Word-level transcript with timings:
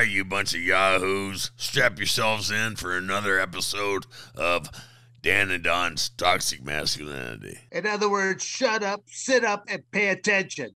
right, 0.00 0.08
you 0.08 0.24
bunch 0.24 0.54
of 0.54 0.60
yahoos, 0.62 1.50
strap 1.56 1.98
yourselves 1.98 2.50
in 2.50 2.74
for 2.74 2.96
another 2.96 3.38
episode 3.38 4.06
of 4.34 4.70
Dan 5.20 5.50
and 5.50 5.62
Don's 5.62 6.08
Toxic 6.08 6.64
Masculinity. 6.64 7.58
In 7.70 7.86
other 7.86 8.08
words, 8.08 8.42
shut 8.42 8.82
up, 8.82 9.02
sit 9.04 9.44
up, 9.44 9.64
and 9.68 9.82
pay 9.90 10.08
attention. 10.08 10.70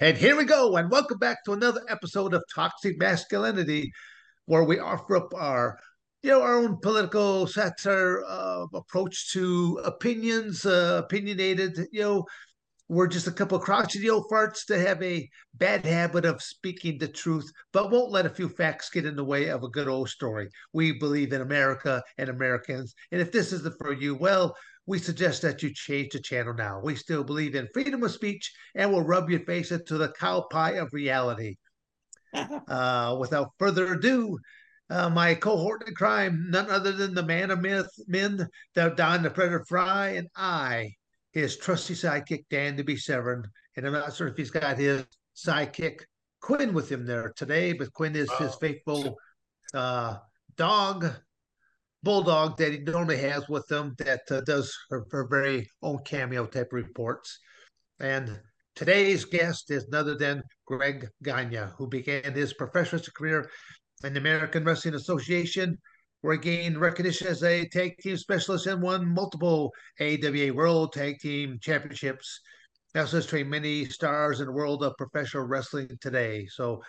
And 0.00 0.16
here 0.16 0.34
we 0.34 0.46
go, 0.46 0.76
and 0.76 0.90
welcome 0.90 1.18
back 1.18 1.44
to 1.44 1.52
another 1.52 1.82
episode 1.90 2.32
of 2.32 2.42
Toxic 2.54 2.98
Masculinity, 2.98 3.92
where 4.46 4.64
we 4.64 4.78
offer 4.78 5.16
up 5.18 5.34
our, 5.34 5.78
you 6.22 6.30
know, 6.30 6.40
our 6.40 6.56
own 6.56 6.78
political 6.80 7.46
satire 7.46 8.24
uh, 8.26 8.64
approach 8.72 9.30
to 9.32 9.78
opinions, 9.84 10.64
uh, 10.64 11.02
opinionated, 11.04 11.86
you 11.92 12.00
know, 12.00 12.24
we're 12.88 13.06
just 13.06 13.26
a 13.26 13.32
couple 13.32 13.56
of 13.56 13.64
crotchety 13.64 14.10
old 14.10 14.26
farts 14.30 14.66
that 14.68 14.86
have 14.86 15.02
a 15.02 15.28
bad 15.54 15.84
habit 15.86 16.24
of 16.24 16.42
speaking 16.42 16.98
the 16.98 17.08
truth, 17.08 17.50
but 17.72 17.90
won't 17.90 18.12
let 18.12 18.26
a 18.26 18.30
few 18.30 18.48
facts 18.48 18.90
get 18.90 19.06
in 19.06 19.16
the 19.16 19.24
way 19.24 19.48
of 19.48 19.62
a 19.62 19.70
good 19.70 19.88
old 19.88 20.10
story. 20.10 20.48
We 20.72 20.92
believe 20.92 21.32
in 21.32 21.40
America 21.40 22.02
and 22.18 22.28
Americans. 22.28 22.94
And 23.10 23.20
if 23.20 23.32
this 23.32 23.52
isn't 23.52 23.78
for 23.78 23.92
you, 23.92 24.14
well, 24.14 24.54
we 24.86 24.98
suggest 24.98 25.40
that 25.42 25.62
you 25.62 25.72
change 25.72 26.12
the 26.12 26.20
channel 26.20 26.52
now. 26.52 26.80
We 26.82 26.94
still 26.94 27.24
believe 27.24 27.54
in 27.54 27.68
freedom 27.72 28.02
of 28.02 28.10
speech 28.10 28.52
and 28.74 28.92
will 28.92 29.02
rub 29.02 29.30
your 29.30 29.40
face 29.40 29.72
into 29.72 29.96
the 29.96 30.12
cow 30.12 30.46
pie 30.50 30.72
of 30.72 30.92
reality. 30.92 31.56
uh, 32.68 33.16
without 33.18 33.50
further 33.58 33.94
ado, 33.94 34.38
uh, 34.90 35.08
my 35.08 35.34
cohort 35.34 35.86
in 35.88 35.94
crime, 35.94 36.46
none 36.50 36.70
other 36.70 36.92
than 36.92 37.14
the 37.14 37.22
man 37.22 37.50
of 37.50 37.60
myth, 37.60 37.88
men, 38.06 38.46
the 38.74 38.92
Don 38.96 39.22
the 39.22 39.30
Predator 39.30 39.64
Frye, 39.66 40.10
and 40.10 40.28
I, 40.36 40.90
his 41.34 41.56
trusty 41.56 41.94
sidekick 41.94 42.44
Dan 42.48 42.76
the 42.76 42.84
Beast 42.84 43.06
Severn, 43.06 43.44
and 43.76 43.86
I'm 43.86 43.92
not 43.92 44.14
sure 44.14 44.28
if 44.28 44.36
he's 44.36 44.50
got 44.50 44.78
his 44.78 45.04
sidekick 45.36 46.00
Quinn 46.40 46.72
with 46.72 46.90
him 46.90 47.04
there 47.04 47.32
today, 47.36 47.72
but 47.72 47.92
Quinn 47.92 48.14
is 48.14 48.30
his 48.38 48.54
faithful 48.56 49.16
uh, 49.72 50.16
dog, 50.56 51.06
bulldog 52.02 52.56
that 52.58 52.72
he 52.72 52.78
normally 52.78 53.16
has 53.16 53.48
with 53.48 53.70
him 53.70 53.94
that 53.98 54.20
uh, 54.30 54.42
does 54.42 54.72
her, 54.90 55.04
her 55.10 55.26
very 55.26 55.68
own 55.82 55.98
cameo 56.04 56.46
type 56.46 56.72
reports. 56.72 57.38
And 57.98 58.40
today's 58.76 59.24
guest 59.24 59.70
is 59.70 59.88
none 59.88 60.02
other 60.02 60.16
than 60.16 60.42
Greg 60.66 61.08
Gagne, 61.22 61.66
who 61.78 61.88
began 61.88 62.34
his 62.34 62.52
professional 62.52 63.02
career 63.16 63.50
in 64.04 64.12
the 64.12 64.20
American 64.20 64.64
Wrestling 64.64 64.94
Association 64.94 65.78
where 66.24 66.36
he 66.36 66.40
gained 66.40 66.80
recognition 66.80 67.26
as 67.26 67.44
a 67.44 67.68
tag 67.68 67.98
team 67.98 68.16
specialist 68.16 68.66
and 68.66 68.80
won 68.80 69.06
multiple 69.06 69.70
AWA 70.00 70.54
World 70.54 70.94
Tag 70.94 71.18
Team 71.18 71.58
Championships. 71.60 72.40
Also 72.96 73.18
has 73.18 73.26
trained 73.26 73.50
many 73.50 73.84
stars 73.84 74.40
in 74.40 74.46
the 74.46 74.52
world 74.52 74.82
of 74.82 74.96
professional 74.96 75.42
wrestling 75.42 75.90
today. 76.00 76.46
So 76.46 76.82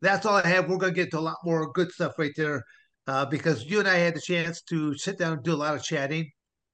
that's 0.00 0.24
all 0.24 0.36
I 0.36 0.46
have. 0.46 0.68
We're 0.68 0.76
going 0.76 0.94
to 0.94 0.96
get 0.96 1.10
to 1.10 1.18
a 1.18 1.20
lot 1.20 1.38
more 1.42 1.72
good 1.72 1.90
stuff 1.90 2.12
right 2.20 2.30
there 2.36 2.62
uh, 3.08 3.26
because 3.26 3.64
you 3.64 3.80
and 3.80 3.88
I 3.88 3.96
had 3.96 4.14
the 4.14 4.20
chance 4.20 4.62
to 4.68 4.96
sit 4.96 5.18
down 5.18 5.32
and 5.32 5.42
do 5.42 5.54
a 5.54 5.56
lot 5.56 5.74
of 5.74 5.82
chatting 5.82 6.30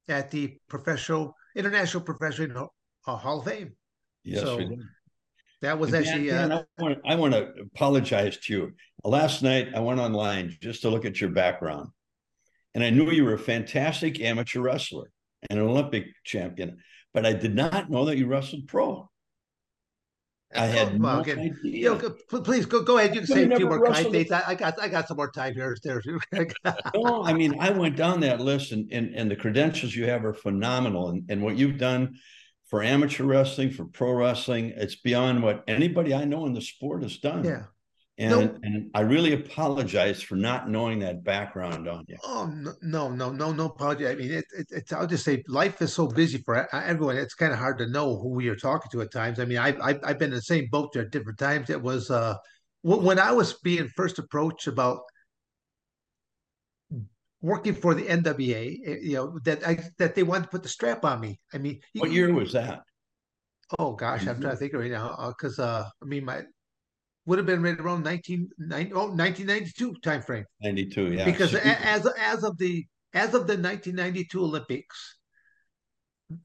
at 0.08 0.30
the 0.30 0.58
professional, 0.68 1.34
International 1.56 2.02
Professional 2.02 2.74
uh, 3.06 3.16
Hall 3.16 3.38
of 3.38 3.46
Fame. 3.46 3.72
Yes, 4.24 4.42
so, 4.42 4.58
we 4.58 4.66
did. 4.66 4.80
That 5.64 5.78
was 5.78 5.92
Dan, 5.92 6.04
actually. 6.04 6.26
Dan, 6.26 6.52
uh, 6.52 6.62
I, 6.78 6.82
want, 6.82 6.98
I 7.06 7.14
want 7.14 7.32
to 7.32 7.52
apologize 7.62 8.36
to 8.36 8.52
you. 8.52 8.72
Last 9.02 9.42
night, 9.42 9.68
I 9.74 9.80
went 9.80 9.98
online 9.98 10.54
just 10.60 10.82
to 10.82 10.90
look 10.90 11.06
at 11.06 11.22
your 11.22 11.30
background, 11.30 11.88
and 12.74 12.84
I 12.84 12.90
knew 12.90 13.10
you 13.10 13.24
were 13.24 13.32
a 13.32 13.38
fantastic 13.38 14.20
amateur 14.20 14.60
wrestler 14.60 15.10
and 15.48 15.58
an 15.58 15.64
Olympic 15.64 16.04
champion, 16.22 16.78
but 17.14 17.24
I 17.24 17.32
did 17.32 17.54
not 17.54 17.90
know 17.90 18.04
that 18.04 18.18
you 18.18 18.26
wrestled 18.26 18.66
pro. 18.66 19.08
I 20.54 20.66
had 20.66 21.00
well, 21.00 21.16
no 21.16 21.20
idea. 21.22 21.54
you 21.62 21.98
know, 21.98 22.40
please 22.42 22.66
go 22.66 22.82
go 22.82 22.98
ahead. 22.98 23.14
You 23.14 23.22
can 23.22 23.26
say 23.26 23.50
a 23.50 23.56
few 23.56 23.66
more 23.66 23.84
kind 23.86 24.12
dates. 24.12 24.32
I, 24.32 24.42
I 24.48 24.54
got 24.54 24.78
I 24.80 24.88
got 24.88 25.08
some 25.08 25.16
more 25.16 25.30
time 25.30 25.54
here. 25.54 25.74
There. 25.82 26.02
no, 26.94 27.24
I 27.24 27.32
mean, 27.32 27.58
I 27.58 27.70
went 27.70 27.96
down 27.96 28.20
that 28.20 28.40
list, 28.40 28.72
and, 28.72 28.92
and 28.92 29.14
and 29.14 29.30
the 29.30 29.36
credentials 29.36 29.96
you 29.96 30.04
have 30.04 30.26
are 30.26 30.34
phenomenal, 30.34 31.08
and 31.08 31.24
and 31.30 31.42
what 31.42 31.56
you've 31.56 31.78
done 31.78 32.16
for 32.66 32.82
amateur 32.82 33.24
wrestling, 33.24 33.70
for 33.70 33.84
pro 33.84 34.12
wrestling, 34.12 34.72
it's 34.76 34.96
beyond 34.96 35.42
what 35.42 35.64
anybody 35.68 36.14
I 36.14 36.24
know 36.24 36.46
in 36.46 36.54
the 36.54 36.62
sport 36.62 37.02
has 37.02 37.18
done. 37.18 37.44
yeah. 37.44 37.64
And 38.16 38.30
No. 38.30 38.58
and 38.62 38.90
I 38.94 39.00
really 39.00 39.32
apologize 39.32 40.22
for 40.22 40.36
not 40.36 40.70
knowing 40.70 41.00
that 41.00 41.24
background 41.24 41.88
on 41.88 42.04
you. 42.06 42.16
Oh 42.22 42.46
no, 42.46 42.72
no, 42.80 43.08
no, 43.10 43.32
no, 43.32 43.52
no 43.52 43.66
apology. 43.66 44.06
I 44.06 44.14
mean, 44.14 44.30
it, 44.30 44.44
it, 44.56 44.66
it's. 44.70 44.92
I'll 44.92 45.08
just 45.08 45.24
say, 45.24 45.42
life 45.48 45.82
is 45.82 45.92
so 45.92 46.06
busy 46.06 46.38
for 46.38 46.62
e- 46.62 46.66
everyone. 46.72 47.16
It's 47.16 47.34
kind 47.34 47.52
of 47.52 47.58
hard 47.58 47.76
to 47.78 47.88
know 47.88 48.16
who 48.16 48.40
you're 48.40 48.54
talking 48.54 48.88
to 48.92 49.02
at 49.02 49.10
times. 49.10 49.40
I 49.40 49.46
mean, 49.46 49.58
I, 49.58 49.70
I 49.82 49.98
I've 50.04 50.18
been 50.20 50.30
in 50.30 50.36
the 50.36 50.42
same 50.42 50.68
boat 50.70 50.92
there 50.92 51.02
at 51.02 51.10
different 51.10 51.40
times. 51.40 51.70
It 51.70 51.82
was 51.82 52.08
uh, 52.08 52.36
when 52.82 53.18
I 53.18 53.32
was 53.32 53.54
being 53.64 53.88
first 53.96 54.20
approached 54.20 54.68
about 54.68 55.00
working 57.44 57.74
for 57.74 57.94
the 57.94 58.04
NWA. 58.08 58.80
eh, 58.86 58.96
You 59.02 59.14
know 59.16 59.38
that 59.44 59.66
I 59.68 59.78
that 59.98 60.14
they 60.14 60.22
wanted 60.22 60.44
to 60.44 60.48
put 60.48 60.62
the 60.62 60.68
strap 60.68 61.04
on 61.04 61.20
me. 61.20 61.38
I 61.52 61.58
mean, 61.58 61.78
What 61.94 62.10
year 62.10 62.32
was 62.32 62.52
that? 62.52 62.82
Oh 63.78 63.92
gosh, 63.92 64.26
I'm 64.26 64.40
trying 64.40 64.54
to 64.54 64.56
think 64.56 64.72
right 64.72 64.90
now 64.90 65.28
because 65.28 65.58
uh, 65.58 65.84
I 66.02 66.04
mean, 66.06 66.24
my 66.24 66.42
would 67.26 67.38
have 67.38 67.46
been 67.46 67.62
right 67.62 67.78
around 67.78 68.04
1990, 68.04 68.92
oh, 68.94 69.08
1992 69.08 69.94
time 70.02 70.22
frame. 70.22 70.44
Ninety 70.60 70.86
two. 70.86 71.12
Yeah. 71.12 71.24
because 71.24 71.54
a- 71.54 71.66
as 71.96 72.06
as 72.18 72.44
of 72.44 72.56
the 72.58 72.84
as 73.12 73.34
of 73.34 73.46
the 73.46 73.56
1992 73.56 74.42
Olympics, 74.42 75.18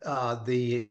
uh, 0.06 0.44
the 0.44 0.90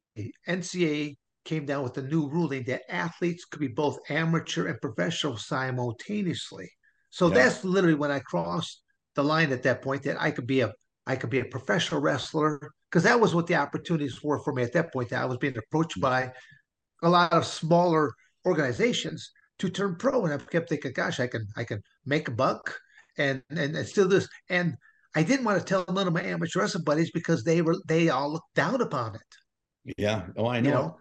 NCA 0.49 1.17
came 1.45 1.65
down 1.67 1.83
with 1.83 1.97
a 1.99 2.03
new 2.03 2.29
ruling 2.29 2.65
that 2.65 2.83
athletes 2.93 3.45
could 3.45 3.61
be 3.61 3.69
both 3.69 3.99
amateur 4.11 4.67
and 4.69 4.81
professional 4.81 5.37
simultaneously. 5.37 6.69
So 7.11 7.29
Yeah. 7.29 7.35
that's 7.35 7.65
literally 7.65 7.95
when 7.95 8.11
I 8.11 8.21
crossed 8.21 8.83
the 9.19 9.25
line 9.25 9.53
at 9.53 9.65
that 9.65 9.83
point 9.83 10.05
that 10.05 10.21
I 10.21 10.31
could 10.31 10.47
be 10.47 10.61
a 10.61 10.73
I 11.07 11.17
could 11.17 11.31
be 11.31 11.41
a 11.41 11.45
professional 11.45 12.01
wrestler 12.01 12.61
because 12.89 13.03
that 13.03 13.19
was 13.21 13.35
what 13.35 13.49
the 13.49 13.57
opportunities 13.57 14.23
were 14.23 14.39
for 14.45 14.53
me 14.53 14.63
at 14.63 14.73
that 14.75 14.93
point. 14.93 15.11
That 15.11 15.23
I 15.23 15.27
was 15.27 15.39
being 15.39 15.59
approached 15.59 16.01
by 16.01 16.33
a 17.03 17.09
lot 17.09 17.33
of 17.33 17.45
smaller 17.45 18.13
organizations 18.47 19.31
to 19.59 19.71
turn 19.71 19.97
pro, 19.97 20.25
and 20.25 20.33
I 20.33 20.39
kept 20.39 20.69
thinking, 20.69 20.93
"Gosh, 20.93 21.19
I 21.19 21.27
can 21.27 21.47
I 21.57 21.65
can 21.65 21.81
make 22.07 22.29
a 22.29 22.31
buck 22.31 22.79
and 23.19 23.43
and, 23.51 23.77
and 23.77 23.89
still 23.89 24.07
this." 24.07 24.29
And 24.49 24.77
I 25.17 25.25
didn't 25.25 25.45
want 25.45 25.59
to 25.59 25.65
tell 25.65 25.85
none 25.93 26.07
of 26.07 26.13
my 26.13 26.23
amateur 26.23 26.61
wrestling 26.61 26.85
buddies 26.85 27.11
because 27.11 27.43
they 27.43 27.61
were 27.61 27.77
they 27.89 28.11
all 28.11 28.33
looked 28.33 28.55
down 28.55 28.81
upon 28.81 29.17
it, 29.17 29.95
yeah. 29.99 30.27
Oh, 30.37 30.47
I 30.47 30.59
you 30.59 30.71
know. 30.71 30.97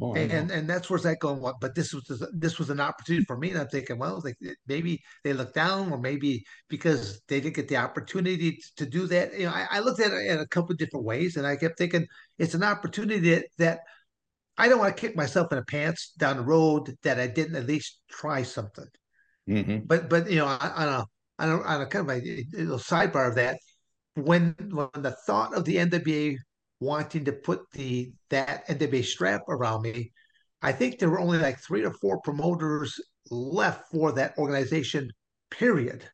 Oh, 0.00 0.14
And, 0.14 0.50
and 0.50 0.68
that's 0.68 0.88
where's 0.88 1.02
that 1.02 1.20
going? 1.20 1.40
What? 1.40 1.56
But 1.60 1.74
this 1.74 1.92
was 1.92 2.04
this 2.32 2.58
was 2.58 2.70
an 2.70 2.80
opportunity 2.80 3.24
for 3.24 3.36
me, 3.36 3.50
and 3.50 3.58
I'm 3.60 3.68
thinking, 3.68 3.98
well, 3.98 4.20
like 4.24 4.36
maybe 4.66 5.00
they 5.22 5.32
looked 5.32 5.54
down, 5.54 5.92
or 5.92 5.98
maybe 5.98 6.44
because 6.68 7.20
they 7.28 7.40
didn't 7.40 7.56
get 7.56 7.68
the 7.68 7.76
opportunity 7.76 8.58
to 8.76 8.86
do 8.86 9.06
that. 9.08 9.32
You 9.38 9.46
know, 9.46 9.52
I, 9.52 9.66
I 9.70 9.80
looked 9.80 10.00
at 10.00 10.12
it 10.12 10.26
in 10.26 10.38
a 10.38 10.46
couple 10.46 10.72
of 10.72 10.78
different 10.78 11.04
ways, 11.06 11.36
and 11.36 11.46
I 11.46 11.56
kept 11.56 11.78
thinking 11.78 12.06
it's 12.38 12.54
an 12.54 12.64
opportunity 12.64 13.30
that, 13.30 13.44
that 13.58 13.80
I 14.56 14.68
don't 14.68 14.78
want 14.78 14.96
to 14.96 15.00
kick 15.00 15.16
myself 15.16 15.52
in 15.52 15.58
the 15.58 15.64
pants 15.64 16.12
down 16.18 16.36
the 16.38 16.42
road 16.44 16.94
that 17.02 17.20
I 17.20 17.26
didn't 17.26 17.56
at 17.56 17.66
least 17.66 18.00
try 18.10 18.42
something. 18.42 18.86
Mhm. 19.48 19.86
But 19.86 20.08
but 20.08 20.30
you 20.30 20.38
know, 20.38 20.46
on 20.46 20.58
a 20.88 21.04
on 21.38 21.48
a, 21.48 21.60
on 21.62 21.80
a 21.82 21.86
kind 21.86 22.08
of 22.10 22.16
a, 22.16 22.20
a 22.20 22.44
little 22.54 22.78
sidebar 22.78 23.28
of 23.28 23.34
that, 23.36 23.58
when 24.14 24.54
when 24.70 24.88
the 24.94 25.16
thought 25.26 25.54
of 25.54 25.64
the 25.64 25.76
NWA 25.78 26.36
wanting 26.82 27.24
to 27.26 27.32
put 27.32 27.60
the 27.72 28.12
that 28.30 28.66
NWA 28.68 29.04
strap 29.04 29.42
around 29.48 29.82
me, 29.82 30.12
I 30.60 30.72
think 30.72 30.98
there 30.98 31.10
were 31.10 31.20
only 31.20 31.38
like 31.38 31.58
three 31.60 31.84
or 31.84 31.92
four 31.94 32.20
promoters 32.20 33.00
left 33.30 33.90
for 33.90 34.12
that 34.12 34.36
organization. 34.38 35.10
Period. 35.50 36.04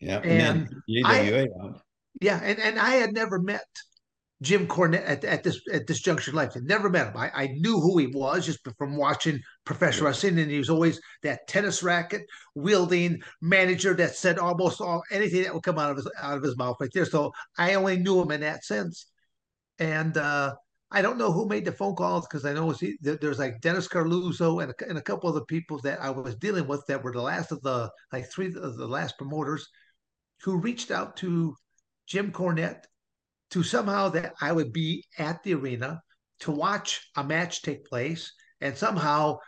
Yeah. 0.00 0.18
and 0.18 0.68
the 0.86 1.02
I- 1.04 1.20
Yeah, 2.20 2.40
and, 2.42 2.58
and 2.58 2.78
I 2.78 2.90
had 2.96 3.12
never 3.12 3.38
met 3.40 3.64
Jim 4.42 4.66
Cornette 4.68 5.04
at, 5.08 5.24
at 5.24 5.42
this 5.42 5.60
at 5.72 5.86
this 5.86 6.00
juncture 6.00 6.30
in 6.30 6.36
life. 6.36 6.52
I 6.54 6.60
never 6.62 6.88
met 6.88 7.08
him. 7.08 7.16
I, 7.16 7.30
I 7.34 7.46
knew 7.58 7.80
who 7.80 7.98
he 7.98 8.06
was 8.06 8.46
just 8.46 8.60
from 8.78 8.96
watching 8.96 9.40
professional 9.64 10.06
wrestling, 10.06 10.38
and 10.38 10.50
he 10.50 10.58
was 10.58 10.70
always 10.70 11.00
that 11.24 11.40
tennis 11.48 11.82
racket 11.82 12.22
wielding 12.54 13.20
manager 13.42 13.94
that 13.94 14.14
said 14.14 14.38
almost 14.38 14.80
all 14.80 15.02
anything 15.10 15.42
that 15.42 15.54
would 15.54 15.64
come 15.64 15.78
out 15.78 15.90
of 15.90 15.96
his 15.96 16.08
out 16.22 16.36
of 16.36 16.42
his 16.44 16.56
mouth 16.56 16.76
right 16.80 16.90
there. 16.94 17.04
So 17.04 17.32
I 17.58 17.74
only 17.74 17.98
knew 17.98 18.20
him 18.22 18.30
in 18.30 18.40
that 18.42 18.64
sense. 18.64 19.06
And 19.78 20.16
uh, 20.16 20.54
I 20.90 21.02
don't 21.02 21.18
know 21.18 21.30
who 21.30 21.46
made 21.46 21.64
the 21.64 21.72
phone 21.72 21.94
calls 21.94 22.26
because 22.26 22.44
I 22.44 22.52
know 22.52 22.74
there's 23.00 23.38
like 23.38 23.60
Dennis 23.60 23.88
Coralluzzo 23.88 24.62
and 24.62 24.72
a, 24.72 24.88
and 24.88 24.98
a 24.98 25.02
couple 25.02 25.28
other 25.28 25.44
people 25.44 25.78
that 25.80 26.00
I 26.00 26.10
was 26.10 26.34
dealing 26.36 26.66
with 26.66 26.84
that 26.88 27.02
were 27.02 27.12
the 27.12 27.22
last 27.22 27.52
of 27.52 27.60
the 27.62 27.90
like 28.12 28.30
three 28.30 28.46
of 28.46 28.76
the 28.76 28.86
last 28.86 29.18
promoters 29.18 29.68
who 30.42 30.58
reached 30.58 30.90
out 30.90 31.16
to 31.18 31.54
Jim 32.06 32.32
Cornette 32.32 32.84
to 33.50 33.62
somehow 33.62 34.08
that 34.10 34.34
I 34.40 34.52
would 34.52 34.72
be 34.72 35.04
at 35.18 35.42
the 35.42 35.54
arena 35.54 36.00
to 36.40 36.52
watch 36.52 37.10
a 37.16 37.24
match 37.24 37.62
take 37.62 37.84
place, 37.84 38.32
and 38.60 38.76
somehow 38.76 39.38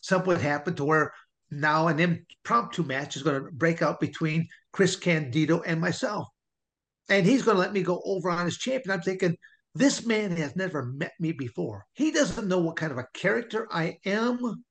something 0.00 0.28
would 0.28 0.40
happen 0.40 0.74
to 0.74 0.84
where 0.84 1.12
now 1.50 1.88
an 1.88 2.00
impromptu 2.00 2.82
match 2.82 3.16
is 3.16 3.22
going 3.22 3.42
to 3.42 3.50
break 3.52 3.82
out 3.82 4.00
between 4.00 4.46
Chris 4.72 4.96
Candido 4.96 5.60
and 5.60 5.80
myself, 5.80 6.26
and 7.08 7.26
he's 7.26 7.42
going 7.42 7.56
to 7.56 7.60
let 7.60 7.72
me 7.72 7.82
go 7.82 8.02
over 8.04 8.30
on 8.30 8.46
his 8.46 8.58
champion. 8.58 8.92
I'm 8.92 9.02
thinking 9.02 9.36
this 9.78 10.04
man 10.04 10.32
has 10.36 10.56
never 10.56 10.86
met 10.86 11.12
me 11.20 11.32
before. 11.32 11.86
He 11.92 12.10
doesn't 12.10 12.48
know 12.48 12.58
what 12.58 12.76
kind 12.76 12.90
of 12.90 12.98
a 12.98 13.06
character 13.14 13.68
I 13.70 13.98
am, 14.04 14.64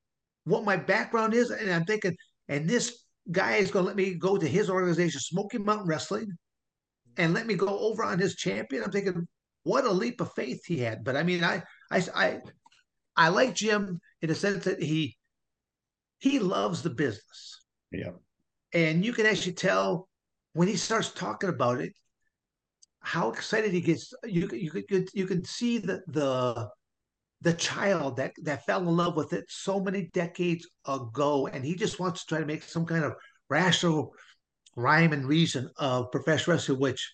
what 0.43 0.65
my 0.65 0.75
background 0.75 1.33
is, 1.33 1.49
and 1.49 1.71
I'm 1.71 1.85
thinking, 1.85 2.15
and 2.49 2.69
this 2.69 3.05
guy 3.31 3.55
is 3.55 3.71
going 3.71 3.83
to 3.83 3.87
let 3.87 3.95
me 3.95 4.15
go 4.15 4.37
to 4.37 4.47
his 4.47 4.69
organization, 4.69 5.21
Smoky 5.21 5.59
Mountain 5.59 5.87
Wrestling, 5.87 6.31
and 7.15 7.33
let 7.33 7.47
me 7.47 7.55
go 7.55 7.79
over 7.79 8.03
on 8.03 8.19
his 8.19 8.35
champion. 8.35 8.83
I'm 8.83 8.91
thinking, 8.91 9.25
what 9.63 9.85
a 9.85 9.91
leap 9.91 10.19
of 10.19 10.33
faith 10.33 10.65
he 10.65 10.79
had. 10.79 11.05
But 11.05 11.15
I 11.15 11.23
mean, 11.23 11.43
I, 11.43 11.63
I, 11.89 12.03
I, 12.13 12.39
I 13.15 13.29
like 13.29 13.55
Jim 13.55 13.99
in 14.21 14.27
the 14.27 14.35
sense 14.35 14.65
that 14.65 14.83
he, 14.83 15.17
he 16.19 16.39
loves 16.39 16.81
the 16.81 16.89
business. 16.89 17.61
Yeah. 17.91 18.11
And 18.73 19.05
you 19.05 19.13
can 19.13 19.25
actually 19.25 19.53
tell 19.53 20.09
when 20.51 20.67
he 20.67 20.75
starts 20.75 21.11
talking 21.11 21.49
about 21.49 21.79
it, 21.79 21.93
how 23.07 23.31
excited 23.31 23.71
he 23.71 23.79
gets. 23.79 24.13
You 24.25 24.49
you 24.51 24.69
could 24.69 25.09
you 25.13 25.25
can 25.25 25.43
see 25.45 25.77
the 25.77 26.01
the 26.07 26.69
the 27.41 27.53
child 27.53 28.17
that 28.17 28.33
that 28.43 28.65
fell 28.65 28.81
in 28.81 28.97
love 28.97 29.15
with 29.15 29.31
it 29.31 29.45
so 29.47 29.79
many 29.79 30.09
decades 30.13 30.67
ago, 30.85 31.47
and 31.47 31.63
he 31.63 31.73
just 31.75 31.99
wants 32.01 32.21
to 32.21 32.27
try 32.27 32.39
to 32.39 32.45
make 32.45 32.63
some 32.63 32.85
kind 32.85 33.05
of 33.05 33.13
rational 33.49 34.13
rhyme 34.75 35.13
and 35.13 35.25
reason 35.25 35.69
of 35.77 36.11
professional 36.11 36.55
wrestling, 36.55 36.79
which 36.79 37.09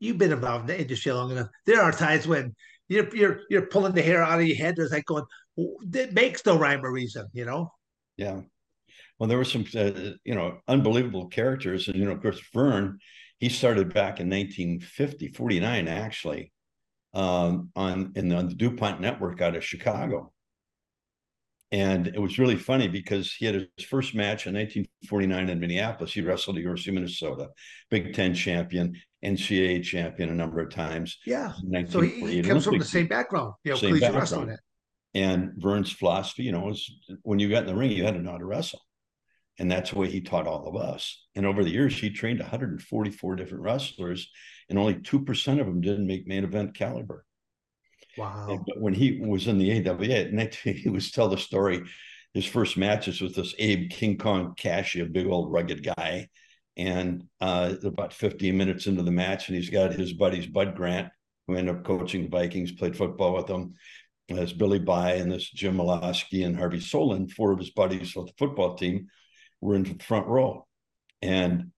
you've 0.00 0.18
been 0.18 0.32
involved 0.32 0.68
in 0.68 0.76
the 0.76 0.80
industry 0.80 1.12
long 1.12 1.30
enough. 1.30 1.48
There 1.64 1.80
are 1.80 1.92
times 1.92 2.26
when 2.26 2.56
you're 2.88 3.14
you're 3.14 3.40
you're 3.48 3.66
pulling 3.66 3.92
the 3.92 4.02
hair 4.02 4.24
out 4.24 4.40
of 4.40 4.46
your 4.46 4.56
head. 4.56 4.74
There's 4.74 4.90
like 4.90 5.04
going, 5.04 5.24
it 5.56 6.12
makes 6.12 6.44
no 6.44 6.58
rhyme 6.58 6.84
or 6.84 6.90
reason, 6.90 7.28
you 7.32 7.44
know. 7.44 7.72
Yeah. 8.16 8.40
Well, 9.18 9.28
there 9.28 9.38
were 9.38 9.44
some, 9.44 9.64
uh, 9.76 9.92
you 10.24 10.34
know, 10.34 10.58
unbelievable 10.66 11.28
characters, 11.28 11.86
and 11.86 11.96
you 11.96 12.04
know, 12.04 12.12
of 12.12 12.20
course, 12.20 12.40
Verne. 12.52 12.98
He 13.40 13.48
started 13.48 13.92
back 13.92 14.20
in 14.20 14.28
1950, 14.28 15.28
49, 15.28 15.88
actually, 15.88 16.52
um, 17.14 17.70
on 17.74 18.12
in 18.14 18.28
the, 18.28 18.36
on 18.36 18.48
the 18.48 18.54
DuMont 18.54 19.00
network 19.00 19.40
out 19.40 19.56
of 19.56 19.64
Chicago. 19.64 20.30
And 21.72 22.08
it 22.08 22.20
was 22.20 22.38
really 22.38 22.56
funny 22.56 22.88
because 22.88 23.32
he 23.32 23.46
had 23.46 23.54
his 23.54 23.86
first 23.86 24.14
match 24.14 24.46
in 24.46 24.54
1949 24.54 25.48
in 25.48 25.60
Minneapolis. 25.60 26.12
He 26.12 26.20
wrestled 26.20 26.56
at 26.56 26.62
University 26.62 26.90
of 26.90 26.94
Minnesota, 26.94 27.48
Big 27.90 28.12
Ten 28.12 28.34
champion, 28.34 28.94
NCAA 29.24 29.82
champion 29.84 30.28
a 30.28 30.34
number 30.34 30.60
of 30.60 30.70
times. 30.70 31.18
Yeah. 31.24 31.52
So 31.88 32.00
he, 32.00 32.42
comes 32.42 32.64
from 32.64 32.78
the 32.78 32.84
same 32.84 33.06
background, 33.06 33.54
you 33.64 33.70
know, 33.70 33.76
same 33.76 33.90
collegiate 33.90 34.12
background. 34.12 34.48
wrestling. 34.48 34.56
And 35.14 35.52
Verne's 35.56 35.92
philosophy, 35.92 36.42
you 36.42 36.52
know, 36.52 36.60
was 36.60 36.90
when 37.22 37.38
you 37.38 37.48
got 37.48 37.62
in 37.62 37.66
the 37.66 37.74
ring, 37.74 37.90
you 37.90 38.04
had 38.04 38.14
to 38.14 38.20
know 38.20 38.32
how 38.32 38.38
to 38.38 38.44
wrestle. 38.44 38.80
And 39.60 39.70
that's 39.70 39.90
the 39.90 39.98
way 39.98 40.08
he 40.08 40.22
taught 40.22 40.46
all 40.46 40.66
of 40.66 40.74
us. 40.74 41.22
And 41.34 41.44
over 41.44 41.62
the 41.62 41.70
years, 41.70 41.94
he 41.94 42.08
trained 42.08 42.40
144 42.40 43.36
different 43.36 43.62
wrestlers, 43.62 44.30
and 44.70 44.78
only 44.78 44.94
2% 44.94 45.60
of 45.60 45.66
them 45.66 45.82
didn't 45.82 46.06
make 46.06 46.26
main 46.26 46.44
event 46.44 46.74
caliber. 46.74 47.26
Wow. 48.16 48.46
And, 48.48 48.64
but 48.66 48.80
when 48.80 48.94
he 48.94 49.20
was 49.20 49.46
in 49.46 49.58
the 49.58 49.86
AWA, 49.86 50.48
he 50.64 50.88
was 50.88 51.10
tell 51.10 51.28
the 51.28 51.36
story. 51.36 51.82
His 52.32 52.46
first 52.46 52.78
matches 52.78 53.20
with 53.20 53.34
this 53.34 53.54
Abe 53.58 53.90
King 53.90 54.16
Kong 54.16 54.54
Kashey, 54.56 55.02
a 55.02 55.06
big 55.06 55.26
old 55.26 55.52
rugged 55.52 55.84
guy. 55.84 56.28
And 56.78 57.24
uh, 57.42 57.74
about 57.84 58.14
15 58.14 58.56
minutes 58.56 58.86
into 58.86 59.02
the 59.02 59.10
match, 59.10 59.48
and 59.48 59.56
he's 59.56 59.68
got 59.68 59.92
his 59.92 60.14
buddies, 60.14 60.46
Bud 60.46 60.74
Grant, 60.74 61.10
who 61.46 61.56
ended 61.56 61.76
up 61.76 61.84
coaching 61.84 62.22
the 62.22 62.28
Vikings, 62.28 62.72
played 62.72 62.96
football 62.96 63.36
with 63.36 63.46
them. 63.46 63.74
There's 64.26 64.54
Billy 64.54 64.78
Bye 64.78 65.14
and 65.14 65.30
this 65.30 65.50
Jim 65.50 65.76
Malosky 65.76 66.46
and 66.46 66.56
Harvey 66.56 66.78
Solin, 66.78 67.30
four 67.30 67.52
of 67.52 67.58
his 67.58 67.70
buddies 67.70 68.14
with 68.14 68.28
the 68.28 68.32
football 68.38 68.74
team, 68.74 69.08
were 69.60 69.74
in 69.74 69.84
the 69.84 70.02
front 70.02 70.26
row. 70.26 70.66
And 71.22 71.70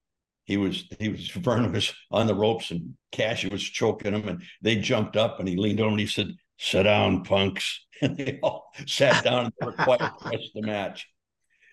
he 0.45 0.57
was 0.57 0.85
he 0.99 1.09
was 1.09 1.29
Vernon 1.31 1.71
was 1.71 1.93
on 2.11 2.27
the 2.27 2.35
ropes 2.35 2.71
and 2.71 2.95
Kashey 3.11 3.49
was 3.49 3.63
choking 3.63 4.13
him 4.13 4.27
and 4.27 4.43
they 4.61 4.77
jumped 4.77 5.15
up 5.15 5.39
and 5.39 5.47
he 5.47 5.55
leaned 5.55 5.79
over 5.79 5.91
and 5.91 5.99
he 5.99 6.07
said, 6.07 6.35
Sit 6.57 6.83
down, 6.83 7.23
punks. 7.23 7.81
And 8.01 8.17
they 8.17 8.39
all 8.43 8.73
sat 8.85 9.23
down 9.23 9.45
and 9.45 9.53
were 9.61 9.71
quiet 9.71 10.01
the 10.01 10.29
rest 10.29 10.51
of 10.53 10.61
the 10.61 10.67
match. 10.67 11.07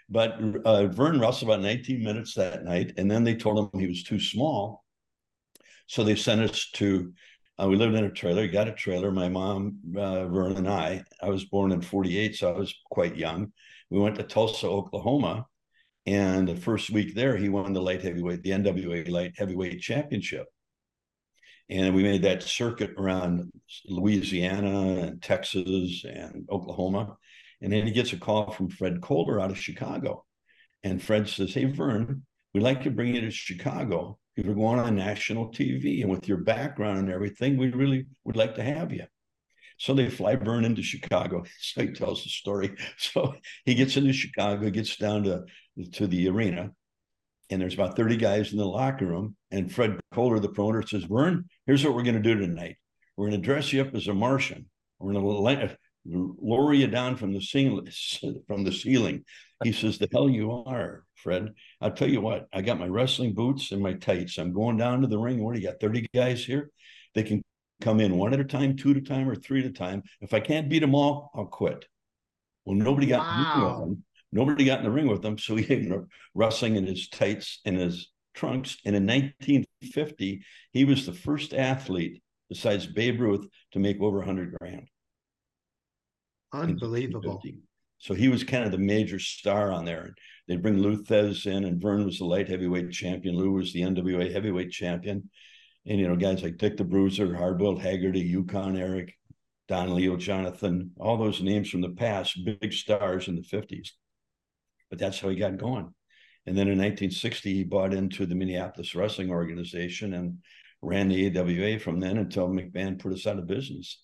But 0.09 0.39
uh, 0.65 0.87
Verne 0.87 1.19
wrestled 1.19 1.51
about 1.51 1.63
19 1.63 2.05
minutes 2.05 2.35
that 2.35 2.63
night, 2.63 2.93
and 2.99 3.11
then 3.11 3.25
they 3.25 3.35
told 3.35 3.73
him 3.73 3.81
he 3.81 3.89
was 3.89 4.05
too 4.05 4.21
small. 4.21 4.85
So 5.87 6.05
they 6.05 6.15
sent 6.15 6.43
us 6.43 6.71
to, 6.75 7.13
uh, 7.61 7.67
we 7.69 7.75
lived 7.75 7.95
in 7.95 8.05
a 8.05 8.11
trailer, 8.11 8.47
got 8.47 8.69
a 8.69 8.73
trailer. 8.73 9.11
My 9.11 9.29
mom, 9.29 9.79
uh, 9.97 10.27
Verne, 10.27 10.57
and 10.57 10.69
I, 10.69 11.03
I 11.21 11.31
was 11.31 11.47
born 11.47 11.73
in 11.73 11.81
48, 11.81 12.37
so 12.37 12.55
I 12.55 12.59
was 12.59 12.75
quite 12.91 13.17
young. 13.17 13.53
We 13.89 13.99
went 13.99 14.17
to 14.17 14.23
Tulsa, 14.23 14.69
Oklahoma, 14.69 15.47
and 16.07 16.49
the 16.49 16.57
first 16.57 16.91
week 16.91 17.15
there, 17.15 17.37
he 17.37 17.49
won 17.49 17.73
the 17.73 17.83
light 17.83 18.03
heavyweight, 18.03 18.43
the 18.43 18.51
NWA 18.51 19.09
light 19.09 19.35
heavyweight 19.37 19.81
championship. 19.81 20.47
And 21.69 21.95
we 21.95 22.03
made 22.03 22.23
that 22.23 22.43
circuit 22.43 22.91
around 22.99 23.51
Louisiana 23.87 25.03
and 25.03 25.23
Texas 25.23 26.05
and 26.05 26.49
Oklahoma. 26.51 27.17
And 27.61 27.73
then 27.73 27.87
he 27.87 27.93
gets 27.93 28.13
a 28.13 28.17
call 28.17 28.51
from 28.51 28.71
Fred 28.71 29.01
Kohler 29.01 29.41
out 29.41 29.51
of 29.51 29.59
Chicago. 29.59 30.25
And 30.83 31.03
Fred 31.03 31.29
says, 31.29 31.55
Hey, 31.55 31.67
Verne, 31.67 32.23
we'd 32.55 32.63
like 32.63 32.83
to 32.85 32.91
bring 32.91 33.15
you 33.15 33.21
to 33.21 33.31
Chicago. 33.31 34.19
If 34.37 34.47
you're 34.47 34.55
going 34.55 34.81
on 34.81 34.97
national 34.97 35.53
TV. 35.53 36.01
And 36.01 36.11
with 36.11 36.27
your 36.27 36.39
background 36.39 36.99
and 36.99 37.11
everything, 37.11 37.57
we 37.57 37.71
really 37.71 38.07
would 38.25 38.37
like 38.37 38.55
to 38.57 38.63
have 38.63 38.93
you. 38.93 39.05
So 39.81 39.95
they 39.95 40.11
fly 40.11 40.37
Verne 40.37 40.67
into 40.67 40.83
Chicago. 40.83 41.43
So 41.61 41.81
he 41.81 41.93
tells 41.93 42.23
the 42.23 42.29
story. 42.29 42.77
So 42.99 43.35
he 43.65 43.75
gets 43.75 43.97
into 43.97 44.13
Chicago, 44.13 44.69
gets 44.69 44.97
down 44.97 45.25
to 45.25 45.45
to 45.95 46.07
the 46.07 46.29
arena, 46.29 46.73
and 47.49 47.63
there's 47.63 47.75
about 47.75 47.97
30 47.97 48.17
guys 48.17 48.53
in 48.53 48.59
the 48.59 48.67
locker 48.67 49.07
room. 49.07 49.37
And 49.51 49.73
Fred 49.73 49.99
Kohler, 50.13 50.39
the 50.39 50.51
promoter, 50.51 50.83
says, 50.87 51.05
Verne, 51.05 51.47
here's 51.67 51.83
what 51.83 51.95
we're 51.95 52.03
going 52.03 52.23
to 52.23 52.35
do 52.35 52.35
tonight. 52.35 52.77
We're 53.17 53.31
going 53.31 53.41
to 53.41 53.47
dress 53.47 53.73
you 53.73 53.81
up 53.81 53.95
as 53.95 54.07
a 54.07 54.13
Martian. 54.13 54.69
We're 54.99 55.15
going 55.15 55.25
to 55.25 55.77
lower 56.05 56.75
you 56.75 56.87
down 56.87 57.17
from 57.17 57.33
the 57.33 57.41
ceiling. 57.41 57.89
From 58.47 58.65
the 58.65 58.73
ceiling, 58.73 59.25
he 59.65 59.73
says, 59.73 59.97
"The 59.97 60.09
hell 60.13 60.29
you 60.29 60.53
are, 60.67 61.05
Fred." 61.15 61.55
I'll 61.81 61.93
tell 61.93 62.11
you 62.11 62.21
what. 62.21 62.49
I 62.53 62.61
got 62.61 62.79
my 62.79 62.87
wrestling 62.87 63.33
boots 63.33 63.73
and 63.73 63.83
my 63.83 63.95
tights. 63.95 64.37
I'm 64.37 64.53
going 64.53 64.77
down 64.77 65.01
to 65.01 65.07
the 65.07 65.19
ring. 65.19 65.43
What 65.43 65.55
do 65.55 65.61
you 65.61 65.69
got? 65.69 65.81
Thirty 65.81 66.07
guys 66.15 66.45
here. 66.45 66.71
They 67.15 67.23
can 67.23 67.43
come 67.81 68.01
in 68.01 68.17
one 68.17 68.33
at 68.35 68.41
a 68.41 68.45
time, 68.45 68.77
two 68.77 68.91
at 68.91 68.97
a 68.97 69.01
time, 69.01 69.29
or 69.29 69.35
three 69.35 69.61
at 69.61 69.67
a 69.67 69.73
time. 69.73 70.03
If 70.21 70.35
I 70.35 70.41
can't 70.41 70.69
beat 70.69 70.81
them 70.81 70.95
all, 70.95 71.31
I'll 71.35 71.47
quit. 71.47 71.85
Well, 72.65 72.77
nobody 72.77 73.07
got 73.07 73.21
wow. 73.21 73.97
Nobody 74.33 74.65
got 74.65 74.79
in 74.79 74.85
the 74.85 74.91
ring 74.91 75.09
with 75.09 75.25
him, 75.25 75.39
so 75.39 75.57
he 75.57 75.69
ended 75.75 75.93
up 75.93 76.05
wrestling 76.35 76.77
in 76.77 76.87
his 76.87 77.09
tights 77.09 77.61
and 77.65 77.77
his 77.77 78.11
trunks. 78.35 78.79
And 78.85 78.95
in 78.95 79.07
1950, 79.07 80.45
he 80.73 80.85
was 80.85 81.07
the 81.07 81.13
first 81.13 81.53
athlete 81.53 82.23
besides 82.49 82.87
Babe 82.87 83.21
Ruth 83.21 83.47
to 83.73 83.79
make 83.79 84.01
over 84.01 84.19
100 84.19 84.55
grand. 84.61 84.89
Unbelievable. 86.53 87.43
So 87.99 88.15
he 88.15 88.29
was 88.29 88.45
kind 88.45 88.65
of 88.65 88.73
the 88.73 88.79
major 88.79 89.19
star 89.19 89.71
on 89.71 89.85
there. 89.85 90.15
They'd 90.49 90.63
bring 90.63 90.79
Lou 90.79 91.03
Thesz 91.03 91.47
in, 91.47 91.65
and 91.65 91.81
Verne 91.81 92.05
was 92.05 92.19
the 92.19 92.25
light 92.25 92.49
heavyweight 92.49 92.91
champion. 92.91 93.37
Lou 93.37 93.53
was 93.53 93.73
the 93.73 93.83
NWA 93.83 94.33
heavyweight 94.33 94.71
champion. 94.71 95.31
And, 95.87 95.99
you 95.99 96.09
know, 96.09 96.17
guys 96.17 96.43
like 96.43 96.59
Dick 96.59 96.77
the 96.77 96.85
Bruiser, 96.85 97.29
Hardboiled 97.29 97.81
Haggerty, 97.81 98.21
Yukon 98.21 98.77
Eric, 98.77 99.15
Don 99.69 99.95
Leo 99.95 100.17
Jonathan, 100.17 100.91
all 100.99 101.17
those 101.17 101.41
names 101.41 101.71
from 101.71 101.81
the 101.81 101.91
past, 101.91 102.39
big 102.45 102.73
stars 102.73 103.29
in 103.29 103.37
the 103.37 103.43
50s 103.43 103.91
but 104.91 104.99
that's 104.99 105.21
how 105.21 105.29
he 105.29 105.37
got 105.37 105.57
going. 105.57 105.95
And 106.47 106.57
then 106.57 106.67
in 106.67 106.79
1960, 106.79 107.55
he 107.55 107.65
bought 107.65 107.95
into 107.95 108.27
the 108.27 108.35
Minneapolis 108.35 108.95
Wrestling 108.95 109.31
Organization 109.31 110.15
and 110.15 110.39
ran 110.83 111.09
the 111.09 111.39
AWA 111.39 111.79
from 111.79 112.01
then 112.01 112.19
until 112.19 112.49
McMahon 112.49 112.99
put 112.99 113.13
us 113.13 113.27
out 113.27 113.39
of 113.39 113.47
business. 113.47 114.03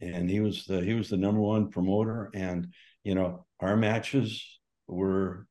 And 0.00 0.30
he 0.30 0.40
was 0.40 0.64
the 0.64 0.80
he 0.80 0.94
was 0.94 1.08
the 1.08 1.16
number 1.16 1.40
one 1.40 1.70
promoter. 1.70 2.30
And 2.34 2.72
you 3.02 3.16
know, 3.16 3.46
our 3.58 3.76
matches 3.76 4.44
were 4.86 5.46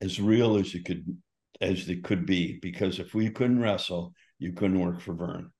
as 0.00 0.20
real 0.20 0.56
as 0.56 0.74
you 0.74 0.82
could 0.82 1.04
as 1.60 1.86
they 1.86 1.96
could 1.96 2.26
be 2.26 2.58
because 2.60 2.98
if 2.98 3.14
we 3.14 3.30
couldn't 3.30 3.60
wrestle, 3.60 4.12
you 4.38 4.52
couldn't 4.52 4.80
work 4.80 5.00
for 5.00 5.14
Verne. 5.14 5.50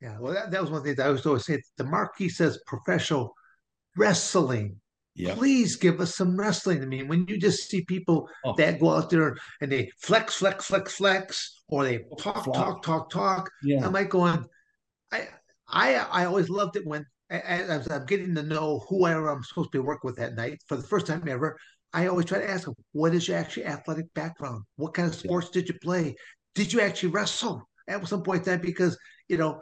Yeah, 0.00 0.18
well, 0.20 0.34
that, 0.34 0.50
that 0.50 0.60
was 0.60 0.70
one 0.70 0.82
thing 0.82 0.94
that 0.96 1.06
I 1.06 1.10
was 1.10 1.24
always 1.24 1.46
saying. 1.46 1.62
The 1.78 1.84
marquee 1.84 2.28
says 2.28 2.60
professional 2.66 3.32
wrestling 3.96 4.80
Yep. 5.16 5.36
Please 5.36 5.76
give 5.76 6.00
us 6.00 6.16
some 6.16 6.36
wrestling. 6.36 6.82
I 6.82 6.86
mean, 6.86 7.06
when 7.06 7.24
you 7.28 7.38
just 7.38 7.70
see 7.70 7.84
people 7.84 8.28
oh. 8.44 8.54
that 8.56 8.80
go 8.80 8.90
out 8.90 9.10
there 9.10 9.36
and 9.60 9.70
they 9.70 9.90
flex, 10.00 10.34
flex, 10.34 10.66
flex, 10.66 10.96
flex, 10.96 11.62
or 11.68 11.84
they 11.84 12.00
talk, 12.18 12.52
talk, 12.52 12.82
talk, 12.82 13.10
talk. 13.10 13.48
Yeah. 13.62 13.86
I'm 13.86 13.92
like 13.92 14.10
going, 14.10 14.44
I, 15.12 15.28
I, 15.68 15.94
I 15.94 16.24
always 16.24 16.48
loved 16.48 16.76
it 16.76 16.84
when 16.84 17.06
as 17.30 17.88
I'm 17.90 18.06
getting 18.06 18.34
to 18.34 18.42
know 18.42 18.84
whoever 18.88 19.28
I'm 19.28 19.44
supposed 19.44 19.72
to 19.72 19.78
be 19.78 19.86
working 19.86 20.08
with 20.08 20.16
that 20.16 20.34
night 20.34 20.60
for 20.66 20.76
the 20.76 20.82
first 20.82 21.06
time 21.06 21.26
ever. 21.28 21.56
I 21.94 22.08
always 22.08 22.26
try 22.26 22.40
to 22.40 22.50
ask 22.50 22.64
them, 22.64 22.74
what 22.92 23.14
is 23.14 23.28
your 23.28 23.38
actually 23.38 23.66
athletic 23.66 24.12
background? 24.14 24.64
What 24.76 24.94
kind 24.94 25.08
of 25.08 25.14
sports 25.14 25.48
yeah. 25.48 25.60
did 25.60 25.68
you 25.68 25.78
play? 25.80 26.16
Did 26.54 26.72
you 26.72 26.80
actually 26.80 27.10
wrestle 27.10 27.66
at 27.88 28.06
some 28.06 28.22
point 28.22 28.46
in 28.46 28.52
time? 28.54 28.60
Because 28.60 28.98
you 29.28 29.38
know, 29.38 29.60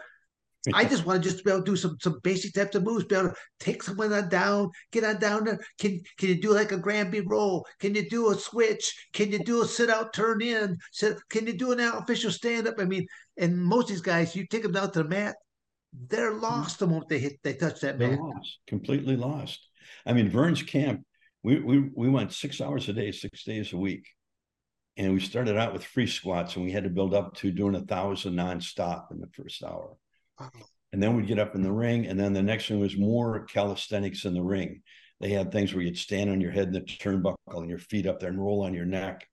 I 0.74 0.84
just 0.84 1.04
want 1.04 1.22
to 1.22 1.28
just 1.28 1.44
be 1.44 1.50
able 1.50 1.62
to 1.62 1.70
do 1.70 1.76
some 1.76 1.96
some 2.00 2.20
basic 2.22 2.54
types 2.54 2.74
of 2.74 2.84
moves, 2.84 3.04
be 3.04 3.16
able 3.16 3.30
to 3.30 3.34
take 3.58 3.82
someone 3.82 4.12
on 4.12 4.28
down, 4.28 4.70
get 4.92 5.04
on 5.04 5.18
down 5.18 5.44
there. 5.44 5.60
Can 5.78 6.00
can 6.18 6.28
you 6.28 6.40
do 6.40 6.54
like 6.54 6.72
a 6.72 6.78
Granby 6.78 7.20
roll? 7.20 7.66
Can 7.80 7.94
you 7.94 8.08
do 8.08 8.30
a 8.30 8.34
switch? 8.34 9.08
Can 9.12 9.30
you 9.32 9.40
do 9.40 9.62
a 9.62 9.66
sit 9.66 9.90
out, 9.90 10.12
turn 10.12 10.40
in? 10.40 10.78
Sit, 10.92 11.18
can 11.30 11.46
you 11.46 11.52
do 11.52 11.72
an 11.72 11.80
official 11.80 12.30
stand 12.30 12.68
up? 12.68 12.76
I 12.78 12.84
mean, 12.84 13.06
and 13.36 13.60
most 13.60 13.84
of 13.84 13.88
these 13.90 14.00
guys, 14.00 14.36
you 14.36 14.46
take 14.46 14.62
them 14.62 14.72
down 14.72 14.92
to 14.92 15.02
the 15.02 15.08
mat, 15.08 15.36
they're 16.08 16.30
mm-hmm. 16.30 16.42
lost 16.42 16.78
the 16.78 16.86
moment 16.86 17.08
they 17.08 17.18
hit 17.18 17.40
they 17.42 17.54
touch 17.54 17.80
that 17.80 17.98
they're 17.98 18.10
mat. 18.10 18.20
Lost, 18.20 18.58
completely 18.66 19.16
lost. 19.16 19.68
I 20.06 20.12
mean, 20.12 20.30
Verne's 20.30 20.62
camp, 20.62 21.04
we 21.42 21.58
we 21.60 21.90
we 21.94 22.08
went 22.08 22.32
six 22.32 22.60
hours 22.60 22.88
a 22.88 22.92
day, 22.92 23.12
six 23.12 23.44
days 23.44 23.72
a 23.72 23.76
week. 23.78 24.06
And 24.98 25.14
we 25.14 25.20
started 25.20 25.56
out 25.56 25.72
with 25.72 25.84
free 25.84 26.06
squats, 26.06 26.54
and 26.54 26.64
we 26.64 26.70
had 26.70 26.84
to 26.84 26.90
build 26.90 27.14
up 27.14 27.34
to 27.36 27.50
doing 27.50 27.74
a 27.74 27.80
thousand 27.80 28.34
nonstop 28.34 29.10
in 29.10 29.20
the 29.20 29.28
first 29.32 29.64
hour. 29.64 29.96
And 30.92 31.02
then 31.02 31.16
we'd 31.16 31.26
get 31.26 31.38
up 31.38 31.54
in 31.54 31.62
the 31.62 31.72
ring, 31.72 32.06
and 32.06 32.20
then 32.20 32.34
the 32.34 32.42
next 32.42 32.68
one 32.68 32.78
was 32.78 32.96
more 32.98 33.46
calisthenics 33.46 34.26
in 34.26 34.34
the 34.34 34.42
ring. 34.42 34.82
They 35.20 35.30
had 35.30 35.50
things 35.50 35.72
where 35.72 35.82
you'd 35.82 35.96
stand 35.96 36.28
on 36.28 36.40
your 36.42 36.50
head 36.50 36.66
in 36.66 36.72
the 36.74 36.80
turnbuckle 36.82 37.36
and 37.46 37.70
your 37.70 37.78
feet 37.78 38.06
up 38.06 38.20
there 38.20 38.28
and 38.28 38.42
roll 38.42 38.64
on 38.64 38.74
your 38.74 38.84
neck. 38.84 39.26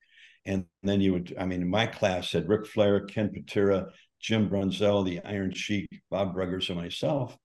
And 0.46 0.66
then 0.84 1.02
you 1.02 1.14
would, 1.14 1.36
I 1.38 1.46
mean, 1.46 1.70
my 1.70 1.88
class 1.88 2.32
had 2.32 2.48
Ric 2.48 2.66
Flair, 2.66 3.02
Ken 3.06 3.30
Patera, 3.34 3.88
Jim 4.22 4.50
Brunzell, 4.50 5.04
the 5.04 5.20
Iron 5.26 5.52
Sheik, 5.52 5.90
Bob 6.10 6.34
Bruggers, 6.36 6.70
and 6.70 6.78
myself. 6.78 7.36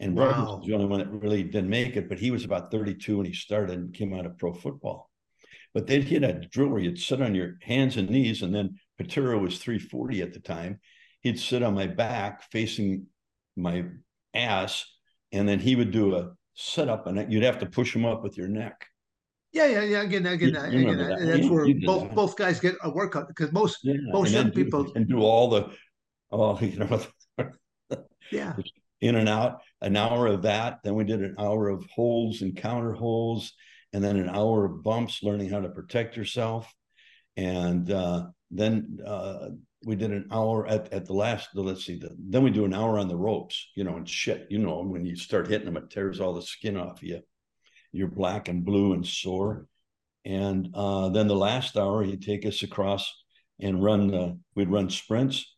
And 0.00 0.16
wow. 0.16 0.58
Was 0.58 0.66
the 0.66 0.74
only 0.74 0.86
one 0.86 0.98
that 0.98 1.10
really 1.10 1.42
didn't 1.42 1.70
make 1.70 1.96
it, 1.96 2.08
but 2.08 2.18
he 2.18 2.30
was 2.30 2.44
about 2.44 2.70
32 2.70 3.16
when 3.16 3.26
he 3.26 3.32
started 3.32 3.78
and 3.78 3.94
came 3.94 4.12
out 4.12 4.26
of 4.26 4.38
pro 4.38 4.52
football. 4.52 5.10
But 5.72 5.86
they'd 5.86 6.04
hit 6.04 6.22
a 6.22 6.32
drill 6.32 6.68
where 6.68 6.80
you'd 6.80 7.00
sit 7.00 7.22
on 7.22 7.34
your 7.34 7.56
hands 7.62 7.96
and 7.96 8.10
knees, 8.10 8.42
and 8.42 8.54
then 8.54 8.78
Patera 8.98 9.38
was 9.38 9.58
340 9.58 10.22
at 10.22 10.32
the 10.32 10.40
time. 10.40 10.80
He'd 11.20 11.40
sit 11.40 11.62
on 11.62 11.74
my 11.74 11.86
back 11.86 12.50
facing 12.50 13.06
my 13.56 13.84
ass, 14.34 14.84
and 15.32 15.48
then 15.48 15.58
he 15.58 15.74
would 15.74 15.90
do 15.90 16.16
a 16.16 16.32
sit 16.54 16.88
up, 16.88 17.06
and 17.06 17.32
you'd 17.32 17.42
have 17.42 17.58
to 17.60 17.66
push 17.66 17.94
him 17.94 18.04
up 18.04 18.22
with 18.22 18.36
your 18.36 18.48
neck. 18.48 18.86
Yeah, 19.54 19.66
yeah, 19.66 19.82
yeah. 19.82 20.02
Again, 20.02 20.26
again, 20.26 20.48
you, 20.72 20.90
again, 20.90 20.98
that. 20.98 21.18
that's 21.20 21.48
where 21.48 21.66
both 21.86 22.02
that. 22.02 22.14
both 22.14 22.36
guys 22.36 22.58
get 22.58 22.74
a 22.82 22.90
workout 22.90 23.28
because 23.28 23.52
most 23.52 23.78
yeah, 23.84 23.94
most 24.06 24.32
young 24.32 24.50
do, 24.50 24.64
people 24.64 24.92
and 24.96 25.08
do 25.08 25.20
all 25.20 25.48
the 25.48 25.70
oh 26.32 26.58
you 26.60 26.76
know 26.76 27.00
yeah 28.32 28.56
in 29.00 29.16
and 29.16 29.28
out 29.28 29.60
an 29.80 29.96
hour 29.96 30.26
of 30.26 30.42
that 30.42 30.78
then 30.84 30.94
we 30.94 31.04
did 31.04 31.20
an 31.20 31.34
hour 31.38 31.68
of 31.68 31.84
holds 31.94 32.42
and 32.42 32.56
counter 32.56 32.92
holds 32.92 33.52
and 33.94 34.02
then 34.02 34.16
an 34.16 34.28
hour 34.28 34.64
of 34.64 34.82
bumps 34.82 35.22
learning 35.22 35.48
how 35.48 35.60
to 35.60 35.68
protect 35.68 36.16
yourself. 36.16 36.70
And 37.36 37.90
uh, 37.90 38.26
then 38.50 38.98
uh, 39.06 39.50
we 39.86 39.94
did 39.94 40.10
an 40.10 40.28
hour 40.32 40.66
at, 40.66 40.92
at 40.92 41.06
the 41.06 41.12
last 41.12 41.50
let's 41.54 41.86
see 41.86 41.98
the, 41.98 42.10
then 42.18 42.42
we 42.42 42.50
do 42.50 42.64
an 42.64 42.74
hour 42.74 42.98
on 42.98 43.06
the 43.06 43.16
ropes 43.16 43.70
you 43.76 43.84
know 43.84 43.96
and 43.96 44.08
shit 44.08 44.46
you 44.48 44.58
know 44.58 44.82
when 44.82 45.04
you 45.04 45.14
start 45.14 45.46
hitting 45.46 45.66
them 45.66 45.76
it 45.76 45.90
tears 45.90 46.20
all 46.20 46.34
the 46.34 46.42
skin 46.42 46.76
off 46.76 47.02
you. 47.02 47.20
You're 47.92 48.08
black 48.08 48.48
and 48.48 48.64
blue 48.64 48.92
and 48.92 49.06
sore. 49.06 49.66
And 50.24 50.70
uh, 50.74 51.10
then 51.10 51.28
the 51.28 51.36
last 51.36 51.76
hour 51.76 52.02
he'd 52.02 52.22
take 52.22 52.44
us 52.44 52.64
across 52.64 53.12
and 53.60 53.82
run 53.82 54.40
we'd 54.56 54.70
run 54.70 54.90
sprints 54.90 55.54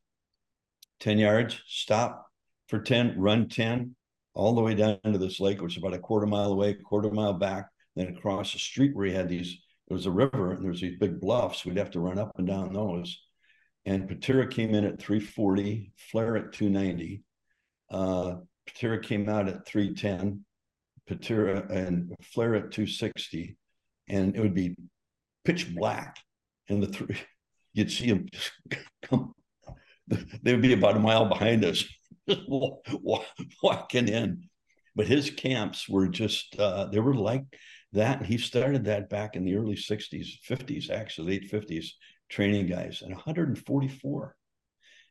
10 1.00 1.18
yards 1.18 1.58
stop 1.66 2.25
for 2.68 2.80
10 2.80 3.18
run 3.18 3.48
10 3.48 3.94
all 4.34 4.54
the 4.54 4.62
way 4.62 4.74
down 4.74 4.98
to 5.04 5.18
this 5.18 5.40
lake 5.40 5.60
which 5.60 5.76
is 5.76 5.82
about 5.82 5.94
a 5.94 5.98
quarter 5.98 6.26
mile 6.26 6.52
away 6.52 6.74
quarter 6.74 7.10
mile 7.10 7.32
back 7.32 7.68
then 7.94 8.08
across 8.08 8.52
the 8.52 8.58
street 8.58 8.94
where 8.94 9.06
he 9.06 9.12
had 9.12 9.28
these 9.28 9.58
there 9.88 9.96
was 9.96 10.06
a 10.06 10.10
river 10.10 10.52
and 10.52 10.62
there 10.62 10.70
was 10.70 10.80
these 10.80 10.98
big 10.98 11.20
bluffs 11.20 11.64
we'd 11.64 11.76
have 11.76 11.90
to 11.90 12.00
run 12.00 12.18
up 12.18 12.32
and 12.36 12.46
down 12.46 12.72
those 12.72 13.18
and 13.86 14.08
Patera 14.08 14.48
came 14.48 14.74
in 14.74 14.84
at 14.84 15.00
340, 15.00 15.92
Flair 15.96 16.36
at 16.36 16.52
290. 16.52 17.22
Uh, 17.88 18.34
Patera 18.66 19.00
came 19.00 19.28
out 19.28 19.48
at 19.48 19.64
310, 19.64 20.44
Patera 21.06 21.64
and 21.70 22.12
Flair 22.20 22.56
at 22.56 22.72
260, 22.72 23.56
and 24.08 24.34
it 24.34 24.40
would 24.40 24.54
be 24.54 24.74
pitch 25.44 25.72
black. 25.72 26.16
And 26.68 26.82
the 26.82 26.88
three, 26.88 27.16
you'd 27.74 27.92
see 27.92 28.10
them 28.10 28.26
come, 29.02 29.32
they 30.42 30.52
would 30.52 30.62
be 30.62 30.72
about 30.72 30.96
a 30.96 31.00
mile 31.00 31.26
behind 31.26 31.64
us, 31.64 31.84
walking 33.62 34.08
in. 34.08 34.42
But 34.94 35.06
his 35.06 35.30
camps 35.30 35.88
were 35.88 36.08
just, 36.08 36.58
uh, 36.58 36.86
they 36.86 37.00
were 37.00 37.14
like 37.14 37.44
that. 37.92 38.18
And 38.18 38.26
he 38.26 38.38
started 38.38 38.84
that 38.84 39.10
back 39.10 39.36
in 39.36 39.44
the 39.44 39.56
early 39.56 39.76
60s, 39.76 40.28
50s, 40.48 40.90
actually, 40.90 41.38
late 41.38 41.50
50s 41.52 41.86
training 42.30 42.66
guys 42.66 43.02
and 43.02 43.12
144. 43.12 44.36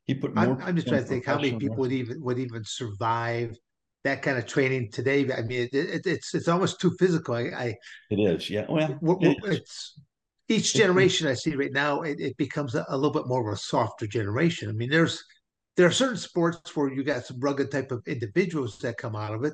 He 0.05 0.13
put 0.15 0.35
more. 0.35 0.43
I'm, 0.43 0.61
I'm 0.61 0.75
just 0.75 0.87
trying 0.87 1.01
to 1.01 1.07
think 1.07 1.25
how 1.25 1.35
many 1.35 1.57
people 1.57 1.77
would 1.77 1.91
even 1.91 2.21
would 2.21 2.37
even 2.37 2.63
survive 2.63 3.57
that 4.03 4.21
kind 4.21 4.37
of 4.37 4.45
training 4.45 4.91
today. 4.91 5.21
I 5.33 5.41
mean, 5.41 5.61
it, 5.61 5.73
it, 5.73 6.05
it's 6.05 6.35
it's 6.35 6.47
almost 6.47 6.79
too 6.79 6.95
physical. 6.99 7.33
I, 7.33 7.41
I 7.57 7.75
it 8.11 8.19
is, 8.19 8.47
yeah. 8.49 8.65
Well, 8.69 8.99
it 9.21 9.37
it's 9.45 9.99
each 10.47 10.73
generation 10.73 11.27
I 11.27 11.33
see 11.33 11.55
right 11.55 11.71
now, 11.71 12.01
it, 12.01 12.19
it 12.19 12.37
becomes 12.37 12.75
a, 12.75 12.85
a, 12.89 12.95
little 12.95 13.11
bit 13.11 13.27
more 13.27 13.49
of 13.49 13.53
a 13.53 13.57
softer 13.57 14.05
generation. 14.05 14.69
I 14.69 14.73
mean, 14.73 14.89
there's 14.89 15.23
there 15.77 15.87
are 15.87 15.91
certain 15.91 16.17
sports 16.17 16.75
where 16.75 16.91
you 16.91 17.03
got 17.03 17.25
some 17.25 17.39
rugged 17.39 17.71
type 17.71 17.91
of 17.91 18.01
individuals 18.07 18.79
that 18.79 18.97
come 18.97 19.15
out 19.15 19.33
of 19.33 19.43
it, 19.43 19.53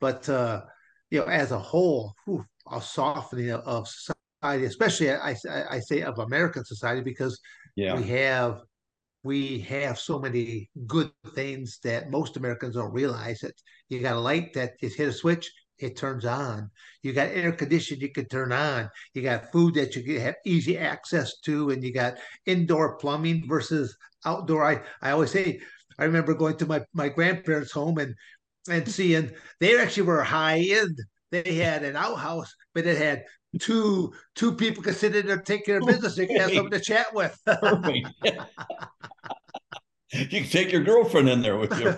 but 0.00 0.28
uh, 0.28 0.62
you 1.10 1.20
know, 1.20 1.26
as 1.26 1.52
a 1.52 1.58
whole, 1.58 2.14
whew, 2.24 2.44
a 2.70 2.80
softening 2.80 3.50
of 3.50 3.86
society, 3.88 4.64
especially 4.64 5.12
I, 5.12 5.36
I 5.70 5.78
say 5.80 6.02
of 6.02 6.18
American 6.18 6.64
society, 6.64 7.02
because 7.02 7.38
yeah. 7.76 7.96
we 7.96 8.04
have 8.04 8.60
we 9.24 9.60
have 9.60 9.98
so 9.98 10.18
many 10.18 10.68
good 10.86 11.10
things 11.34 11.78
that 11.84 12.10
most 12.10 12.36
Americans 12.36 12.74
don't 12.74 12.92
realize. 12.92 13.40
That 13.40 13.54
you 13.88 14.00
got 14.00 14.16
a 14.16 14.20
light 14.20 14.52
that 14.54 14.72
is 14.82 14.96
hit 14.96 15.08
a 15.08 15.12
switch, 15.12 15.52
it 15.78 15.96
turns 15.96 16.24
on. 16.24 16.70
You 17.02 17.12
got 17.12 17.28
air 17.28 17.52
conditioning 17.52 18.00
you 18.00 18.10
can 18.10 18.26
turn 18.26 18.52
on. 18.52 18.88
You 19.14 19.22
got 19.22 19.52
food 19.52 19.74
that 19.74 19.94
you 19.94 20.02
can 20.02 20.20
have 20.20 20.36
easy 20.44 20.78
access 20.78 21.38
to, 21.44 21.70
and 21.70 21.82
you 21.84 21.92
got 21.92 22.18
indoor 22.46 22.96
plumbing 22.96 23.44
versus 23.46 23.96
outdoor. 24.24 24.64
I, 24.64 24.82
I 25.00 25.10
always 25.12 25.30
say, 25.30 25.60
I 25.98 26.04
remember 26.04 26.34
going 26.34 26.56
to 26.58 26.66
my, 26.66 26.82
my 26.92 27.08
grandparents' 27.08 27.72
home 27.72 27.98
and 27.98 28.14
and 28.70 28.88
seeing 28.88 29.32
they 29.60 29.80
actually 29.80 30.04
were 30.04 30.22
high 30.22 30.64
end. 30.68 30.98
They 31.30 31.54
had 31.54 31.82
an 31.82 31.96
outhouse, 31.96 32.54
but 32.74 32.86
it 32.86 32.98
had 32.98 33.24
two 33.58 34.12
two 34.34 34.54
people 34.54 34.82
could 34.82 34.96
sit 34.96 35.16
in 35.16 35.26
there 35.26 35.38
take 35.38 35.66
care 35.66 35.78
of 35.78 35.86
business. 35.86 36.14
Can 36.14 36.36
have 36.36 36.52
someone 36.52 36.70
to 36.70 36.80
chat 36.80 37.14
with. 37.14 37.38
you 40.12 40.26
can 40.26 40.44
take 40.44 40.72
your 40.72 40.84
girlfriend 40.84 41.28
in 41.28 41.42
there 41.42 41.56
with 41.56 41.78
you. 41.80 41.94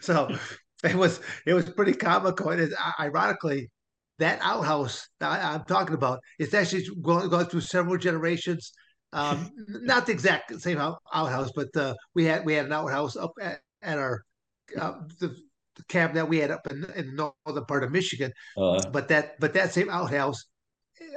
so 0.00 0.34
it 0.82 0.96
was 0.96 1.20
it 1.46 1.54
was 1.54 1.70
pretty 1.70 1.94
comical. 1.94 2.50
And 2.50 2.60
it, 2.60 2.72
ironically, 2.98 3.70
that 4.18 4.40
outhouse 4.42 5.08
I, 5.20 5.54
am 5.54 5.64
talking 5.64 5.94
about, 5.94 6.20
it's 6.38 6.54
actually 6.54 6.86
going, 7.00 7.28
going 7.28 7.46
through 7.46 7.60
several 7.60 7.98
generations. 7.98 8.72
Um, 9.12 9.50
not 9.68 10.06
the 10.06 10.12
exact 10.12 10.60
same 10.60 10.78
outhouse, 10.78 11.50
but 11.54 11.74
uh, 11.76 11.94
we 12.14 12.24
had 12.24 12.44
we 12.44 12.54
had 12.54 12.66
an 12.66 12.72
outhouse 12.72 13.16
up 13.16 13.32
at, 13.40 13.60
at 13.82 13.98
our 13.98 14.24
uh, 14.80 14.94
the 15.20 15.36
the 15.76 15.84
camp 15.84 16.14
that 16.14 16.28
we 16.28 16.38
had 16.38 16.50
up 16.50 16.66
in, 16.70 16.84
in 16.96 17.16
the 17.16 17.32
northern 17.46 17.64
part 17.64 17.84
of 17.84 17.90
Michigan. 17.90 18.32
Uh, 18.56 18.82
but 18.90 19.08
that 19.08 19.38
but 19.40 19.54
that 19.54 19.72
same 19.72 19.88
outhouse, 19.88 20.44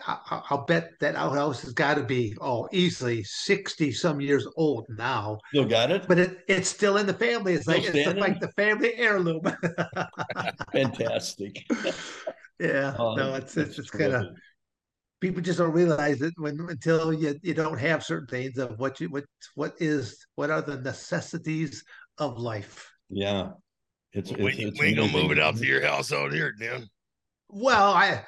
I, 0.07 0.41
will 0.49 0.59
bet 0.59 0.91
that 1.01 1.15
outhouse 1.15 1.61
has 1.61 1.73
got 1.73 1.95
to 1.95 2.03
be 2.03 2.35
oh 2.41 2.67
easily 2.71 3.23
sixty 3.23 3.91
some 3.91 4.21
years 4.21 4.47
old 4.55 4.85
now. 4.89 5.37
Still 5.49 5.65
got 5.65 5.91
it, 5.91 6.05
but 6.07 6.19
it, 6.19 6.39
it's 6.47 6.69
still 6.69 6.97
in 6.97 7.05
the 7.05 7.13
family. 7.13 7.53
It's 7.53 7.63
still 7.63 7.75
like 7.75 7.85
standing? 7.85 8.07
it's 8.11 8.19
like 8.19 8.39
the 8.39 8.51
family 8.53 8.93
heirloom. 8.95 9.41
Fantastic. 10.71 11.65
yeah, 12.59 12.95
oh, 12.97 13.15
no, 13.15 13.35
it's 13.35 13.57
it's, 13.57 13.77
it's 13.77 13.89
kind 13.89 14.13
of 14.13 14.27
people 15.21 15.41
just 15.41 15.59
don't 15.59 15.71
realize 15.71 16.21
it 16.21 16.33
when 16.37 16.59
until 16.69 17.13
you 17.13 17.35
you 17.41 17.53
don't 17.53 17.79
have 17.79 18.03
certain 18.03 18.27
things 18.27 18.57
of 18.57 18.77
what 18.79 18.99
you 18.99 19.09
what 19.09 19.25
what 19.55 19.73
is 19.79 20.25
what 20.35 20.49
are 20.49 20.61
the 20.61 20.77
necessities 20.77 21.83
of 22.17 22.37
life. 22.37 22.89
Yeah, 23.09 23.51
it's, 24.13 24.31
well, 24.31 24.47
it's, 24.47 24.57
we, 24.57 24.65
it's 24.65 24.79
we 24.79 24.93
gonna 24.93 25.11
move 25.11 25.31
it 25.31 25.39
out 25.39 25.57
to 25.57 25.65
your 25.65 25.85
house 25.85 26.11
out 26.11 26.31
here, 26.31 26.51
Dan. 26.51 26.87
Well, 27.49 27.93
I 27.93 28.21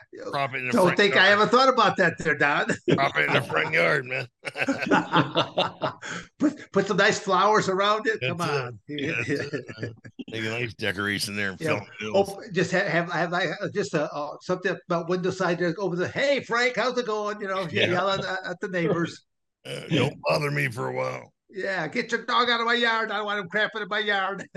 don't 0.71 0.95
think 0.95 1.15
yard. 1.15 1.27
I 1.27 1.31
ever 1.31 1.47
thought 1.47 1.69
about 1.69 1.97
that 1.97 2.17
there, 2.19 2.37
Don. 2.37 2.67
Prop 2.91 3.17
it 3.17 3.25
in 3.25 3.33
the 3.33 3.41
front 3.49 3.73
yard, 3.73 4.05
man. 4.05 4.27
put 6.39 6.71
put 6.71 6.87
some 6.87 6.97
nice 6.97 7.19
flowers 7.19 7.67
around 7.67 8.05
it. 8.07 8.19
That's 8.21 8.37
Come 8.37 8.41
on, 8.41 8.79
yeah, 8.87 9.21
take 9.25 10.45
a 10.45 10.49
nice 10.49 10.73
decoration 10.75 11.35
there. 11.35 11.49
And 11.49 11.61
yeah. 11.61 11.81
Oh, 12.03 12.41
just 12.53 12.71
have 12.71 12.87
have, 12.87 13.11
have 13.11 13.33
I 13.33 13.47
uh, 13.47 13.69
just 13.73 13.95
a, 13.95 14.09
uh, 14.13 14.37
something 14.41 14.77
about 14.87 15.09
window 15.09 15.31
side 15.31 15.57
there 15.57 15.73
over 15.79 15.95
the. 15.95 16.07
Hey, 16.07 16.41
Frank, 16.41 16.75
how's 16.75 16.97
it 16.97 17.07
going? 17.07 17.41
You 17.41 17.47
know, 17.47 17.67
yeah. 17.71 17.87
yelling 17.87 18.23
at, 18.23 18.45
at 18.45 18.59
the 18.61 18.67
neighbors. 18.67 19.25
Uh, 19.65 19.81
don't 19.89 20.21
bother 20.29 20.51
me 20.51 20.69
for 20.69 20.89
a 20.89 20.93
while. 20.93 21.33
Yeah, 21.49 21.87
get 21.87 22.11
your 22.11 22.23
dog 22.23 22.49
out 22.49 22.61
of 22.61 22.67
my 22.67 22.75
yard. 22.75 23.11
I 23.11 23.17
don't 23.17 23.25
want 23.25 23.39
him 23.39 23.49
crapping 23.49 23.81
in 23.81 23.87
my 23.89 23.99
yard. 23.99 24.47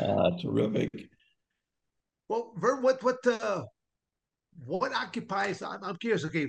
uh, 0.00 0.30
terrific. 0.40 0.88
Well, 2.28 2.52
Verne, 2.56 2.82
what 2.82 3.02
what 3.02 3.26
uh, 3.26 3.64
what 4.64 4.92
occupies? 4.92 5.62
I'm, 5.62 5.82
I'm 5.82 5.96
curious. 5.96 6.24
Okay, 6.24 6.46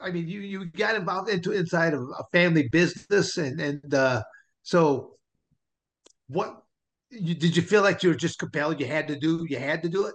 I 0.00 0.10
mean, 0.10 0.28
you 0.28 0.40
you 0.40 0.66
got 0.66 0.94
involved 0.94 1.30
into 1.30 1.52
inside 1.52 1.94
of 1.94 2.02
a 2.02 2.24
family 2.32 2.68
business, 2.68 3.36
and 3.36 3.60
and 3.60 3.94
uh, 3.94 4.22
so 4.62 5.16
what? 6.28 6.58
You, 7.10 7.34
did 7.34 7.56
you 7.56 7.62
feel 7.62 7.82
like 7.82 8.02
you 8.02 8.08
were 8.08 8.14
just 8.14 8.38
compelled? 8.38 8.80
You 8.80 8.86
had 8.86 9.08
to 9.08 9.18
do. 9.18 9.44
You 9.48 9.58
had 9.58 9.82
to 9.82 9.88
do 9.88 10.06
it. 10.06 10.14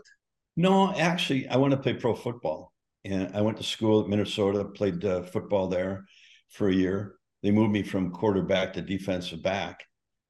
No, 0.55 0.91
actually, 0.95 1.47
I 1.47 1.57
want 1.57 1.71
to 1.71 1.77
play 1.77 1.93
pro 1.93 2.15
football 2.15 2.73
and 3.11 3.35
I 3.35 3.41
went 3.41 3.57
to 3.57 3.63
school 3.63 4.01
at 4.01 4.07
Minnesota, 4.07 4.65
played 4.65 5.03
uh, 5.05 5.23
football 5.23 5.67
there 5.67 6.05
for 6.49 6.69
a 6.69 6.73
year. 6.73 7.15
They 7.43 7.51
moved 7.51 7.71
me 7.71 7.83
from 7.83 8.11
quarterback 8.11 8.73
to 8.73 8.81
defensive 8.81 9.43
back, 9.43 9.83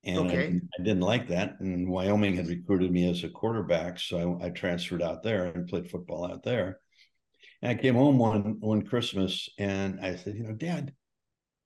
and 0.08 0.32
okay. 0.32 0.48
I, 0.48 0.80
I, 0.80 0.84
didn't 0.84 1.02
like 1.02 1.28
that. 1.28 1.60
And 1.60 1.90
Wyoming 1.90 2.36
had 2.36 2.48
recruited 2.48 2.92
me 2.92 3.10
as 3.10 3.24
a 3.24 3.30
quarterback, 3.30 4.00
so 4.00 4.40
I, 4.42 4.46
I, 4.46 4.50
transferred 4.50 5.04
out 5.04 5.22
there 5.22 5.46
and 5.46 5.68
played 5.68 5.92
football 5.92 6.26
out 6.26 6.44
there. 6.44 6.80
And 7.62 7.72
I 7.72 7.82
came 7.82 7.96
home 7.96 8.18
one 8.18 8.58
one 8.60 8.84
Christmas 8.84 9.50
and 9.60 10.00
I 10.00 10.16
said, 10.16 10.36
you 10.36 10.44
know, 10.44 10.54
Dad, 10.54 10.94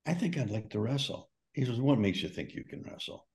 I 0.05 0.15
think 0.15 0.37
I'd 0.37 0.49
like 0.49 0.71
to 0.71 0.79
wrestle. 0.79 1.29
He 1.53 1.65
says, 1.65 1.79
What 1.79 1.99
makes 1.99 2.23
you 2.23 2.29
think 2.29 2.53
you 2.53 2.63
can 2.63 2.81
wrestle? 2.83 3.27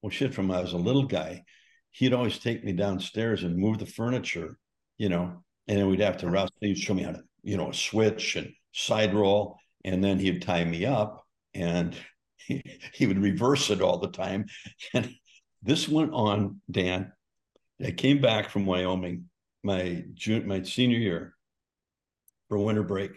Well, 0.00 0.10
shit, 0.10 0.34
from 0.34 0.50
I 0.50 0.60
was 0.60 0.72
a 0.72 0.78
little 0.78 1.06
guy, 1.06 1.42
he'd 1.90 2.12
always 2.12 2.38
take 2.38 2.62
me 2.62 2.72
downstairs 2.72 3.42
and 3.42 3.56
move 3.56 3.78
the 3.78 3.86
furniture, 3.86 4.58
you 4.98 5.08
know, 5.08 5.42
and 5.66 5.78
then 5.78 5.88
we'd 5.88 6.00
have 6.00 6.18
to 6.18 6.26
mm-hmm. 6.26 6.34
wrestle. 6.34 6.56
He'd 6.60 6.78
show 6.78 6.94
me 6.94 7.02
how 7.02 7.12
to, 7.12 7.22
you 7.42 7.56
know, 7.56 7.72
switch 7.72 8.36
and 8.36 8.52
side 8.72 9.14
roll, 9.14 9.56
and 9.84 10.04
then 10.04 10.20
he'd 10.20 10.42
tie 10.42 10.64
me 10.64 10.84
up 10.86 11.24
and 11.54 11.96
he, 12.46 12.62
he 12.94 13.06
would 13.06 13.22
reverse 13.22 13.70
it 13.70 13.82
all 13.82 13.98
the 13.98 14.10
time. 14.10 14.46
And 14.94 15.14
this 15.62 15.88
went 15.88 16.12
on, 16.12 16.60
Dan. 16.70 17.12
I 17.84 17.90
came 17.92 18.20
back 18.20 18.50
from 18.50 18.66
Wyoming 18.66 19.28
my 19.62 20.04
June, 20.14 20.46
my 20.46 20.62
senior 20.62 20.98
year 20.98 21.34
for 22.48 22.58
winter 22.58 22.82
break. 22.82 23.12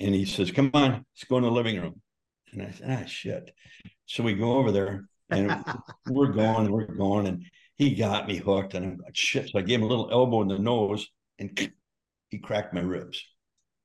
And 0.00 0.14
he 0.14 0.24
says, 0.24 0.50
Come 0.50 0.70
on, 0.74 0.90
let's 0.92 1.24
go 1.28 1.38
in 1.38 1.42
the 1.44 1.50
living 1.50 1.80
room. 1.80 2.00
And 2.52 2.62
I 2.62 2.70
said, 2.70 3.00
Ah, 3.02 3.06
shit. 3.06 3.52
So 4.06 4.22
we 4.22 4.34
go 4.34 4.52
over 4.58 4.70
there 4.70 5.08
and 5.30 5.64
we're 6.08 6.32
going, 6.32 6.70
we're 6.70 6.86
going. 6.86 7.26
And 7.26 7.44
he 7.76 7.94
got 7.94 8.28
me 8.28 8.36
hooked. 8.36 8.74
And 8.74 8.84
I'm 8.84 8.98
like, 9.02 9.16
shit. 9.16 9.50
So 9.50 9.58
I 9.58 9.62
gave 9.62 9.80
him 9.80 9.86
a 9.86 9.88
little 9.88 10.10
elbow 10.10 10.42
in 10.42 10.48
the 10.48 10.58
nose 10.58 11.08
and 11.38 11.70
he 12.28 12.38
cracked 12.38 12.74
my 12.74 12.80
ribs. 12.80 13.22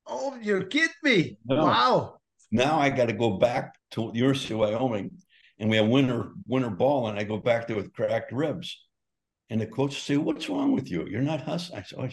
Oh, 0.06 0.38
you're 0.42 0.66
kidding 0.66 0.90
me. 1.04 1.38
No. 1.46 1.66
Wow. 1.66 2.20
Now 2.52 2.80
I 2.80 2.90
got 2.90 3.08
to 3.08 3.14
go 3.14 3.38
back 3.38 3.74
to 3.94 4.12
the 4.12 4.18
University 4.20 4.54
of 4.54 4.60
Wyoming 4.60 5.12
and 5.60 5.70
we 5.70 5.78
have 5.78 5.88
winter 5.88 6.32
winter 6.46 6.70
ball. 6.70 7.08
And 7.08 7.18
I 7.18 7.24
go 7.24 7.38
back 7.38 7.68
there 7.68 7.76
with 7.76 7.94
cracked 7.94 8.32
ribs. 8.32 8.86
And 9.50 9.62
the 9.62 9.68
coach 9.68 10.02
say, 10.02 10.18
What's 10.18 10.50
wrong 10.50 10.74
with 10.74 10.90
you? 10.90 11.06
You're 11.08 11.22
not 11.22 11.42
hustling. 11.42 11.80
I 11.80 11.84
said, 11.84 12.00
oh, 12.00 12.10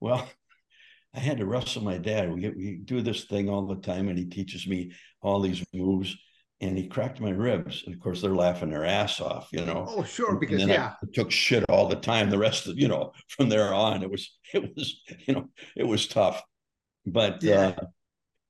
Well, 0.00 0.28
I 1.14 1.20
had 1.20 1.38
to 1.38 1.46
wrestle 1.46 1.82
my 1.82 1.98
dad. 1.98 2.32
We, 2.32 2.48
we 2.50 2.80
do 2.84 3.00
this 3.00 3.24
thing 3.24 3.48
all 3.48 3.66
the 3.66 3.76
time, 3.76 4.08
and 4.08 4.18
he 4.18 4.26
teaches 4.26 4.66
me 4.66 4.92
all 5.22 5.40
these 5.40 5.64
moves. 5.72 6.16
And 6.62 6.76
he 6.78 6.88
cracked 6.88 7.20
my 7.20 7.30
ribs. 7.30 7.82
And 7.84 7.94
of 7.94 8.00
course, 8.00 8.22
they're 8.22 8.34
laughing 8.34 8.70
their 8.70 8.86
ass 8.86 9.20
off, 9.20 9.48
you 9.52 9.64
know. 9.64 9.84
Oh, 9.86 10.04
sure, 10.04 10.36
because 10.36 10.64
yeah, 10.64 10.92
I 11.02 11.06
took 11.12 11.30
shit 11.30 11.64
all 11.68 11.86
the 11.86 11.96
time. 11.96 12.30
The 12.30 12.38
rest 12.38 12.66
of, 12.66 12.78
you 12.78 12.88
know, 12.88 13.12
from 13.28 13.50
there 13.50 13.74
on, 13.74 14.02
it 14.02 14.10
was, 14.10 14.38
it 14.54 14.74
was, 14.74 15.02
you 15.26 15.34
know, 15.34 15.50
it 15.76 15.84
was 15.84 16.06
tough. 16.06 16.42
But 17.04 17.42
yeah. 17.42 17.74
uh, 17.78 17.86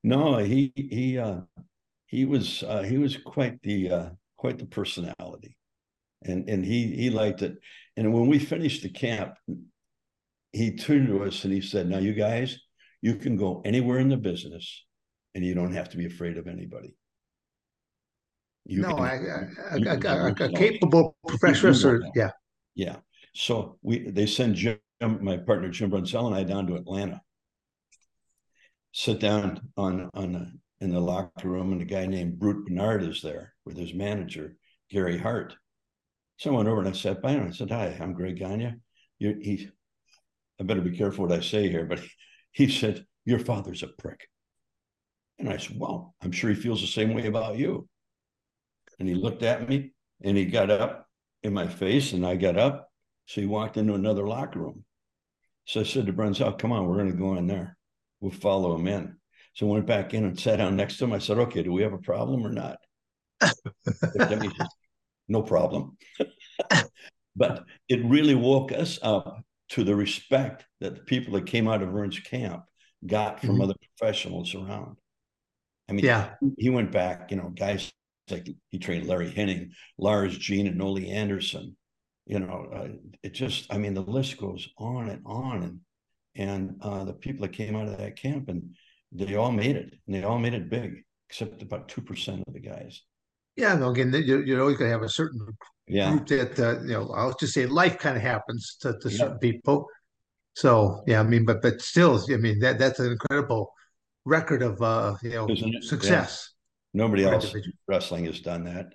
no, 0.04 0.38
he 0.38 0.72
he 0.76 1.18
uh, 1.18 1.40
he 2.06 2.24
was 2.24 2.62
uh, 2.62 2.82
he 2.82 2.98
was 2.98 3.16
quite 3.16 3.60
the 3.62 3.90
uh, 3.90 4.08
quite 4.36 4.58
the 4.58 4.66
personality, 4.66 5.56
and 6.22 6.48
and 6.48 6.64
he 6.64 6.94
he 6.94 7.10
liked 7.10 7.42
it. 7.42 7.58
And 7.96 8.12
when 8.12 8.26
we 8.26 8.38
finished 8.38 8.82
the 8.82 8.90
camp, 8.90 9.34
he 10.56 10.76
turned 10.76 11.08
to 11.08 11.24
us 11.24 11.44
and 11.44 11.52
he 11.52 11.60
said, 11.60 11.88
Now, 11.88 11.98
you 11.98 12.14
guys, 12.14 12.58
you 13.02 13.16
can 13.16 13.36
go 13.36 13.62
anywhere 13.64 13.98
in 13.98 14.08
the 14.08 14.16
business 14.16 14.84
and 15.34 15.44
you 15.44 15.54
don't 15.54 15.74
have 15.74 15.90
to 15.90 15.96
be 15.96 16.06
afraid 16.06 16.38
of 16.38 16.46
anybody. 16.46 16.96
You 18.64 18.82
no, 18.82 18.96
can, 18.96 19.54
a 20.40 20.52
capable 20.52 21.16
professional. 21.26 22.00
Yeah. 22.14 22.30
Yeah. 22.74 22.96
So 23.34 23.78
we 23.82 24.10
they 24.10 24.26
send 24.26 24.56
Jim, 24.56 24.78
my 25.00 25.36
partner 25.36 25.68
Jim 25.68 25.90
Brunzell, 25.90 26.26
and 26.26 26.34
I 26.34 26.42
down 26.42 26.66
to 26.66 26.74
Atlanta. 26.74 27.20
Sit 28.92 29.20
down 29.20 29.60
on 29.76 30.10
on 30.14 30.58
in 30.80 30.92
the 30.92 31.00
locker 31.00 31.48
room, 31.48 31.72
and 31.72 31.82
a 31.82 31.86
guy 31.86 32.06
named 32.06 32.38
Brute 32.38 32.66
Bernard 32.66 33.02
is 33.02 33.22
there 33.22 33.54
with 33.64 33.76
his 33.76 33.94
manager 33.94 34.56
Gary 34.90 35.18
Hart. 35.18 35.54
So 36.36 36.52
I 36.52 36.56
went 36.56 36.68
over 36.68 36.80
and 36.80 36.88
I 36.88 36.92
sat 36.92 37.22
by 37.22 37.32
him. 37.32 37.42
and 37.42 37.48
I 37.48 37.52
said, 37.52 37.70
"Hi, 37.70 37.96
I'm 37.98 38.12
Greg 38.12 38.36
Gagne. 38.36 38.74
You, 39.18 39.38
he 39.40 39.70
I 40.60 40.64
better 40.64 40.80
be 40.80 40.96
careful 40.96 41.26
what 41.26 41.36
I 41.36 41.40
say 41.40 41.68
here, 41.68 41.84
but 41.84 42.00
he 42.52 42.68
said, 42.68 43.04
Your 43.24 43.38
father's 43.38 43.82
a 43.82 43.88
prick. 43.88 44.28
And 45.38 45.48
I 45.48 45.58
said, 45.58 45.78
Well, 45.78 46.14
I'm 46.22 46.32
sure 46.32 46.50
he 46.50 46.56
feels 46.56 46.80
the 46.80 46.86
same 46.86 47.14
way 47.14 47.26
about 47.26 47.58
you. 47.58 47.88
And 48.98 49.08
he 49.08 49.14
looked 49.14 49.42
at 49.42 49.68
me 49.68 49.92
and 50.22 50.36
he 50.36 50.46
got 50.46 50.70
up 50.70 51.06
in 51.42 51.52
my 51.52 51.66
face, 51.66 52.12
and 52.12 52.26
I 52.26 52.36
got 52.36 52.56
up. 52.56 52.88
So 53.26 53.40
he 53.40 53.46
walked 53.46 53.76
into 53.76 53.94
another 53.94 54.26
locker 54.26 54.60
room. 54.60 54.84
So 55.66 55.80
I 55.80 55.84
said 55.84 56.06
to 56.06 56.12
Brunzell, 56.12 56.58
Come 56.58 56.72
on, 56.72 56.86
we're 56.86 56.96
going 56.96 57.12
to 57.12 57.18
go 57.18 57.34
in 57.34 57.46
there. 57.46 57.76
We'll 58.20 58.30
follow 58.30 58.74
him 58.74 58.88
in. 58.88 59.16
So 59.56 59.66
I 59.66 59.72
went 59.72 59.86
back 59.86 60.12
in 60.12 60.24
and 60.24 60.38
sat 60.38 60.56
down 60.56 60.76
next 60.76 60.98
to 60.98 61.04
him. 61.04 61.14
I 61.14 61.18
said, 61.18 61.38
Okay, 61.38 61.62
do 61.62 61.72
we 61.72 61.82
have 61.82 61.94
a 61.94 61.98
problem 61.98 62.46
or 62.46 62.52
not? 62.52 62.76
said, 63.42 64.52
no 65.28 65.42
problem. 65.42 65.96
but 67.36 67.64
it 67.88 68.04
really 68.04 68.34
woke 68.34 68.70
us 68.72 68.98
up 69.02 69.42
to 69.70 69.82
the 69.82 69.96
respect 69.96 70.66
that 70.80 70.94
the 70.94 71.00
people 71.02 71.34
that 71.34 71.46
came 71.46 71.68
out 71.68 71.82
of 71.82 71.88
Verne's 71.88 72.20
camp 72.20 72.64
got 73.06 73.40
from 73.40 73.50
mm-hmm. 73.50 73.62
other 73.62 73.74
professionals 73.98 74.54
around. 74.54 74.96
I 75.88 75.92
mean, 75.92 76.04
yeah, 76.04 76.34
he 76.58 76.68
went 76.68 76.92
back, 76.92 77.30
you 77.30 77.38
know, 77.38 77.48
guys 77.48 77.90
like 78.30 78.48
he 78.70 78.78
trained 78.78 79.06
Larry 79.06 79.30
Hennig, 79.30 79.70
Lars 79.98 80.36
Jean, 80.36 80.66
and 80.66 80.82
Ole 80.82 81.10
Anderson. 81.10 81.76
You 82.26 82.40
know, 82.40 82.68
uh, 82.74 82.88
it 83.22 83.32
just, 83.32 83.72
I 83.72 83.78
mean, 83.78 83.94
the 83.94 84.02
list 84.02 84.36
goes 84.36 84.68
on 84.76 85.08
and 85.08 85.22
on. 85.24 85.62
And, 85.62 85.80
and 86.34 86.76
uh, 86.82 87.04
the 87.04 87.12
people 87.12 87.42
that 87.42 87.54
came 87.54 87.76
out 87.76 87.86
of 87.86 87.98
that 87.98 88.16
camp 88.16 88.48
and 88.48 88.74
they 89.12 89.34
all 89.34 89.52
made 89.52 89.76
it 89.76 89.94
and 90.06 90.14
they 90.14 90.22
all 90.22 90.38
made 90.38 90.54
it 90.54 90.70
big, 90.70 91.04
except 91.28 91.62
about 91.62 91.88
2% 91.88 92.46
of 92.46 92.52
the 92.52 92.60
guys. 92.60 93.02
Yeah, 93.56 93.74
no, 93.74 93.90
again, 93.90 94.12
you're, 94.12 94.44
you're 94.44 94.60
always 94.60 94.76
going 94.76 94.90
to 94.90 94.92
have 94.92 95.02
a 95.02 95.08
certain 95.08 95.40
yeah. 95.86 96.10
group 96.10 96.26
that 96.28 96.58
uh, 96.58 96.80
you 96.82 96.92
know 96.92 97.10
I'll 97.14 97.34
just 97.34 97.54
say 97.54 97.66
life 97.66 97.98
kind 97.98 98.16
of 98.16 98.22
happens 98.22 98.76
to, 98.80 98.98
to 99.00 99.10
certain 99.10 99.38
people. 99.38 99.86
So 100.54 101.02
yeah, 101.06 101.20
I 101.20 101.22
mean, 101.22 101.44
but 101.44 101.62
but 101.62 101.80
still, 101.80 102.22
I 102.30 102.36
mean 102.36 102.58
that 102.60 102.78
that's 102.78 102.98
an 102.98 103.12
incredible 103.12 103.72
record 104.24 104.62
of 104.62 104.80
uh, 104.82 105.16
you 105.22 105.30
know 105.30 105.48
success. 105.80 106.52
Yeah. 106.92 107.02
Nobody 107.04 107.24
else 107.24 107.54
wrestling 107.86 108.24
has 108.24 108.40
done 108.40 108.64
that. 108.64 108.86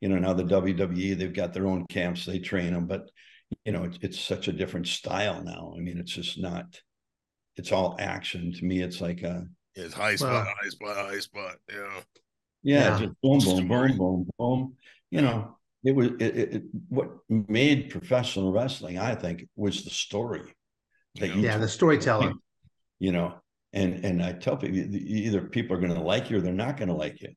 You 0.00 0.08
know, 0.08 0.18
now 0.18 0.34
the 0.34 0.44
WWE 0.44 1.16
they've 1.16 1.32
got 1.32 1.52
their 1.52 1.66
own 1.66 1.86
camps, 1.88 2.26
they 2.26 2.38
train 2.38 2.72
them, 2.72 2.86
but 2.86 3.10
you 3.64 3.72
know 3.72 3.84
it's, 3.84 3.98
it's 4.02 4.20
such 4.20 4.48
a 4.48 4.52
different 4.52 4.86
style 4.86 5.42
now. 5.42 5.74
I 5.76 5.80
mean, 5.80 5.98
it's 5.98 6.12
just 6.12 6.38
not. 6.40 6.80
It's 7.56 7.72
all 7.72 7.96
action. 7.98 8.52
To 8.52 8.64
me, 8.64 8.82
it's 8.82 9.00
like 9.00 9.22
a. 9.22 9.46
It's 9.76 9.94
high 9.94 10.16
spot, 10.16 10.32
well, 10.32 10.54
high 10.60 10.68
spot, 10.68 10.96
high 10.96 11.20
spot. 11.20 11.56
Yeah. 11.68 12.00
Yeah, 12.62 12.98
yeah. 12.98 12.98
just 12.98 13.12
boom, 13.22 13.38
boom, 13.38 13.68
boom, 13.68 13.96
boom, 13.96 14.28
boom. 14.38 14.76
You 15.10 15.20
know, 15.20 15.56
it 15.86 15.94
was 15.94 16.08
it, 16.18 16.36
it, 16.36 16.62
what 16.88 17.10
made 17.28 17.90
professional 17.90 18.52
wrestling 18.52 18.98
i 18.98 19.14
think 19.14 19.48
was 19.54 19.84
the 19.84 19.90
story 19.90 20.42
that 21.14 21.34
yeah 21.36 21.56
the 21.56 21.68
storytelling 21.68 22.34
you 22.98 23.12
know 23.12 23.34
and 23.72 24.04
and 24.04 24.22
i 24.22 24.32
tell 24.32 24.56
people 24.56 24.76
either 24.94 25.40
people 25.42 25.76
are 25.76 25.80
going 25.80 25.94
to 25.94 26.00
like 26.00 26.28
you 26.28 26.36
or 26.36 26.40
they're 26.40 26.52
not 26.52 26.76
going 26.76 26.88
to 26.88 26.94
like 26.94 27.20
you 27.22 27.30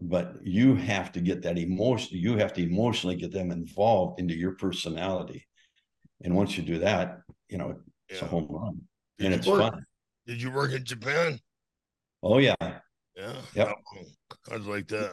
but 0.00 0.34
you 0.42 0.76
have 0.76 1.12
to 1.12 1.20
get 1.20 1.42
that 1.42 1.58
emotion 1.58 2.16
you 2.16 2.38
have 2.38 2.52
to 2.52 2.62
emotionally 2.62 3.16
get 3.16 3.32
them 3.32 3.50
involved 3.50 4.18
into 4.18 4.34
your 4.34 4.52
personality 4.52 5.46
and 6.22 6.34
once 6.34 6.56
you 6.56 6.62
do 6.62 6.78
that 6.78 7.18
you 7.48 7.58
know 7.58 7.76
it's 8.08 8.20
yeah. 8.20 8.26
a 8.26 8.30
home 8.30 8.46
run 8.48 8.80
did 9.18 9.26
and 9.26 9.34
it's 9.34 9.46
work, 9.46 9.60
fun 9.60 9.84
did 10.26 10.40
you 10.40 10.50
work 10.50 10.72
in 10.72 10.84
japan 10.84 11.38
oh 12.22 12.38
yeah 12.38 12.54
yeah 12.60 13.36
yep. 13.54 13.74
i 14.50 14.56
was 14.56 14.66
like 14.66 14.86
that 14.88 15.10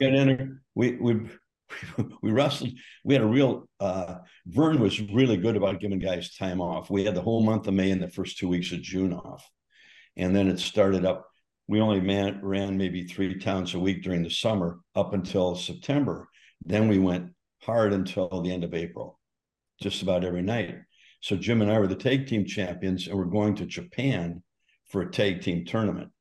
we 0.76 0.96
we 0.98 1.30
we 2.22 2.32
wrestled. 2.32 2.72
We 3.04 3.14
had 3.14 3.24
a 3.24 3.28
real. 3.28 3.68
Uh, 3.80 4.16
Verne 4.46 4.80
was 4.80 5.00
really 5.02 5.38
good 5.38 5.56
about 5.56 5.80
giving 5.80 6.00
guys 6.00 6.36
time 6.36 6.62
off. 6.62 6.90
We 6.90 7.06
had 7.06 7.16
the 7.16 7.22
whole 7.22 7.44
month 7.44 7.68
of 7.68 7.74
May 7.74 7.92
and 7.92 8.02
the 8.02 8.10
first 8.10 8.38
two 8.38 8.48
weeks 8.48 8.72
of 8.72 8.82
June 8.82 9.14
off, 9.14 9.50
and 10.16 10.36
then 10.36 10.48
it 10.48 10.60
started 10.60 11.06
up. 11.06 11.26
We 11.68 11.82
only 11.82 12.00
man, 12.00 12.40
ran 12.44 12.78
maybe 12.78 13.04
three 13.04 13.40
towns 13.40 13.74
a 13.74 13.80
week 13.80 14.04
during 14.04 14.22
the 14.22 14.30
summer 14.30 14.80
up 14.96 15.14
until 15.14 15.56
September. 15.56 16.30
Then 16.64 16.88
we 16.88 17.00
went 17.00 17.32
hard 17.64 17.92
until 17.92 18.42
the 18.42 18.52
end 18.52 18.64
of 18.64 18.74
April, 18.74 19.20
just 19.82 20.04
about 20.04 20.24
every 20.24 20.44
night. 20.44 20.76
So 21.22 21.36
Jim 21.36 21.64
and 21.64 21.72
I 21.72 21.80
were 21.80 21.88
the 21.88 21.96
tag 21.96 22.28
team 22.28 22.46
champions, 22.46 23.08
and 23.08 23.18
we're 23.18 23.26
going 23.26 23.56
to 23.56 23.66
Japan 23.66 24.44
for 24.90 25.02
a 25.02 25.12
tag 25.12 25.42
team 25.42 25.66
tournament. 25.66 26.12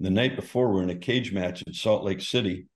The 0.00 0.10
night 0.10 0.36
before, 0.36 0.72
we're 0.72 0.82
in 0.82 0.90
a 0.90 0.96
cage 0.96 1.32
match 1.32 1.62
in 1.62 1.72
Salt 1.72 2.04
Lake 2.04 2.20
City 2.20 2.68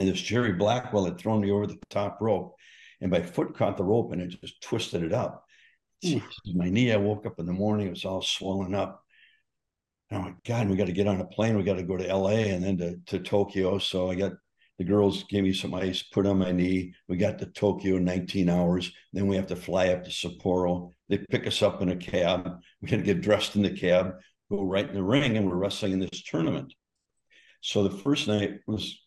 and 0.00 0.08
this 0.08 0.20
Jerry 0.20 0.52
Blackwell 0.52 1.04
had 1.04 1.18
thrown 1.18 1.40
me 1.40 1.50
over 1.50 1.66
the 1.66 1.78
top 1.90 2.18
rope, 2.20 2.56
and 3.00 3.10
my 3.10 3.22
foot 3.22 3.54
caught 3.54 3.76
the 3.76 3.84
rope 3.84 4.12
and 4.12 4.22
it 4.22 4.28
just 4.40 4.60
twisted 4.62 5.02
it 5.02 5.12
up. 5.12 5.44
Jeez, 6.02 6.22
my 6.54 6.70
knee, 6.70 6.92
I 6.92 6.96
woke 6.96 7.26
up 7.26 7.38
in 7.38 7.46
the 7.46 7.52
morning, 7.52 7.88
it 7.88 7.90
was 7.90 8.06
all 8.06 8.22
swollen 8.22 8.74
up. 8.74 9.02
And 10.08 10.18
I'm 10.18 10.24
like, 10.24 10.42
God, 10.44 10.68
we 10.68 10.76
got 10.76 10.86
to 10.86 10.92
get 10.92 11.06
on 11.06 11.20
a 11.20 11.26
plane. 11.26 11.56
We 11.56 11.62
got 11.62 11.76
to 11.76 11.82
go 11.82 11.96
to 11.96 12.16
LA 12.16 12.30
and 12.30 12.64
then 12.64 12.78
to, 12.78 12.96
to 13.06 13.18
Tokyo. 13.20 13.78
So 13.78 14.10
I 14.10 14.14
got 14.14 14.32
the 14.78 14.84
girls 14.84 15.24
gave 15.24 15.44
me 15.44 15.52
some 15.52 15.74
ice, 15.74 16.02
put 16.02 16.26
on 16.26 16.38
my 16.38 16.52
knee. 16.52 16.94
We 17.06 17.18
got 17.18 17.38
to 17.40 17.46
Tokyo 17.46 17.96
in 17.96 18.04
19 18.06 18.48
hours. 18.48 18.90
Then 19.12 19.26
we 19.26 19.36
have 19.36 19.46
to 19.48 19.56
fly 19.56 19.88
up 19.88 20.04
to 20.04 20.10
Sapporo. 20.10 20.92
They 21.10 21.18
pick 21.18 21.46
us 21.46 21.60
up 21.60 21.82
in 21.82 21.90
a 21.90 21.96
cab. 21.96 22.50
We 22.80 22.88
got 22.88 22.96
to 22.96 23.02
get 23.02 23.20
dressed 23.20 23.56
in 23.56 23.62
the 23.62 23.70
cab, 23.70 24.14
go 24.50 24.62
right 24.62 24.88
in 24.88 24.94
the 24.94 25.02
ring, 25.02 25.36
and 25.36 25.48
we're 25.48 25.56
wrestling 25.56 25.92
in 25.92 26.00
this 26.00 26.22
tournament. 26.22 26.74
So 27.60 27.82
the 27.82 27.96
first 27.98 28.28
night 28.28 28.60
was 28.66 28.98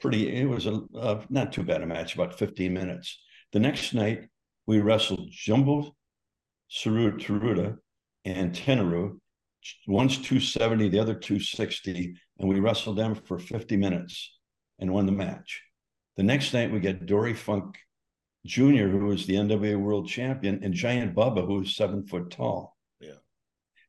pretty, 0.00 0.34
it 0.36 0.48
was 0.48 0.66
a 0.66 0.82
not 1.28 1.52
too 1.52 1.62
bad 1.62 1.82
a 1.82 1.86
match, 1.86 2.14
about 2.14 2.38
15 2.38 2.72
minutes. 2.72 3.18
The 3.52 3.60
next 3.60 3.94
night, 3.94 4.28
we 4.66 4.80
wrestled 4.80 5.28
Jumbo 5.30 5.94
Tsuruta 6.70 7.76
and 8.24 8.52
Tenryu 8.54 9.18
one's 9.86 10.16
270, 10.16 10.88
the 10.88 10.98
other 10.98 11.14
260, 11.14 12.14
and 12.38 12.48
we 12.48 12.60
wrestled 12.60 12.98
them 12.98 13.14
for 13.14 13.38
50 13.38 13.76
minutes 13.76 14.38
and 14.78 14.92
won 14.92 15.06
the 15.06 15.12
match. 15.12 15.62
The 16.16 16.22
next 16.22 16.52
night 16.52 16.72
we 16.72 16.80
get 16.80 17.06
Dory 17.06 17.34
Funk 17.34 17.78
Jr., 18.44 18.88
who 18.88 19.06
was 19.06 19.26
the 19.26 19.34
NWA 19.34 19.78
world 19.78 20.08
champion, 20.08 20.64
and 20.64 20.74
Giant 20.74 21.14
Baba, 21.14 21.42
who 21.42 21.60
was 21.60 21.76
seven 21.76 22.06
foot 22.06 22.30
tall. 22.30 22.71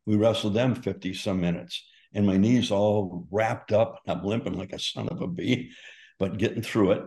We 0.06 0.16
wrestled 0.16 0.54
them 0.54 0.76
50 0.76 1.14
some 1.14 1.40
minutes, 1.42 1.86
and 2.14 2.26
my 2.26 2.38
knees 2.38 2.72
all 2.72 3.28
wrapped 3.32 3.72
up. 3.72 4.00
I'm 4.08 4.24
limping 4.24 4.58
like 4.58 4.74
a 4.74 4.80
son 4.80 5.08
of 5.10 5.22
a 5.22 5.28
bee, 5.28 5.72
but 6.20 6.38
getting 6.38 6.62
through 6.62 6.92
it. 6.92 7.04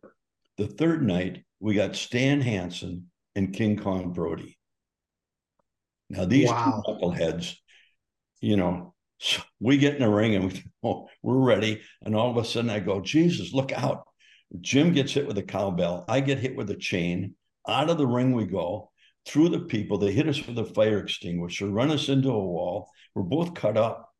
The 0.56 0.66
third 0.66 1.02
night, 1.06 1.44
we 1.60 1.74
got 1.74 1.96
Stan 1.96 2.40
Hansen 2.40 3.10
and 3.34 3.52
King 3.54 3.76
Kong 3.76 4.12
Brody. 4.12 4.56
Now, 6.08 6.24
these 6.24 6.48
Wow. 6.48 6.82
two 6.86 6.92
knuckleheads, 6.92 7.56
you 8.40 8.56
know, 8.56 8.94
so 9.18 9.42
we 9.60 9.76
get 9.78 9.94
in 9.94 10.02
the 10.02 10.08
ring 10.08 10.34
and 10.34 10.52
we, 10.52 10.64
oh, 10.82 11.08
we're 11.22 11.38
ready. 11.38 11.82
And 12.02 12.14
all 12.14 12.30
of 12.30 12.36
a 12.36 12.44
sudden 12.44 12.70
I 12.70 12.80
go, 12.80 13.00
Jesus, 13.00 13.52
look 13.52 13.72
out. 13.72 14.04
Jim 14.60 14.92
gets 14.92 15.12
hit 15.12 15.26
with 15.26 15.38
a 15.38 15.42
cowbell. 15.42 16.04
I 16.08 16.20
get 16.20 16.38
hit 16.38 16.56
with 16.56 16.70
a 16.70 16.76
chain. 16.76 17.34
Out 17.68 17.90
of 17.90 17.98
the 17.98 18.06
ring 18.06 18.32
we 18.32 18.46
go, 18.46 18.90
through 19.26 19.48
the 19.48 19.60
people. 19.60 19.98
They 19.98 20.12
hit 20.12 20.28
us 20.28 20.46
with 20.46 20.58
a 20.58 20.64
fire 20.64 20.98
extinguisher, 20.98 21.68
run 21.68 21.90
us 21.90 22.08
into 22.08 22.30
a 22.30 22.38
wall. 22.38 22.90
We're 23.14 23.22
both 23.22 23.54
cut 23.54 23.76
up. 23.76 24.10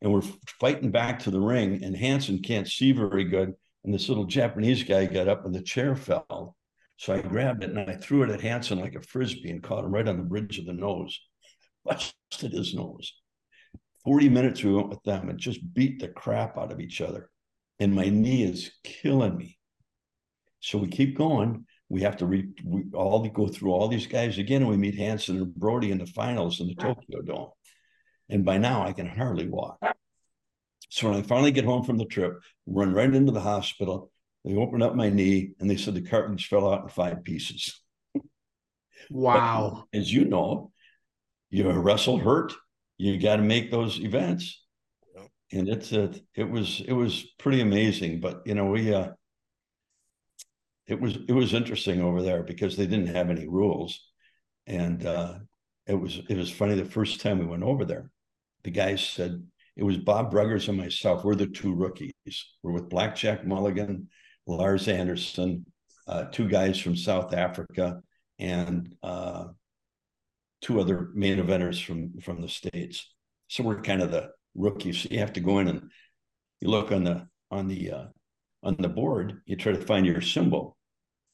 And 0.00 0.12
we're 0.12 0.22
fighting 0.60 0.92
back 0.92 1.20
to 1.20 1.30
the 1.30 1.40
ring. 1.40 1.82
And 1.82 1.96
Hansen 1.96 2.40
can't 2.40 2.68
see 2.68 2.92
very 2.92 3.24
good. 3.24 3.54
And 3.84 3.92
this 3.92 4.08
little 4.08 4.26
Japanese 4.26 4.84
guy 4.84 5.06
got 5.06 5.28
up 5.28 5.44
and 5.44 5.54
the 5.54 5.62
chair 5.62 5.96
fell. 5.96 6.56
So 6.98 7.14
I 7.14 7.20
grabbed 7.20 7.64
it 7.64 7.70
and 7.70 7.78
I 7.78 7.94
threw 7.94 8.22
it 8.22 8.30
at 8.30 8.40
Hansen 8.40 8.80
like 8.80 8.94
a 8.94 9.00
frisbee 9.00 9.50
and 9.50 9.62
caught 9.62 9.84
him 9.84 9.92
right 9.92 10.06
on 10.06 10.16
the 10.16 10.22
bridge 10.22 10.58
of 10.58 10.66
the 10.66 10.72
nose. 10.72 11.18
Busted 11.84 12.52
his 12.52 12.74
nose. 12.74 13.12
40 14.04 14.28
minutes 14.28 14.62
we 14.62 14.72
went 14.72 14.88
with 14.88 15.02
them 15.02 15.28
and 15.28 15.38
just 15.38 15.60
beat 15.74 16.00
the 16.00 16.08
crap 16.08 16.58
out 16.58 16.72
of 16.72 16.80
each 16.80 17.00
other. 17.00 17.30
And 17.78 17.94
my 17.94 18.08
knee 18.08 18.42
is 18.42 18.72
killing 18.84 19.36
me. 19.36 19.58
So 20.60 20.78
we 20.78 20.88
keep 20.88 21.16
going. 21.16 21.66
We 21.88 22.02
have 22.02 22.18
to 22.18 22.26
re, 22.26 22.48
we 22.64 22.84
all 22.92 23.26
go 23.28 23.48
through 23.48 23.72
all 23.72 23.88
these 23.88 24.06
guys 24.06 24.38
again, 24.38 24.62
and 24.62 24.70
we 24.70 24.76
meet 24.76 24.96
Hansen 24.96 25.38
and 25.38 25.54
Brody 25.54 25.90
in 25.90 25.98
the 25.98 26.06
finals 26.06 26.60
in 26.60 26.68
the 26.68 26.74
Tokyo 26.74 27.22
Dome. 27.22 27.50
And 28.28 28.44
by 28.44 28.58
now 28.58 28.84
I 28.84 28.92
can 28.92 29.06
hardly 29.06 29.48
walk. 29.48 29.78
So 30.90 31.08
when 31.08 31.18
I 31.18 31.22
finally 31.22 31.50
get 31.50 31.64
home 31.64 31.84
from 31.84 31.98
the 31.98 32.04
trip, 32.04 32.40
run 32.66 32.92
right 32.92 33.12
into 33.12 33.32
the 33.32 33.40
hospital. 33.40 34.10
They 34.44 34.54
opened 34.54 34.82
up 34.82 34.94
my 34.94 35.10
knee 35.10 35.52
and 35.60 35.68
they 35.68 35.76
said 35.76 35.94
the 35.94 36.02
cartilage 36.02 36.48
fell 36.48 36.72
out 36.72 36.82
in 36.82 36.88
five 36.88 37.24
pieces. 37.24 37.80
Wow. 39.10 39.84
But 39.92 40.00
as 40.00 40.12
you 40.12 40.26
know, 40.26 40.70
you 41.50 41.70
wrestle 41.70 42.18
hurt, 42.18 42.52
you 42.98 43.18
got 43.18 43.36
to 43.36 43.42
make 43.42 43.70
those 43.70 43.98
events. 43.98 44.62
And 45.52 45.68
it's 45.68 45.92
a, 45.92 46.12
it 46.34 46.50
was 46.50 46.82
it 46.86 46.92
was 46.92 47.24
pretty 47.38 47.62
amazing. 47.62 48.20
But 48.20 48.42
you 48.44 48.54
know, 48.54 48.66
we 48.66 48.92
uh 48.92 49.12
it 50.88 51.00
was 51.00 51.18
it 51.28 51.32
was 51.32 51.54
interesting 51.54 52.02
over 52.02 52.22
there 52.22 52.42
because 52.42 52.76
they 52.76 52.86
didn't 52.86 53.14
have 53.14 53.30
any 53.30 53.46
rules. 53.46 54.00
And 54.66 55.04
uh 55.06 55.38
it 55.86 55.94
was 55.94 56.20
it 56.28 56.36
was 56.36 56.50
funny 56.50 56.74
the 56.74 56.84
first 56.84 57.20
time 57.20 57.38
we 57.38 57.46
went 57.46 57.62
over 57.62 57.84
there, 57.84 58.10
the 58.64 58.70
guys 58.70 59.02
said 59.02 59.42
it 59.76 59.84
was 59.84 59.96
Bob 59.96 60.32
Bruggers 60.32 60.68
and 60.68 60.76
myself. 60.76 61.24
We're 61.24 61.36
the 61.36 61.46
two 61.46 61.74
rookies. 61.74 62.12
We're 62.62 62.72
with 62.72 62.88
Blackjack 62.88 63.46
Mulligan, 63.46 64.08
Lars 64.46 64.88
Anderson, 64.88 65.66
uh, 66.08 66.24
two 66.24 66.48
guys 66.48 66.80
from 66.80 66.96
South 66.96 67.32
Africa, 67.32 68.02
and 68.38 68.94
uh, 69.02 69.48
two 70.62 70.80
other 70.80 71.10
main 71.14 71.38
eventers 71.38 71.84
from 71.84 72.18
from 72.20 72.40
the 72.40 72.48
states. 72.48 73.14
So 73.48 73.62
we're 73.62 73.82
kind 73.82 74.02
of 74.02 74.10
the 74.10 74.30
rookies. 74.54 75.02
So 75.02 75.08
you 75.10 75.18
have 75.18 75.34
to 75.34 75.40
go 75.40 75.58
in 75.58 75.68
and 75.68 75.90
you 76.60 76.68
look 76.68 76.92
on 76.92 77.04
the 77.04 77.28
on 77.50 77.68
the 77.68 77.92
uh, 77.92 78.04
on 78.62 78.76
the 78.78 78.88
board. 78.88 79.42
You 79.46 79.56
try 79.56 79.72
to 79.72 79.80
find 79.80 80.06
your 80.06 80.20
symbol, 80.20 80.77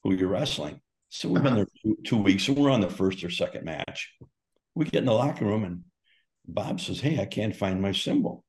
who 0.05 0.15
you're 0.15 0.29
wrestling. 0.29 0.81
So 1.09 1.29
we've 1.29 1.43
been 1.43 1.55
uh-huh. 1.55 1.65
there 1.83 1.95
two, 1.95 1.99
two 2.05 2.17
weeks. 2.19 2.45
So 2.45 2.53
we're 2.53 2.71
on 2.71 2.81
the 2.81 2.91
first 2.91 3.25
or 3.25 3.31
second 3.31 3.65
match. 3.65 4.13
We 4.75 4.85
get 4.85 4.97
in 4.97 5.07
the 5.07 5.13
locker 5.13 5.45
room 5.45 5.65
and 5.65 5.85
Bob 6.47 6.81
says, 6.81 7.01
Hey, 7.01 7.21
I 7.21 7.25
can't 7.25 7.57
find 7.57 7.81
my 7.81 7.93
symbol. 7.93 8.45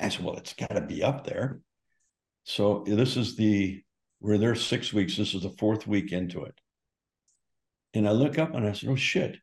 I 0.00 0.08
said, 0.08 0.24
Well, 0.24 0.36
it's 0.36 0.54
got 0.54 0.74
to 0.74 0.80
be 0.80 1.02
up 1.02 1.26
there. 1.26 1.60
So 2.44 2.84
this 2.86 3.16
is 3.16 3.36
the, 3.36 3.82
we're 4.20 4.38
there 4.38 4.54
six 4.54 4.92
weeks. 4.92 5.16
This 5.16 5.34
is 5.34 5.42
the 5.42 5.50
fourth 5.50 5.86
week 5.86 6.12
into 6.12 6.44
it. 6.44 6.58
And 7.94 8.08
I 8.08 8.12
look 8.12 8.38
up 8.38 8.54
and 8.54 8.66
I 8.66 8.72
said, 8.72 8.88
Oh 8.88 8.96
shit, 8.96 9.36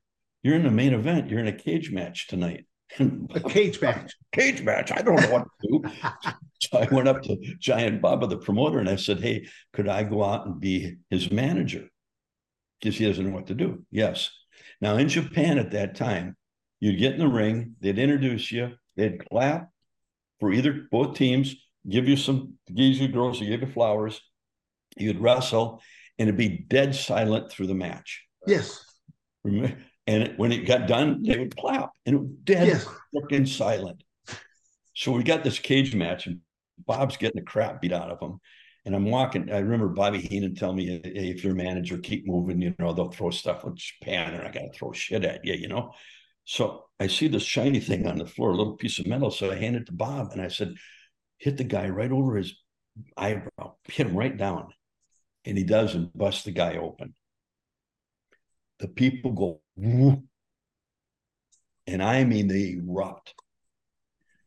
you're 0.43 0.55
in 0.55 0.63
the 0.63 0.71
main 0.71 0.93
event. 0.93 1.29
You're 1.29 1.39
in 1.39 1.47
a 1.47 1.53
cage 1.53 1.91
match 1.91 2.27
tonight. 2.27 2.65
A 2.99 3.41
cage 3.41 3.81
match. 3.81 4.13
cage 4.31 4.61
match. 4.61 4.91
I 4.91 5.01
don't 5.01 5.19
know 5.19 5.29
what 5.29 5.47
to 5.61 5.67
do. 5.67 5.83
so 6.69 6.77
I 6.79 6.87
went 6.93 7.07
up 7.07 7.21
to 7.23 7.37
Giant 7.59 8.01
Baba, 8.01 8.27
the 8.27 8.37
promoter, 8.37 8.79
and 8.79 8.89
I 8.89 8.95
said, 8.95 9.19
Hey, 9.19 9.47
could 9.73 9.87
I 9.87 10.03
go 10.03 10.23
out 10.23 10.45
and 10.45 10.59
be 10.59 10.95
his 11.09 11.31
manager? 11.31 11.89
Because 12.79 12.97
he 12.97 13.05
doesn't 13.05 13.25
know 13.25 13.33
what 13.33 13.47
to 13.47 13.55
do. 13.55 13.83
Yes. 13.91 14.29
Now 14.81 14.97
in 14.97 15.09
Japan 15.09 15.57
at 15.57 15.71
that 15.71 15.95
time, 15.95 16.35
you'd 16.79 16.99
get 16.99 17.13
in 17.13 17.19
the 17.19 17.27
ring, 17.27 17.75
they'd 17.79 17.97
introduce 17.97 18.51
you, 18.51 18.73
they'd 18.95 19.27
clap 19.29 19.69
for 20.39 20.51
either 20.53 20.87
both 20.91 21.15
teams, 21.15 21.55
give 21.89 22.07
you 22.07 22.15
some 22.17 22.53
give 22.67 22.77
you 22.95 23.07
girls, 23.07 23.39
give 23.39 23.61
you 23.61 23.67
flowers, 23.67 24.21
you'd 24.95 25.19
wrestle, 25.19 25.81
and 26.19 26.27
it'd 26.29 26.37
be 26.37 26.65
dead 26.67 26.93
silent 26.95 27.51
through 27.51 27.67
the 27.67 27.73
match. 27.73 28.23
Yes. 28.45 28.83
And 29.43 30.33
when 30.37 30.51
it 30.51 30.65
got 30.65 30.87
done, 30.87 31.23
they 31.23 31.37
would 31.37 31.55
clap, 31.55 31.91
and 32.05 32.15
it 32.15 32.19
was 32.19 32.29
dead 32.43 32.67
Yes. 32.67 32.85
freaking 33.15 33.47
silent. 33.47 34.03
So 34.95 35.11
we 35.11 35.23
got 35.23 35.43
this 35.43 35.59
cage 35.59 35.93
match, 35.95 36.27
and 36.27 36.39
Bob's 36.85 37.17
getting 37.17 37.39
the 37.39 37.45
crap 37.45 37.81
beat 37.81 37.93
out 37.93 38.11
of 38.11 38.19
him. 38.19 38.39
And 38.85 38.95
I'm 38.95 39.05
walking. 39.05 39.51
I 39.51 39.59
remember 39.59 39.89
Bobby 39.89 40.19
Heenan 40.19 40.55
telling 40.55 40.77
me, 40.77 41.01
hey, 41.03 41.29
if 41.29 41.43
you're 41.43 41.53
a 41.53 41.55
manager, 41.55 41.97
keep 41.97 42.25
moving. 42.25 42.61
You 42.61 42.73
know, 42.79 42.93
they'll 42.93 43.11
throw 43.11 43.31
stuff 43.31 43.65
with 43.65 43.75
Japan, 43.75 44.33
and 44.33 44.47
I 44.47 44.51
got 44.51 44.61
to 44.61 44.71
throw 44.71 44.93
shit 44.93 45.25
at 45.25 45.43
you, 45.43 45.55
you 45.55 45.67
know. 45.67 45.91
So 46.45 46.85
I 46.97 47.07
see 47.07 47.27
this 47.27 47.43
shiny 47.43 47.81
thing 47.81 48.07
on 48.07 48.17
the 48.17 48.25
floor, 48.25 48.51
a 48.51 48.55
little 48.55 48.77
piece 48.77 48.99
of 48.99 49.07
metal. 49.07 49.29
So 49.29 49.51
I 49.51 49.55
hand 49.55 49.75
it 49.75 49.87
to 49.87 49.91
Bob, 49.91 50.31
and 50.31 50.41
I 50.41 50.47
said, 50.47 50.75
hit 51.37 51.57
the 51.57 51.65
guy 51.65 51.89
right 51.89 52.11
over 52.11 52.37
his 52.37 52.55
eyebrow, 53.17 53.75
hit 53.83 54.07
him 54.07 54.15
right 54.15 54.37
down. 54.37 54.69
And 55.43 55.57
he 55.57 55.65
does 55.65 55.93
and 55.93 56.13
busts 56.13 56.43
the 56.43 56.51
guy 56.51 56.77
open. 56.77 57.13
The 58.79 58.87
people 58.87 59.31
go, 59.33 59.61
and 61.85 62.01
I 62.01 62.23
mean, 62.23 62.47
they 62.47 62.77
erupt. 62.79 63.33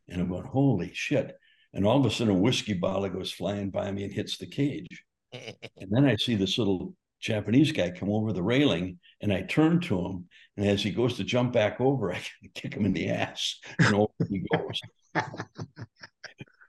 And 0.07 0.19
I'm 0.19 0.29
going, 0.29 0.45
holy 0.45 0.91
shit. 0.93 1.37
And 1.73 1.85
all 1.85 1.99
of 1.99 2.05
a 2.05 2.11
sudden, 2.11 2.35
a 2.35 2.37
whiskey 2.37 2.73
bottle 2.73 3.07
goes 3.09 3.31
flying 3.31 3.69
by 3.69 3.91
me 3.91 4.03
and 4.03 4.13
hits 4.13 4.37
the 4.37 4.47
cage. 4.47 5.03
And 5.77 5.89
then 5.89 6.05
I 6.05 6.17
see 6.17 6.35
this 6.35 6.57
little 6.57 6.93
Japanese 7.21 7.71
guy 7.71 7.91
come 7.91 8.09
over 8.09 8.33
the 8.33 8.43
railing, 8.43 8.99
and 9.21 9.31
I 9.31 9.43
turn 9.43 9.79
to 9.81 9.99
him. 9.99 10.27
And 10.57 10.67
as 10.67 10.83
he 10.83 10.91
goes 10.91 11.15
to 11.17 11.23
jump 11.23 11.53
back 11.53 11.79
over, 11.79 12.11
I 12.13 12.21
kick 12.53 12.73
him 12.73 12.85
in 12.85 12.93
the 12.93 13.09
ass, 13.09 13.59
and 13.79 13.95
over 13.95 14.11
he 14.27 14.43
goes. 14.51 14.81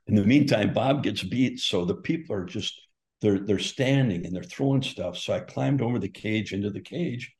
in 0.07 0.15
the 0.15 0.25
meantime, 0.25 0.73
Bob 0.73 1.03
gets 1.03 1.23
beat, 1.23 1.59
so 1.59 1.85
the 1.85 1.97
people 1.97 2.37
are 2.37 2.45
just 2.45 2.81
they're 3.21 3.39
they're 3.41 3.59
standing 3.59 4.27
and 4.27 4.35
they're 4.35 4.43
throwing 4.43 4.83
stuff. 4.83 5.17
So 5.17 5.33
I 5.33 5.41
climbed 5.41 5.81
over 5.81 5.99
the 5.99 6.09
cage 6.09 6.53
into 6.53 6.71
the 6.71 6.81
cage, 6.81 7.33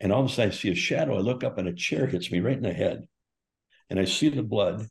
and 0.00 0.12
all 0.12 0.20
of 0.20 0.30
a 0.30 0.32
sudden 0.32 0.52
I 0.52 0.54
see 0.54 0.70
a 0.70 0.74
shadow. 0.74 1.16
I 1.16 1.20
look 1.20 1.42
up, 1.42 1.58
and 1.58 1.68
a 1.68 1.74
chair 1.74 2.06
hits 2.06 2.30
me 2.30 2.40
right 2.40 2.56
in 2.56 2.62
the 2.62 2.72
head, 2.72 3.06
and 3.90 3.98
I 3.98 4.04
see 4.04 4.28
the 4.28 4.42
blood. 4.42 4.86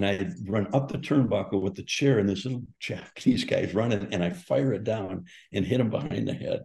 And 0.00 0.06
I 0.06 0.50
run 0.50 0.68
up 0.72 0.90
the 0.90 0.96
turnbuckle 0.96 1.60
with 1.60 1.74
the 1.74 1.82
chair, 1.82 2.18
and 2.18 2.26
this 2.26 2.46
little 2.46 2.62
Japanese 2.78 3.44
guy's 3.44 3.74
running, 3.74 4.08
and 4.12 4.24
I 4.24 4.30
fire 4.30 4.72
it 4.72 4.82
down 4.82 5.26
and 5.52 5.66
hit 5.66 5.78
him 5.78 5.90
behind 5.90 6.26
the 6.26 6.32
head. 6.32 6.62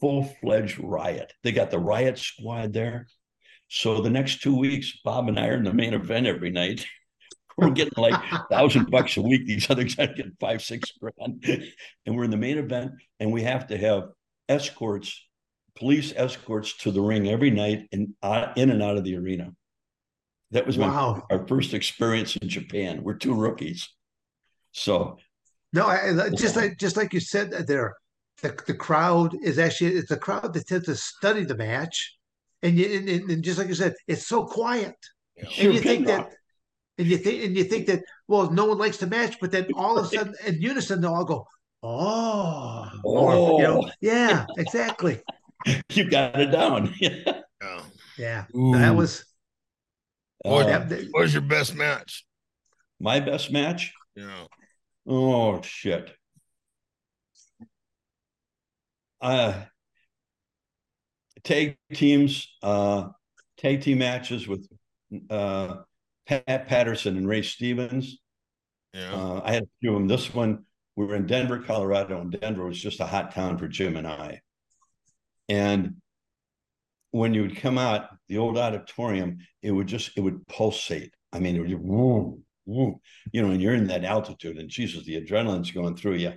Full 0.00 0.24
fledged 0.24 0.80
riot. 0.80 1.32
They 1.44 1.52
got 1.52 1.70
the 1.70 1.78
riot 1.78 2.18
squad 2.18 2.72
there. 2.72 3.06
So 3.68 4.00
the 4.00 4.10
next 4.10 4.42
two 4.42 4.56
weeks, 4.56 4.98
Bob 5.04 5.28
and 5.28 5.38
I 5.38 5.46
are 5.46 5.54
in 5.54 5.62
the 5.62 5.72
main 5.72 5.94
event 5.94 6.26
every 6.26 6.50
night. 6.50 6.84
We're 7.56 7.70
getting 7.70 8.02
like 8.02 8.20
a 8.32 8.44
thousand 8.50 8.90
bucks 8.90 9.16
a 9.16 9.22
week. 9.22 9.46
These 9.46 9.70
other 9.70 9.84
guys 9.84 10.10
get 10.16 10.26
five, 10.40 10.62
six 10.62 10.90
grand. 11.00 11.44
And 12.04 12.16
we're 12.16 12.24
in 12.24 12.30
the 12.30 12.36
main 12.36 12.58
event, 12.58 12.92
and 13.20 13.32
we 13.32 13.44
have 13.44 13.68
to 13.68 13.78
have 13.78 14.08
escorts, 14.48 15.24
police 15.76 16.12
escorts 16.16 16.76
to 16.78 16.90
the 16.90 17.00
ring 17.00 17.28
every 17.28 17.50
night 17.50 17.86
and 17.92 18.08
uh, 18.22 18.52
in 18.56 18.70
and 18.70 18.82
out 18.82 18.98
of 18.98 19.04
the 19.04 19.16
arena. 19.16 19.52
That 20.56 20.66
was 20.66 20.78
my 20.78 20.86
our 20.86 21.46
first 21.46 21.74
experience 21.74 22.34
in 22.36 22.48
Japan. 22.48 23.02
We're 23.02 23.18
two 23.18 23.34
rookies. 23.34 23.86
So 24.72 25.18
No, 25.74 25.86
I, 25.86 25.96
I- 26.24 26.30
just 26.30 26.56
like 26.56 26.78
just 26.78 26.96
like 26.96 27.12
you 27.12 27.20
said 27.20 27.50
there, 27.66 27.94
the 28.42 28.58
the 28.66 28.72
crowd 28.72 29.36
is 29.42 29.58
actually 29.58 29.92
it's 29.96 30.10
a 30.10 30.16
crowd 30.16 30.54
that 30.54 30.66
tends 30.66 30.86
to 30.86 30.94
study 30.96 31.44
the 31.44 31.56
match, 31.58 32.16
and 32.62 32.74
you 32.78 32.86
and, 32.98 33.06
and- 33.06 33.30
and 33.32 33.44
just 33.44 33.58
like 33.58 33.68
you 33.68 33.74
said, 33.74 33.92
it's 34.08 34.26
so 34.26 34.46
quiet, 34.46 34.96
Yeah. 35.36 35.44
and 35.66 35.74
you 35.74 35.80
think 35.80 36.06
big 36.06 36.16
that, 36.16 36.32
and 36.96 37.06
you 37.06 37.18
think 37.18 37.44
and 37.44 37.54
you 37.54 37.64
think 37.64 37.86
that 37.88 38.00
well, 38.26 38.50
no 38.50 38.64
one 38.64 38.78
likes 38.78 38.96
the 38.96 39.06
match, 39.06 39.36
but 39.42 39.50
then 39.52 39.66
all 39.74 39.98
of 39.98 40.06
a 40.06 40.08
sudden, 40.08 40.34
in 40.46 40.54
unison, 40.62 41.02
they'll 41.02 41.12
all 41.12 41.24
go, 41.26 41.46
oh, 41.82 42.88
or, 43.04 43.58
you 43.58 43.62
know, 43.62 43.82
Oh. 43.84 43.90
yeah, 44.00 44.46
exactly, 44.56 45.20
you 45.90 46.08
got 46.08 46.40
it 46.40 46.50
down. 46.50 46.94
Yeah. 47.00 47.82
yeah. 48.18 48.44
That 48.82 48.94
was 48.96 49.24
What, 50.38 50.66
Uh, 50.70 50.84
what 51.10 51.22
was 51.22 51.32
your 51.32 51.42
best 51.42 51.74
match? 51.74 52.24
my 52.98 53.20
best 53.20 53.52
match? 53.52 53.92
Yeah. 54.14 54.46
Oh 55.06 55.60
shit. 55.62 56.10
Uh 59.20 59.64
tag 61.44 61.76
teams, 61.92 62.48
uh 62.62 63.08
tag 63.58 63.82
team 63.82 63.98
matches 63.98 64.46
with 64.48 64.68
uh 65.30 65.76
Pat 66.26 66.66
Patterson 66.66 67.16
and 67.16 67.28
Ray 67.28 67.42
Stevens. 67.42 68.18
Yeah. 68.92 69.12
Uh, 69.14 69.40
I 69.44 69.52
had 69.52 69.62
a 69.64 69.68
few 69.80 69.92
of 69.92 69.98
them. 69.98 70.08
This 70.08 70.32
one, 70.34 70.64
we 70.96 71.04
were 71.04 71.14
in 71.14 71.26
Denver, 71.26 71.58
Colorado, 71.60 72.20
and 72.20 72.32
Denver 72.32 72.64
was 72.66 72.80
just 72.80 73.00
a 73.00 73.06
hot 73.06 73.32
town 73.32 73.58
for 73.58 73.68
Jim 73.68 73.96
and 73.96 74.06
I. 74.06 74.40
And 75.48 75.96
when 77.16 77.34
you 77.34 77.42
would 77.42 77.56
come 77.56 77.78
out, 77.78 78.08
the 78.28 78.38
old 78.38 78.58
auditorium, 78.58 79.38
it 79.62 79.70
would 79.70 79.86
just, 79.86 80.16
it 80.16 80.20
would 80.20 80.46
pulsate. 80.48 81.12
I 81.32 81.38
mean, 81.38 81.56
it 81.56 81.60
would 81.60 81.70
just, 81.70 81.82
woo, 81.82 82.40
woo, 82.64 83.00
you 83.32 83.42
know, 83.42 83.50
and 83.50 83.60
you're 83.60 83.74
in 83.74 83.88
that 83.88 84.04
altitude, 84.04 84.58
and 84.58 84.68
Jesus, 84.68 85.04
the 85.04 85.20
adrenaline's 85.20 85.70
going 85.70 85.96
through 85.96 86.16
you. 86.16 86.32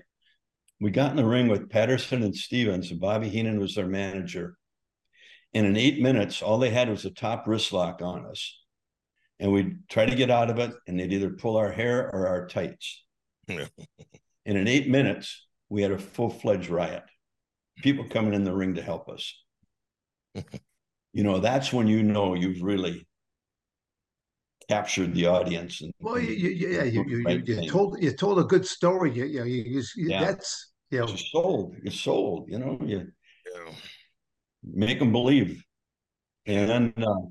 We 0.82 0.92
got 0.92 1.12
in 1.12 1.18
the 1.18 1.26
ring 1.26 1.48
with 1.48 1.70
Patterson 1.70 2.24
and 2.24 2.36
Stevens, 2.36 2.92
and 2.92 3.00
Bobby 3.00 3.30
Heenan 3.30 3.60
was 3.60 3.76
their 3.76 3.88
manager. 3.88 4.56
And 5.54 5.66
in 5.66 5.78
eight 5.78 6.00
minutes, 6.00 6.42
all 6.42 6.60
they 6.60 6.70
had 6.70 6.90
was 6.90 7.06
a 7.06 7.10
top 7.10 7.48
wrist 7.48 7.74
lock 7.74 8.02
on 8.02 8.26
us 8.26 8.60
and 9.40 9.52
we'd 9.52 9.88
try 9.88 10.06
to 10.06 10.16
get 10.16 10.30
out 10.30 10.50
of 10.50 10.60
it, 10.60 10.74
and 10.86 11.00
they'd 11.00 11.14
either 11.14 11.30
pull 11.30 11.58
our 11.58 11.72
hair 11.72 12.10
or 12.14 12.28
our 12.28 12.48
tights. 12.48 13.04
And 14.46 14.58
in 14.58 14.68
eight 14.68 14.90
minutes, 14.90 15.46
we 15.68 15.84
had 15.84 15.92
a 15.92 16.00
full 16.00 16.32
fledged 16.32 16.70
riot. 16.70 17.04
People 17.84 18.06
coming 18.06 18.34
in 18.34 18.46
the 18.46 18.54
ring 18.54 18.76
to 18.76 18.82
help 18.82 19.08
us. 19.08 19.36
you 21.14 21.24
know, 21.24 21.40
that's 21.40 21.74
when 21.74 21.88
you 21.88 22.04
know 22.04 22.36
you've 22.36 22.62
really 22.62 23.06
captured 24.70 25.14
the 25.16 25.26
audience. 25.26 25.82
And, 25.82 25.92
Well, 26.00 26.20
you, 26.20 26.32
you, 26.32 26.68
yeah, 26.70 26.84
you, 26.84 27.04
you, 27.08 27.24
Right 27.24 27.46
you, 27.46 27.62
you 27.62 27.70
told 27.70 28.02
you 28.02 28.12
told 28.12 28.40
a 28.40 28.44
good 28.44 28.66
story. 28.66 29.12
You, 29.12 29.26
you, 29.26 29.44
you, 29.44 29.84
you 29.96 30.10
Yeah. 30.10 30.26
that's 30.26 30.72
you 30.92 31.00
know, 31.00 31.08
you're 31.08 31.18
sold. 31.18 31.76
You're 31.84 31.92
sold. 31.92 32.50
You 32.50 32.60
know, 32.60 32.80
you 32.86 33.08
yeah. 33.52 33.74
make 34.64 35.00
them 35.00 35.12
believe. 35.12 35.64
And 36.46 36.70
then 36.70 36.94
uh, 36.98 37.22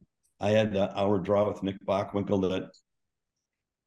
I 0.41 0.51
had 0.51 0.77
uh, 0.77 0.93
our 0.95 1.19
draw 1.19 1.49
with 1.49 1.63
Nick 1.63 1.77
Bockwinkel 1.87 2.51
that 2.51 2.71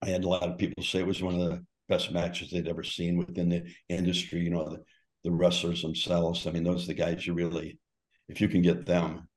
I 0.01 0.09
had 0.09 0.23
a 0.23 0.29
lot 0.29 0.43
of 0.43 0.57
people 0.57 0.83
say 0.83 0.99
it 0.99 1.07
was 1.07 1.21
one 1.21 1.35
of 1.35 1.41
the 1.41 1.63
best 1.87 2.11
matches 2.11 2.49
they'd 2.49 2.67
ever 2.67 2.83
seen 2.83 3.17
within 3.17 3.49
the 3.49 3.63
industry. 3.89 4.39
You 4.39 4.49
know, 4.51 4.69
the, 4.69 4.83
the 5.23 5.31
wrestlers 5.31 5.81
themselves. 5.81 6.47
I 6.47 6.51
mean, 6.51 6.63
those 6.63 6.85
are 6.85 6.87
the 6.87 6.93
guys 6.93 7.27
you 7.27 7.33
really, 7.33 7.79
if 8.27 8.41
you 8.41 8.47
can 8.47 8.61
get 8.61 8.85
them, 8.85 9.27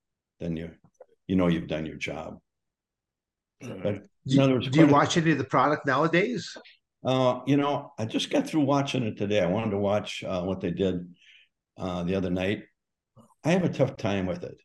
then 0.44 0.56
you, 0.56 0.70
you 1.26 1.36
know, 1.36 1.46
you've 1.48 1.66
done 1.68 1.86
your 1.86 1.96
job. 1.96 2.38
But 3.60 4.02
do, 4.26 4.36
no, 4.36 4.46
there 4.46 4.56
was 4.56 4.68
do 4.68 4.80
you 4.80 4.86
quite 4.86 4.90
a- 4.90 4.92
watch 4.92 5.16
any 5.16 5.30
of 5.32 5.38
the 5.38 5.44
product 5.44 5.86
nowadays? 5.86 6.56
Uh, 7.04 7.40
you 7.46 7.56
know, 7.56 7.92
I 7.98 8.04
just 8.04 8.30
got 8.30 8.46
through 8.46 8.62
watching 8.62 9.02
it 9.04 9.16
today. 9.16 9.40
I 9.40 9.46
wanted 9.46 9.70
to 9.70 9.78
watch 9.78 10.22
uh, 10.26 10.42
what 10.42 10.60
they 10.60 10.70
did 10.70 11.14
uh, 11.78 12.02
the 12.04 12.14
other 12.14 12.30
night. 12.30 12.64
I 13.44 13.50
have 13.50 13.64
a 13.64 13.68
tough 13.68 13.96
time 13.96 14.26
with 14.26 14.42
it. 14.44 14.56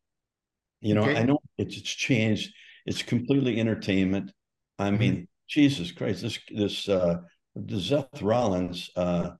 You 0.81 0.95
know, 0.95 1.03
Okay. 1.03 1.17
I 1.17 1.23
know 1.23 1.39
it's, 1.57 1.77
it's 1.77 1.89
changed. 1.89 2.53
It's 2.85 3.03
completely 3.03 3.59
entertainment. 3.59 4.31
I 4.77 4.91
mean, 4.91 5.27
Jesus 5.49 5.91
Christ, 5.91 6.21
this 6.21 6.39
this 6.55 6.87
uh, 6.87 7.17
the 7.55 7.79
Seth 7.81 8.21
Rollins, 8.21 8.89
uh, 8.95 9.31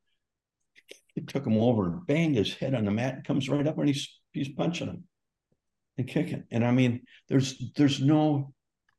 took 1.27 1.45
him 1.45 1.57
over 1.57 1.85
and 1.87 2.07
banged 2.07 2.35
his 2.35 2.53
head 2.53 2.73
on 2.73 2.85
the 2.85 2.91
mat 2.91 3.15
and 3.15 3.23
comes 3.23 3.49
right 3.49 3.67
up 3.67 3.77
and 3.77 3.87
he's 3.87 4.19
he's 4.31 4.49
punching 4.49 4.87
him 4.87 5.03
and 5.99 6.07
kicking. 6.07 6.43
And 6.49 6.65
I 6.65 6.71
mean, 6.71 7.01
there's 7.27 7.71
there's 7.75 8.01
no 8.01 8.53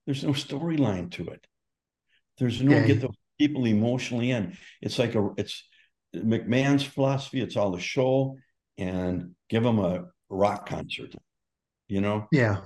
there's 0.06 0.22
no 0.22 0.30
storyline 0.30 1.10
to 1.12 1.26
it. 1.28 1.44
There's 2.38 2.62
no 2.62 2.76
Yeah. 2.76 2.86
get 2.86 3.00
those 3.00 3.16
people 3.38 3.64
emotionally 3.66 4.30
in. 4.30 4.56
It's 4.80 4.98
like 4.98 5.14
a 5.14 5.30
it's 5.36 5.66
McMahon's 6.14 6.84
philosophy. 6.84 7.40
It's 7.40 7.56
all 7.56 7.70
the 7.72 7.80
show 7.80 8.36
and 8.78 9.34
give 9.48 9.62
them 9.62 9.78
a 9.78 10.04
rock 10.28 10.68
concert. 10.68 11.14
You 11.88 12.00
know. 12.00 12.28
Yeah. 12.32 12.58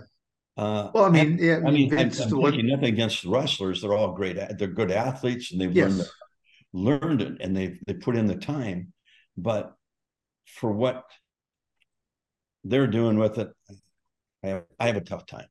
Uh, 0.56 0.90
Well, 0.94 1.04
I 1.04 1.10
mean, 1.10 1.38
yeah. 1.40 1.60
I 1.66 1.70
mean, 1.70 1.90
I'm, 1.92 1.98
Vince, 1.98 2.20
I'm 2.20 2.30
one- 2.38 2.52
taking 2.52 2.68
nothing 2.68 2.92
against 2.92 3.22
the 3.22 3.30
wrestlers. 3.30 3.80
They're 3.82 3.94
all 3.94 4.12
great. 4.14 4.36
They're 4.58 4.68
good 4.68 4.90
athletes, 4.90 5.50
and 5.52 5.60
they've 5.60 5.74
learned 5.74 6.08
learned 6.72 7.22
it, 7.22 7.40
and 7.40 7.56
they 7.56 7.78
they 7.86 7.94
put 7.94 8.16
in 8.16 8.26
the 8.26 8.36
time. 8.36 8.92
But 9.36 9.74
for 10.46 10.70
what 10.72 11.04
they're 12.64 12.86
doing 12.86 13.18
with 13.18 13.38
it, 13.38 13.50
I 14.44 14.48
have, 14.48 14.64
I 14.78 14.87
have 14.88 14.96
a 14.96 15.00
tough 15.00 15.26
time. 15.26 15.46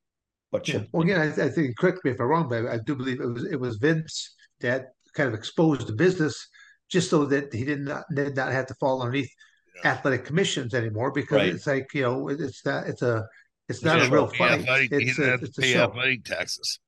But 0.52 0.68
Yeah. 0.68 0.84
Well, 0.92 1.04
again, 1.04 1.20
I, 1.20 1.46
I 1.46 1.50
think 1.50 1.78
correct 1.78 2.00
me 2.06 2.12
if 2.12 2.20
I'm 2.20 2.28
wrong, 2.28 2.48
but 2.48 2.68
I 2.68 2.78
do 2.78 2.96
believe 2.96 3.20
it 3.20 3.26
was 3.28 3.46
it 3.46 3.60
was 3.60 3.78
Vince 3.78 4.36
that 4.62 4.90
kind 5.16 5.28
of 5.28 5.34
exposed 5.36 5.88
the 5.88 5.94
business 5.94 6.48
just 6.90 7.10
so 7.10 7.26
that 7.26 7.54
he 7.54 7.66
did 7.66 7.82
not 7.82 8.04
did 8.14 8.36
not 8.36 8.52
have 8.52 8.68
to 8.68 8.76
fall 8.76 9.02
underneath 9.02 9.30
Yeah. 9.76 9.92
athletic 9.92 10.26
commissions 10.26 10.74
anymore 10.74 11.12
because 11.12 11.40
Right. 11.40 11.54
it's 11.54 11.68
like 11.68 11.88
you 11.94 12.04
know 12.04 12.30
it's 12.30 12.66
not 12.66 12.88
it's 12.88 13.02
a 13.02 13.26
it's 13.68 13.84
not 13.84 13.98
Yeah, 13.98 14.08
a 14.08 14.12
real 14.12 14.28
fight. 14.28 14.52
Athletic, 14.52 14.92
he 14.92 15.06
It's 15.06 15.18
didn't 15.18 15.28
a, 15.28 15.32
have 15.32 15.40
to 15.42 15.48
it's 15.48 15.58
pay 15.58 15.74
show. 15.74 15.84
athletic 15.90 16.24
taxes. 16.24 16.80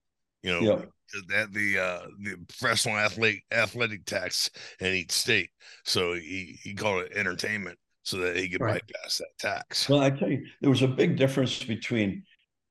You 0.43 0.51
know, 0.51 0.61
yeah, 0.61 0.81
that 1.29 1.53
the 1.53 1.79
uh 1.79 2.05
the 2.21 2.37
professional 2.47 2.97
athlete 2.97 3.43
athletic 3.51 4.05
tax 4.05 4.49
in 4.79 4.93
each 4.93 5.11
state. 5.11 5.49
So 5.85 6.13
he 6.13 6.59
he 6.63 6.75
called 6.75 7.03
it 7.05 7.13
entertainment 7.13 7.79
so 8.05 8.17
that 8.17 8.37
he 8.37 8.47
could 8.47 8.61
Right. 8.61 8.81
bypass 8.87 9.17
that 9.17 9.37
tax. 9.39 9.89
Well, 9.89 9.99
I 9.99 10.11
tell 10.11 10.29
you, 10.29 10.45
there 10.61 10.69
was 10.69 10.83
a 10.83 10.87
big 10.87 11.17
difference 11.17 11.63
between 11.63 12.23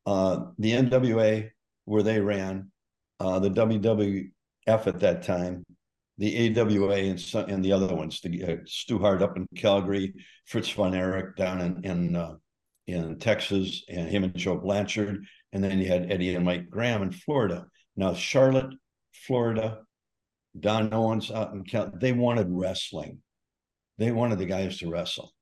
uh, 0.07 0.47
the 0.59 0.73
NWA, 0.73 1.51
where 1.87 2.03
they 2.03 2.21
ran, 2.21 2.71
uh, 3.21 3.39
the 3.41 3.51
WWF 3.51 4.87
at 4.87 5.01
that 5.01 5.23
time, 5.23 5.65
the 6.19 6.59
AWA, 6.59 6.97
and 7.11 7.21
some, 7.21 7.49
and 7.51 7.65
the 7.65 7.73
other 7.73 7.95
ones, 7.95 8.21
the 8.21 8.45
uh, 8.45 8.57
Stu 8.65 8.99
Hart 8.99 9.23
up 9.23 9.37
in 9.37 9.47
Calgary, 9.57 10.15
Fritz 10.47 10.71
von 10.71 10.95
Erich 10.95 11.37
down 11.37 11.61
in 11.61 11.85
in 11.85 12.17
uh, 12.17 12.35
in 12.87 13.19
Texas, 13.19 13.83
and 13.89 14.09
him 14.09 14.25
and 14.25 14.37
Joe 14.37 14.57
Blanchard, 14.57 15.25
and 15.53 15.65
then 15.65 15.79
you 15.81 15.89
had 15.89 16.13
Eddie 16.13 16.35
and 16.37 16.45
Mike 16.45 16.71
Graham 16.71 17.03
in 17.03 17.11
Florida. 17.11 17.67
Now 17.97 18.15
Charlotte, 18.15 18.73
Florida, 19.13 19.81
Don 20.59 20.93
Owens 20.95 21.31
out 21.33 21.53
in 21.55 21.65
Cal, 21.65 21.91
they 21.93 22.13
wanted 22.13 22.47
wrestling. 22.51 23.21
They 23.99 24.11
wanted 24.11 24.39
the 24.39 24.47
guys 24.47 24.79
to 24.79 24.91
wrestle. 24.91 25.33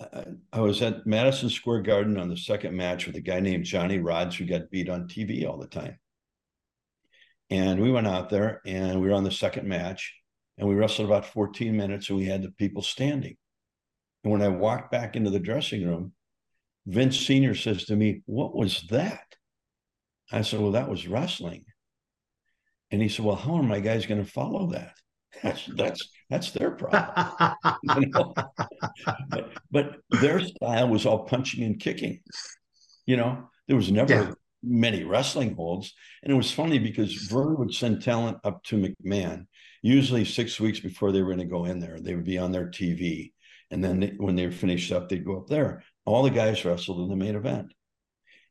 I, 0.00 0.24
I 0.52 0.60
was 0.60 0.80
at 0.82 1.06
Madison 1.06 1.50
Square 1.50 1.82
Garden 1.82 2.18
on 2.18 2.28
the 2.28 2.36
second 2.36 2.76
match 2.76 3.06
with 3.06 3.16
a 3.16 3.20
guy 3.20 3.40
named 3.40 3.64
Johnny 3.64 3.98
Rodz 3.98 4.34
who 4.34 4.46
got 4.46 4.70
beat 4.70 4.88
on 4.88 5.08
TV 5.08 5.48
all 5.48 5.58
the 5.58 5.66
time. 5.66 5.98
And 7.50 7.80
we 7.80 7.90
went 7.90 8.06
out 8.06 8.28
there 8.28 8.60
and 8.66 9.00
we 9.00 9.08
were 9.08 9.14
on 9.14 9.24
the 9.24 9.32
second 9.32 9.66
match 9.66 10.14
and 10.58 10.68
we 10.68 10.74
wrestled 10.74 11.08
about 11.08 11.26
14 11.26 11.76
minutes 11.76 12.08
and 12.08 12.18
we 12.18 12.26
had 12.26 12.42
the 12.42 12.50
people 12.52 12.82
standing. 12.82 13.36
And 14.22 14.32
when 14.32 14.42
I 14.42 14.48
walked 14.48 14.90
back 14.90 15.16
into 15.16 15.30
the 15.30 15.38
dressing 15.38 15.86
room, 15.86 16.12
Vince 16.86 17.18
Sr. 17.18 17.54
says 17.54 17.84
to 17.86 17.96
me, 17.96 18.22
What 18.26 18.54
was 18.54 18.84
that? 18.90 19.36
I 20.30 20.42
said, 20.42 20.60
Well, 20.60 20.72
that 20.72 20.90
was 20.90 21.08
wrestling. 21.08 21.64
And 22.90 23.00
he 23.00 23.08
said, 23.08 23.24
Well, 23.24 23.36
how 23.36 23.56
are 23.56 23.62
my 23.62 23.80
guys 23.80 24.06
going 24.06 24.24
to 24.24 24.30
follow 24.30 24.70
that? 24.72 24.94
That's 25.42 25.66
that's 25.76 26.08
that's 26.30 26.50
their 26.52 26.72
problem. 26.72 27.46
you 27.96 28.06
know? 28.08 28.34
but, 29.30 29.50
but 29.70 29.96
their 30.20 30.40
style 30.40 30.88
was 30.88 31.06
all 31.06 31.24
punching 31.24 31.62
and 31.64 31.78
kicking. 31.80 32.20
You 33.06 33.16
know, 33.16 33.48
there 33.66 33.76
was 33.76 33.90
never 33.90 34.12
Yeah. 34.12 34.30
many 34.62 35.04
wrestling 35.04 35.54
holds. 35.54 35.94
And 36.22 36.32
it 36.32 36.36
was 36.36 36.50
funny 36.50 36.78
because 36.78 37.14
Verne 37.14 37.56
would 37.58 37.74
send 37.74 38.02
talent 38.02 38.38
up 38.44 38.62
to 38.64 38.76
McMahon, 38.76 39.46
usually 39.82 40.24
six 40.24 40.58
weeks 40.60 40.80
before 40.80 41.12
they 41.12 41.22
were 41.22 41.34
going 41.34 41.38
to 41.48 41.54
go 41.56 41.64
in 41.64 41.80
there. 41.80 41.98
They 42.00 42.14
would 42.14 42.24
be 42.26 42.38
on 42.38 42.52
their 42.52 42.66
TV. 42.66 43.32
And 43.70 43.82
then 43.82 44.00
they, 44.00 44.08
when 44.16 44.34
they 44.36 44.46
were 44.46 44.52
finished 44.52 44.92
up, 44.92 45.08
they'd 45.08 45.24
go 45.24 45.38
up 45.38 45.46
there. 45.46 45.82
All 46.04 46.22
the 46.22 46.30
guys 46.30 46.64
wrestled 46.64 47.00
in 47.00 47.08
the 47.08 47.24
main 47.24 47.36
event. 47.36 47.72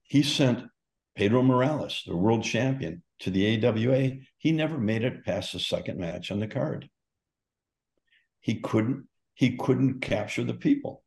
He 0.03 0.23
sent 0.23 0.63
Pedro 1.15 1.41
Morales, 1.43 2.03
the 2.07 2.15
world 2.15 2.43
champion, 2.43 3.03
to 3.19 3.31
the 3.31 3.65
AWA. 3.65 4.11
He 4.47 4.53
never 4.53 4.77
made 4.77 5.03
it 5.03 5.25
past 5.25 5.51
the 5.51 5.59
second 5.59 5.99
match 5.99 6.31
on 6.31 6.39
the 6.39 6.47
card. 6.47 6.89
He 8.39 8.61
couldn't, 8.61 9.09
he 9.33 9.57
couldn't 9.57 9.99
capture 9.99 10.45
the 10.45 10.53
people. 10.53 11.03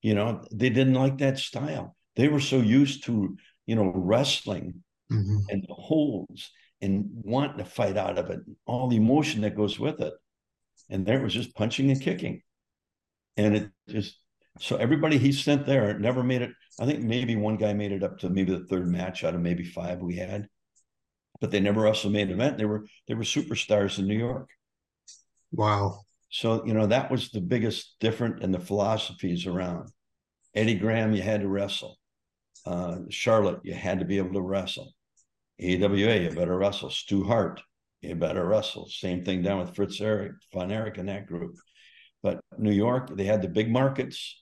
You 0.00 0.14
know, 0.14 0.44
they 0.52 0.70
didn't 0.70 0.94
like 0.94 1.18
that 1.18 1.40
style. 1.40 1.96
They 2.14 2.28
were 2.28 2.38
so 2.38 2.58
used 2.58 3.02
to, 3.06 3.36
you 3.66 3.74
know, 3.74 3.90
wrestling 3.92 4.84
Mhm. 5.10 5.40
and 5.50 5.64
the 5.66 5.74
holds 5.74 6.52
and 6.80 7.10
wanting 7.24 7.58
to 7.58 7.64
fight 7.64 7.96
out 7.96 8.16
of 8.16 8.30
it, 8.30 8.38
all 8.64 8.86
the 8.86 8.98
emotion 8.98 9.40
that 9.40 9.56
goes 9.56 9.80
with 9.80 10.00
it. 10.00 10.14
And 10.88 11.04
there 11.04 11.20
was 11.20 11.34
just 11.34 11.56
punching 11.56 11.90
and 11.90 12.00
kicking. 12.00 12.42
And 13.36 13.56
it 13.56 13.70
just 13.88 14.20
so 14.60 14.76
everybody 14.76 15.18
he 15.18 15.32
sent 15.32 15.66
there 15.66 15.98
never 15.98 16.22
made 16.22 16.42
it. 16.42 16.52
I 16.78 16.86
think 16.86 17.02
maybe 17.02 17.34
one 17.34 17.56
guy 17.56 17.72
made 17.72 17.90
it 17.90 18.04
up 18.04 18.18
to 18.18 18.30
maybe 18.30 18.52
the 18.56 18.66
third 18.66 18.86
match 18.86 19.24
out 19.24 19.34
of 19.34 19.40
maybe 19.40 19.64
five 19.64 20.00
we 20.00 20.14
had. 20.14 20.48
But 21.42 21.50
they 21.50 21.58
never 21.58 21.80
wrestled 21.82 22.12
main 22.12 22.30
event. 22.30 22.56
They 22.56 22.64
were 22.64 22.86
they 23.08 23.14
were 23.14 23.24
superstars 23.24 23.98
in 23.98 24.06
New 24.06 24.16
York. 24.16 24.48
Wow. 25.50 26.02
So, 26.30 26.64
you 26.64 26.72
know, 26.72 26.86
that 26.86 27.10
was 27.10 27.30
the 27.30 27.40
biggest 27.40 27.96
different 27.98 28.44
in 28.44 28.52
the 28.52 28.60
philosophies 28.60 29.44
around. 29.46 29.90
Eddie 30.54 30.76
Graham, 30.76 31.12
you 31.12 31.20
had 31.20 31.40
to 31.40 31.48
wrestle. 31.48 31.98
Uh, 32.64 32.98
Charlotte, 33.10 33.58
you 33.64 33.74
had 33.74 33.98
to 33.98 34.04
be 34.04 34.18
able 34.18 34.34
to 34.34 34.40
wrestle. 34.40 34.94
AWA, 35.60 36.16
you 36.16 36.30
better 36.30 36.56
wrestle. 36.56 36.90
Stu 36.90 37.24
Hart, 37.24 37.60
you 38.02 38.14
better 38.14 38.46
wrestle. 38.46 38.86
Same 38.88 39.24
thing 39.24 39.42
down 39.42 39.58
with 39.58 39.74
Fritz 39.74 40.00
Eric, 40.00 40.34
Von 40.54 40.70
Erich 40.70 40.96
and 40.96 41.08
that 41.08 41.26
group. 41.26 41.56
But 42.22 42.40
New 42.56 42.70
York, 42.70 43.14
they 43.16 43.24
had 43.24 43.42
the 43.42 43.48
big 43.48 43.68
markets 43.68 44.40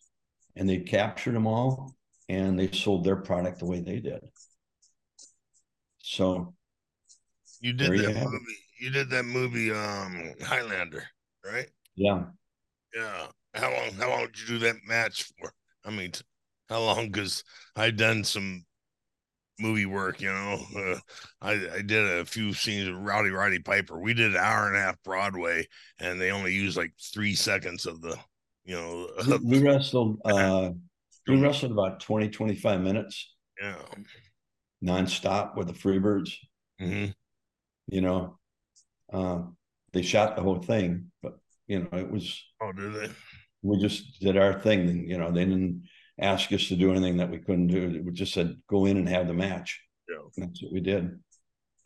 and 0.54 0.68
they 0.68 0.80
captured 0.80 1.34
them 1.34 1.46
all 1.46 1.94
and 2.28 2.58
they 2.58 2.70
sold 2.70 3.04
their 3.04 3.16
product 3.16 3.58
the 3.58 3.66
way 3.66 3.80
they 3.80 4.00
did. 4.00 4.20
So 6.02 6.54
You 7.60 7.72
did 7.72 7.88
There 7.88 7.94
you 7.94 8.02
that 8.02 8.16
have 8.16 8.30
movie. 8.30 8.58
You 8.80 8.90
did 8.90 9.10
that 9.10 9.24
movie, 9.24 9.70
um, 9.70 10.34
Highlander, 10.42 11.04
right? 11.44 11.68
yeah, 11.96 12.24
Yeah. 12.94 13.26
How 13.54 13.70
long? 13.70 13.92
How 13.92 14.08
long 14.10 14.26
did 14.26 14.40
you 14.40 14.46
do 14.46 14.58
that 14.60 14.76
match 14.86 15.24
for? 15.38 15.52
I 15.84 15.90
mean, 15.90 16.12
t- 16.12 16.24
how 16.68 16.80
long? 16.80 17.06
Because 17.10 17.44
I 17.76 17.90
done 17.90 18.24
some 18.24 18.64
movie 19.58 19.86
work. 19.86 20.20
You 20.20 20.32
know, 20.32 20.58
uh, 20.76 20.98
I 21.42 21.52
I 21.76 21.82
did 21.82 22.06
a 22.06 22.24
few 22.24 22.52
scenes 22.54 22.88
of 22.88 22.96
Rowdy 22.96 23.30
Roddy 23.30 23.58
Piper. 23.58 24.00
We 24.00 24.14
did 24.14 24.30
an 24.32 24.40
hour 24.40 24.68
and 24.68 24.76
a 24.76 24.80
half 24.80 25.02
Broadway, 25.02 25.66
and 25.98 26.20
they 26.20 26.30
only 26.30 26.54
used 26.54 26.76
like 26.76 26.92
three 27.12 27.34
seconds 27.34 27.86
of 27.86 28.00
the, 28.00 28.16
you 28.64 28.74
know, 28.76 29.08
we, 29.26 29.58
we 29.58 29.62
wrestled. 29.62 30.18
Uh, 30.24 30.70
we 31.28 31.40
wrestled 31.40 31.72
about 31.72 32.00
20, 32.00 32.28
25 32.30 32.80
minutes 32.80 33.34
yeah. 33.60 33.76
nonstop 34.82 35.56
with 35.56 35.66
the 35.66 35.72
Freebirds. 35.72 36.34
hmm 36.78 37.06
You 37.90 38.00
know, 38.00 38.38
um, 39.12 39.56
they 39.92 40.02
shot 40.02 40.36
the 40.36 40.42
whole 40.42 40.60
thing, 40.62 41.10
but 41.22 41.38
you 41.66 41.80
know, 41.80 41.98
it 41.98 42.10
was 42.10 42.42
Oh, 42.62 42.72
did 42.72 42.94
they? 42.94 43.10
we 43.62 43.78
just 43.78 44.20
did 44.20 44.36
our 44.36 44.60
thing. 44.60 44.88
And, 44.88 45.08
you 45.08 45.18
know, 45.18 45.30
they 45.30 45.44
didn't 45.44 45.84
ask 46.18 46.52
us 46.52 46.68
to 46.68 46.76
do 46.76 46.90
anything 46.90 47.16
that 47.18 47.30
we 47.30 47.38
couldn't 47.38 47.68
do. 47.68 48.02
We 48.04 48.12
just 48.12 48.32
said 48.32 48.56
go 48.68 48.86
in 48.86 48.96
and 48.96 49.08
have 49.08 49.26
the 49.26 49.34
match. 49.34 49.80
Yeah. 50.08 50.16
And 50.36 50.48
that's 50.48 50.62
what 50.62 50.72
we 50.72 50.80
did. 50.80 51.18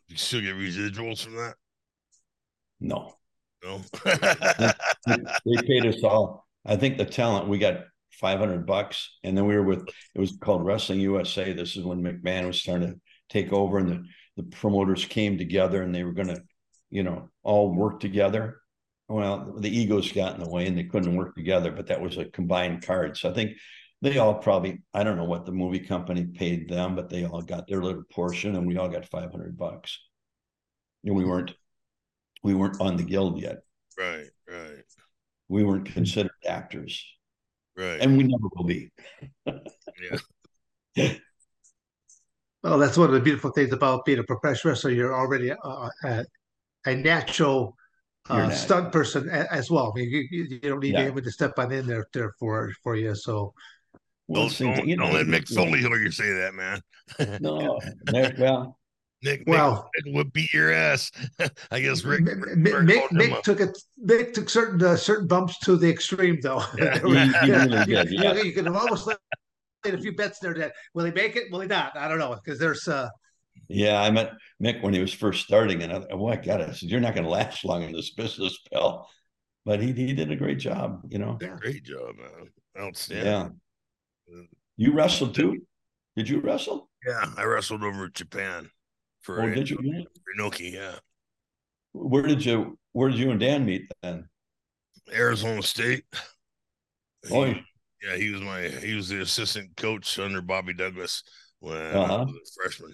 You 0.07 0.17
still 0.17 0.41
get 0.41 0.55
residuals 0.55 1.23
from 1.23 1.35
that? 1.35 1.55
No, 2.79 3.13
No. 3.63 3.81
they, 5.07 5.17
they 5.45 5.61
paid 5.67 5.85
us 5.85 6.03
all. 6.03 6.45
I 6.65 6.75
think 6.75 6.97
the 6.97 7.05
talent 7.05 7.47
we 7.47 7.57
got 7.57 7.85
five 8.11 8.39
hundred 8.39 8.65
bucks, 8.65 9.17
and 9.23 9.37
then 9.37 9.45
we 9.47 9.55
were 9.55 9.63
with 9.63 9.87
it 10.13 10.19
was 10.19 10.37
called 10.39 10.65
Wrestling 10.65 10.99
USA. 10.99 11.53
This 11.53 11.75
is 11.75 11.83
when 11.83 12.01
McMahon 12.03 12.47
was 12.47 12.59
starting 12.61 12.89
to 12.93 12.99
take 13.29 13.51
over, 13.53 13.77
and 13.79 13.89
the 13.89 14.03
the 14.37 14.43
promoters 14.43 15.05
came 15.05 15.37
together, 15.37 15.81
and 15.81 15.93
they 15.93 16.03
were 16.03 16.13
going 16.13 16.27
to, 16.29 16.43
you 16.89 17.03
know, 17.03 17.29
all 17.43 17.73
work 17.73 17.99
together. 17.99 18.57
Well, 19.07 19.55
the 19.57 19.69
egos 19.69 20.11
got 20.11 20.35
in 20.35 20.43
the 20.43 20.49
way, 20.49 20.67
and 20.67 20.77
they 20.77 20.83
couldn't 20.83 21.15
work 21.15 21.35
together. 21.35 21.71
But 21.71 21.87
that 21.87 22.01
was 22.01 22.17
a 22.17 22.25
combined 22.25 22.83
card. 22.85 23.17
So 23.17 23.29
I 23.29 23.33
think 23.33 23.57
they 24.01 24.17
all 24.17 24.35
probably 24.35 24.81
I 24.93 25.03
don't 25.03 25.17
know 25.17 25.25
what 25.25 25.45
the 25.45 25.51
movie 25.51 25.79
company 25.79 26.25
paid 26.25 26.69
them, 26.69 26.95
but 26.95 27.09
they 27.09 27.25
all 27.25 27.41
got 27.41 27.67
their 27.67 27.81
little 27.81 28.03
portion, 28.11 28.55
and 28.55 28.67
we 28.67 28.77
all 28.77 28.89
got 28.89 29.05
five 29.09 29.31
hundred 29.31 29.57
bucks. 29.57 29.99
And 31.03 31.15
we 31.15 31.23
weren't 31.25 31.53
we 32.43 32.53
weren't 32.53 32.79
on 32.81 32.97
the 32.97 33.03
guild 33.03 33.39
yet. 33.41 33.59
right, 33.97 34.29
right, 34.47 34.83
We 35.47 35.63
weren't 35.63 35.85
considered 35.85 36.31
actors 36.45 37.03
right. 37.77 37.99
and 38.01 38.17
we 38.17 38.23
never 38.23 38.47
will 38.55 38.65
be. 38.65 38.91
Well, 42.65 42.79
that's 42.79 42.97
one 42.97 43.09
of 43.09 43.13
the 43.13 43.19
beautiful 43.19 43.51
things 43.51 43.71
about 43.73 44.05
being 44.05 44.17
a 44.17 44.23
professional 44.23 44.71
wrestler. 44.71 44.89
You're 44.89 45.13
already 45.13 45.51
uh, 45.51 45.89
a, 46.03 46.25
a 46.87 46.95
natural 46.95 47.75
uh, 48.27 48.49
stunt 48.49 48.91
person 48.91 49.29
as 49.29 49.69
well. 49.69 49.93
I 49.95 49.99
mean, 49.99 50.09
you, 50.09 50.27
you 50.31 50.43
you 50.49 50.59
don't 50.61 50.79
need 50.79 50.93
Yeah. 50.93 51.01
anyone 51.01 51.21
to 51.21 51.31
step 51.31 51.59
on 51.59 51.71
in 51.71 51.85
there 51.85 52.07
there 52.11 52.33
for 52.39 52.71
for 52.81 52.95
you. 52.95 53.13
So 53.13 53.53
Well, 54.27 54.47
don't, 54.49 54.57
don't, 54.57 54.75
thing, 54.77 54.89
you 54.89 54.97
don't 54.97 55.11
know, 55.11 55.13
let 55.13 55.27
Mick 55.27 55.47
you 55.51 55.55
know, 55.57 55.65
Foley 55.65 55.79
hear 55.79 55.95
you 55.97 56.09
say 56.09 56.31
that, 56.33 56.55
man. 56.55 56.81
No, 57.39 57.79
there- 58.05 58.33
well, 58.39 58.79
Nick, 59.21 59.43
Well- 59.45 59.87
Nick 60.03 60.15
would 60.15 60.33
beat 60.33 60.51
your 60.51 60.73
ass. 60.73 61.11
I 61.69 61.79
guess 61.81 62.03
Rick. 62.03 62.21
M- 62.21 62.41
Rick 62.41 62.57
Mick, 62.57 63.07
Mick 63.09 63.43
took 63.43 63.59
it. 63.59 63.77
Mick 64.03 64.33
took 64.33 64.49
certain 64.49 64.83
uh, 64.83 64.95
certain 64.95 65.27
bumps 65.27 65.59
to 65.59 65.77
the 65.77 65.87
extreme, 65.87 66.39
though. 66.41 66.63
Yeah. 66.79 66.97
He- 66.97 67.09
he 67.09 67.13
yeah, 67.51 67.63
really 67.65 67.77
you, 67.77 67.85
did, 67.85 68.11
yeah. 68.11 68.33
you 68.33 68.53
could 68.53 68.65
have 68.65 68.75
almost 68.75 69.05
laid 69.05 69.17
a 69.93 69.99
few 69.99 70.15
bets 70.15 70.39
there 70.39 70.53
that 70.55 70.73
will 70.93 71.05
he 71.05 71.11
make 71.11 71.35
it? 71.35 71.51
Will 71.51 71.61
he 71.61 71.67
not? 71.67 71.95
I 71.97 72.07
don't 72.07 72.19
know 72.19 72.35
because 72.43 72.59
there's 72.59 72.87
uh 72.87 73.09
yeah, 73.67 74.01
I 74.01 74.11
met 74.11 74.33
Mick 74.61 74.81
when 74.83 74.93
he 74.93 74.99
was 74.99 75.13
first 75.13 75.45
starting, 75.45 75.81
and 75.81 75.91
I, 75.91 76.03
oh, 76.11 76.27
I 76.27 76.35
got 76.35 76.61
it. 76.61 76.69
I 76.69 76.73
said, 76.73 76.89
"You're 76.89 76.99
not 76.99 77.13
going 77.15 77.23
to 77.23 77.29
last 77.29 77.63
long 77.65 77.83
in 77.83 77.93
this 77.93 78.11
business, 78.13 78.57
pal." 78.71 79.09
But 79.65 79.81
he 79.81 79.91
he 79.93 80.13
did 80.13 80.29
a 80.29 80.35
great 80.35 80.59
job, 80.59 81.01
you 81.09 81.17
know. 81.19 81.37
Great 81.59 81.83
job, 81.83 82.15
man. 82.17 82.49
Outstanding. 82.77 83.59
Yeah. 84.27 84.41
You 84.77 84.93
wrestled 84.93 85.35
too? 85.35 85.61
Did 86.15 86.29
you 86.29 86.39
wrestle? 86.41 86.89
Yeah, 87.07 87.25
I 87.37 87.43
wrestled 87.45 87.83
over 87.83 88.05
in 88.05 88.11
Japan 88.13 88.69
for 89.21 89.41
Oh, 89.41 89.49
did 89.49 89.69
you? 89.69 89.77
Inoki. 90.37 90.73
Yeah, 90.73 90.95
Where 91.93 92.23
did 92.23 92.43
you 92.45 92.77
Where 92.91 93.09
did 93.09 93.17
you 93.19 93.31
and 93.31 93.39
Dan 93.39 93.65
meet 93.65 93.89
then? 94.03 94.27
Arizona 95.13 95.61
State. 95.63 96.03
Oh, 97.31 97.45
He- 97.45 97.63
yeah, 98.05 98.15
he 98.15 98.29
was 98.31 98.41
my 98.41 98.67
he 98.67 98.93
was 98.93 99.09
the 99.09 99.21
assistant 99.21 99.75
coach 99.77 100.17
under 100.19 100.41
Bobby 100.41 100.73
Douglas 100.73 101.23
when 101.59 101.77
I 101.77 101.91
Uh-huh. 101.91 102.25
was 102.27 102.35
a 102.35 102.61
freshman. 102.61 102.93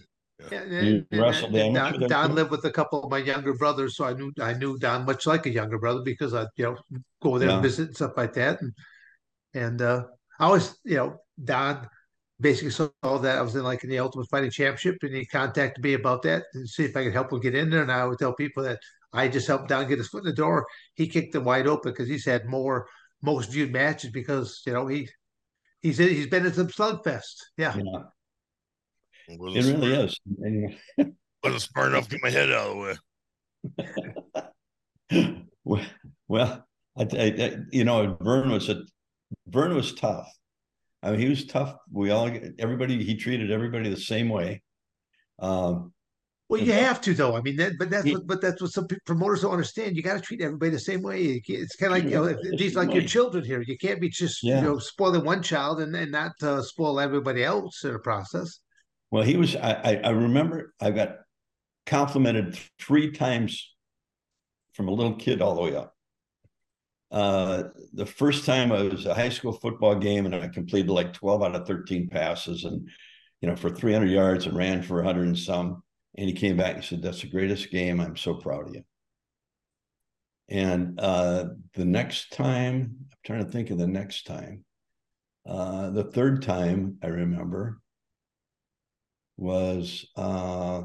yeah, 0.51 0.63
You 0.63 1.05
and- 1.11 1.21
wrestled 1.21 1.55
and 1.55 1.75
Don, 1.75 1.99
Don 2.07 2.35
lived 2.35 2.51
with 2.51 2.65
a 2.65 2.71
couple 2.71 3.03
of 3.03 3.11
my 3.11 3.17
younger 3.19 3.53
brothers, 3.53 3.95
so 3.95 4.05
I 4.05 4.13
knew 4.13 4.31
I 4.41 4.53
knew 4.53 4.77
Don 4.79 5.05
much 5.05 5.25
like 5.27 5.45
a 5.45 5.49
younger 5.51 5.77
brother 5.77 6.01
because 6.03 6.33
I 6.33 6.45
you 6.55 6.65
know 6.65 6.77
go 7.21 7.37
there 7.37 7.49
and 7.49 7.61
visit 7.63 7.87
and 7.87 7.95
stuff 7.95 8.13
like 8.17 8.33
that, 8.33 8.61
and 8.61 8.71
and 9.53 9.81
uh, 9.81 10.03
I 10.39 10.45
always 10.45 10.75
you 10.83 10.95
know 10.97 11.17
Don 11.43 11.87
basically 12.39 12.71
saw 12.71 12.89
that 13.19 13.37
I 13.37 13.41
was 13.41 13.55
in 13.55 13.63
like 13.63 13.83
in 13.83 13.89
the 13.91 13.99
Ultimate 13.99 14.29
Fighting 14.31 14.49
Championship, 14.49 14.97
and 15.03 15.13
he 15.15 15.25
contacted 15.27 15.83
me 15.83 15.93
about 15.93 16.23
that 16.23 16.43
and 16.55 16.67
see 16.67 16.85
if 16.85 16.95
I 16.97 17.03
could 17.03 17.13
help 17.13 17.31
him 17.31 17.39
get 17.39 17.53
in 17.53 17.69
there. 17.69 17.83
And 17.83 17.91
I 17.91 18.05
would 18.05 18.17
tell 18.17 18.33
people 18.33 18.63
that 18.63 18.79
I 19.13 19.27
just 19.27 19.47
helped 19.47 19.67
Don 19.69 19.87
get 19.87 19.99
his 19.99 20.07
foot 20.07 20.23
in 20.23 20.29
the 20.29 20.33
door. 20.33 20.65
He 20.95 21.07
kicked 21.07 21.35
it 21.35 21.43
wide 21.43 21.67
open 21.67 21.91
because 21.91 22.07
he's 22.09 22.25
had 22.25 22.45
more 22.47 22.87
most 23.21 23.51
viewed 23.51 23.71
matches 23.71 24.11
because 24.11 24.61
you 24.65 24.73
know 24.73 24.87
he 24.87 25.07
he's 25.81 25.97
he's 25.97 26.27
been 26.27 26.45
in 26.45 26.53
some 26.53 26.67
slugfest. 26.67 27.35
Yeah, 27.57 27.75
yeah, 27.77 28.03
It 29.27 29.33
it 29.33 29.39
wasn't 29.39 29.79
really 29.79 29.93
is. 29.93 30.19
And, 30.39 30.75
wasn't 31.43 31.61
smart 31.61 31.87
enough 31.91 32.05
to 32.07 32.11
get 32.11 32.23
my 32.23 32.29
head 32.29 32.51
out 32.51 32.69
of 32.69 32.75
the 32.75 32.81
way. 35.11 35.35
well, 35.63 35.85
well, 36.27 36.67
I, 36.97 37.01
I, 37.03 37.25
I- 37.25 37.57
you 37.71 37.83
know, 37.83 38.17
Verne 38.21 38.51
was 38.51 38.69
a 38.69 38.83
Verne 39.47 39.75
was 39.75 39.93
tough. 39.93 40.27
I 41.03 41.11
mean, 41.11 41.19
he 41.19 41.29
was 41.29 41.45
tough. 41.47 41.75
We 41.91 42.11
all, 42.11 42.29
everybody, 42.59 43.03
he 43.03 43.15
treated 43.15 43.49
everybody 43.51 43.89
the 43.89 43.97
same 43.97 44.29
way. 44.29 44.61
Um, 45.39 45.93
Well, 46.51 46.61
you 46.61 46.73
have 46.73 46.99
to 47.01 47.13
though. 47.13 47.37
I 47.37 47.41
mean, 47.41 47.55
that, 47.55 47.77
but 47.79 47.89
that's 47.89 48.11
what, 48.11 48.27
but 48.27 48.41
that's 48.41 48.61
what 48.61 48.73
some 48.73 48.85
promoters 49.05 49.43
don't 49.43 49.53
understand. 49.53 49.95
You 49.95 50.03
got 50.03 50.15
to 50.15 50.19
treat 50.19 50.41
everybody 50.41 50.71
the 50.71 50.79
same 50.79 51.01
way. 51.01 51.41
It's 51.47 51.77
kind 51.77 51.93
of 51.93 51.97
like 51.97 52.03
you 52.03 52.17
know, 52.17 52.25
the 52.25 52.57
these 52.57 52.75
like 52.75 52.93
your 52.93 53.03
children 53.03 53.45
here. 53.45 53.63
You 53.65 53.77
can't 53.77 54.01
be 54.01 54.09
just 54.09 54.43
Yeah. 54.43 54.57
you 54.57 54.67
know 54.67 54.77
spoiling 54.77 55.23
one 55.23 55.41
child 55.41 55.79
and, 55.79 55.95
and 55.95 56.11
not 56.11 56.33
uh, 56.43 56.61
spoil 56.61 56.99
everybody 56.99 57.41
else 57.41 57.85
in 57.85 57.93
the 57.93 57.99
process. 57.99 58.59
well, 59.11 59.23
he 59.23 59.37
was. 59.37 59.55
I, 59.55 60.01
I, 60.03 60.09
remember 60.09 60.73
I 60.81 60.91
got 60.91 61.19
complimented 61.85 62.59
three 62.77 63.11
times 63.11 63.73
from 64.73 64.89
a 64.89 64.91
little 64.91 65.15
kid 65.15 65.41
all 65.41 65.55
the 65.55 65.61
way 65.61 65.75
up. 65.77 65.95
Uh, 67.11 67.63
the 67.93 68.05
first 68.05 68.45
time 68.45 68.73
I 68.73 68.83
was 68.83 69.05
a 69.05 69.13
high 69.13 69.29
school 69.29 69.53
football 69.53 69.95
game 69.95 70.25
and 70.25 70.35
I 70.35 70.49
completed 70.49 70.89
like 70.89 71.13
12 71.13 71.43
out 71.43 71.55
of 71.55 71.65
13 71.67 72.09
passes 72.09 72.65
and, 72.65 72.89
you 73.41 73.49
know, 73.49 73.55
for 73.55 73.69
300 73.69 74.09
yards 74.09 74.45
and 74.45 74.55
ran 74.55 74.81
for 74.81 74.95
100 74.97 75.27
and 75.27 75.39
some. 75.39 75.83
And 76.15 76.27
he 76.27 76.33
came 76.33 76.57
back 76.57 76.75
and 76.75 76.83
said, 76.83 77.01
That's 77.01 77.21
the 77.21 77.27
greatest 77.27 77.71
game. 77.71 77.99
I'm 78.01 78.17
so 78.17 78.33
proud 78.35 78.67
of 78.67 78.75
you. 78.75 78.83
And 80.49 80.99
uh, 80.99 81.45
the 81.75 81.85
next 81.85 82.33
time, 82.33 82.95
I'm 82.99 83.17
trying 83.25 83.45
to 83.45 83.51
think 83.51 83.69
of 83.69 83.77
the 83.77 83.87
next 83.87 84.25
time. 84.25 84.65
Uh, 85.47 85.89
the 85.89 86.03
third 86.03 86.41
time 86.41 86.97
I 87.01 87.07
remember 87.07 87.79
was 89.37 90.05
uh, 90.15 90.83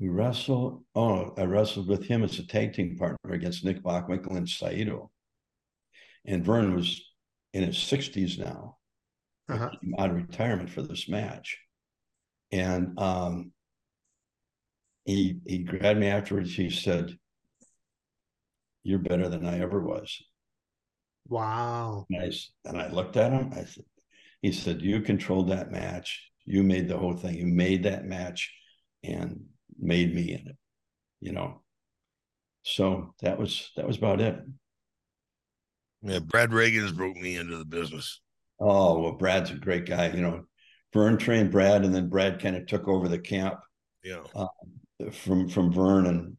we 0.00 0.08
wrestled. 0.08 0.84
Oh, 0.94 1.32
I 1.38 1.44
wrestled 1.44 1.88
with 1.88 2.04
him 2.04 2.22
as 2.24 2.38
a 2.38 2.46
tag 2.46 2.74
team 2.74 2.96
partner 2.98 3.32
against 3.32 3.64
Nick 3.64 3.82
Bockwinkel 3.82 4.36
and 4.36 4.48
Saito. 4.48 5.10
And 6.26 6.44
Verne 6.44 6.74
was 6.74 7.00
in 7.52 7.62
his 7.62 7.76
60s 7.76 8.38
now, 8.38 8.78
Uh-huh. 9.48 9.70
out 9.98 10.10
of 10.10 10.16
retirement 10.16 10.68
for 10.70 10.82
this 10.82 11.08
match. 11.08 11.58
And 12.50 12.98
um, 12.98 13.52
he 15.04 15.40
he 15.46 15.58
grabbed 15.58 16.00
me 16.00 16.08
afterwards. 16.08 16.54
He 16.54 16.70
said, 16.70 17.18
"You're 18.84 19.00
better 19.00 19.28
than 19.28 19.44
I 19.44 19.58
ever 19.58 19.80
was." 19.80 20.22
Wow. 21.28 22.06
And 22.10 22.22
I, 22.22 22.26
s- 22.26 22.50
and 22.64 22.80
I 22.80 22.88
looked 22.88 23.16
at 23.16 23.32
him. 23.32 23.52
I 23.52 23.64
said, 23.64 23.84
"He 24.42 24.52
said 24.52 24.82
you 24.82 25.00
controlled 25.00 25.48
that 25.50 25.70
match. 25.70 26.30
You 26.44 26.62
made 26.62 26.88
the 26.88 26.98
whole 26.98 27.16
thing. 27.16 27.36
You 27.36 27.46
made 27.46 27.84
that 27.84 28.04
match, 28.04 28.52
and 29.02 29.46
made 29.78 30.14
me 30.14 30.32
in 30.32 30.48
it. 30.48 30.56
You 31.20 31.32
know." 31.32 31.62
So 32.62 33.14
that 33.20 33.38
was 33.38 33.70
that 33.76 33.86
was 33.86 33.96
about 33.98 34.20
it. 34.20 34.36
Yeah, 36.02 36.18
Brad 36.18 36.50
Rheingans 36.50 36.92
broke 36.92 37.16
me 37.16 37.36
into 37.36 37.56
the 37.56 37.64
business. 37.64 38.20
Oh 38.60 39.00
well, 39.00 39.12
Brad's 39.12 39.50
a 39.50 39.54
great 39.54 39.86
guy. 39.86 40.08
You 40.12 40.22
know, 40.22 40.44
Verne 40.92 41.16
trained 41.18 41.50
Brad, 41.50 41.84
and 41.84 41.94
then 41.94 42.08
Brad 42.08 42.40
kind 42.40 42.56
of 42.56 42.66
took 42.66 42.88
over 42.88 43.08
the 43.08 43.18
camp. 43.18 43.58
Yeah, 44.02 44.22
um, 44.34 44.48
from 45.12 45.48
from 45.48 45.72
Verne 45.72 46.06
and 46.06 46.36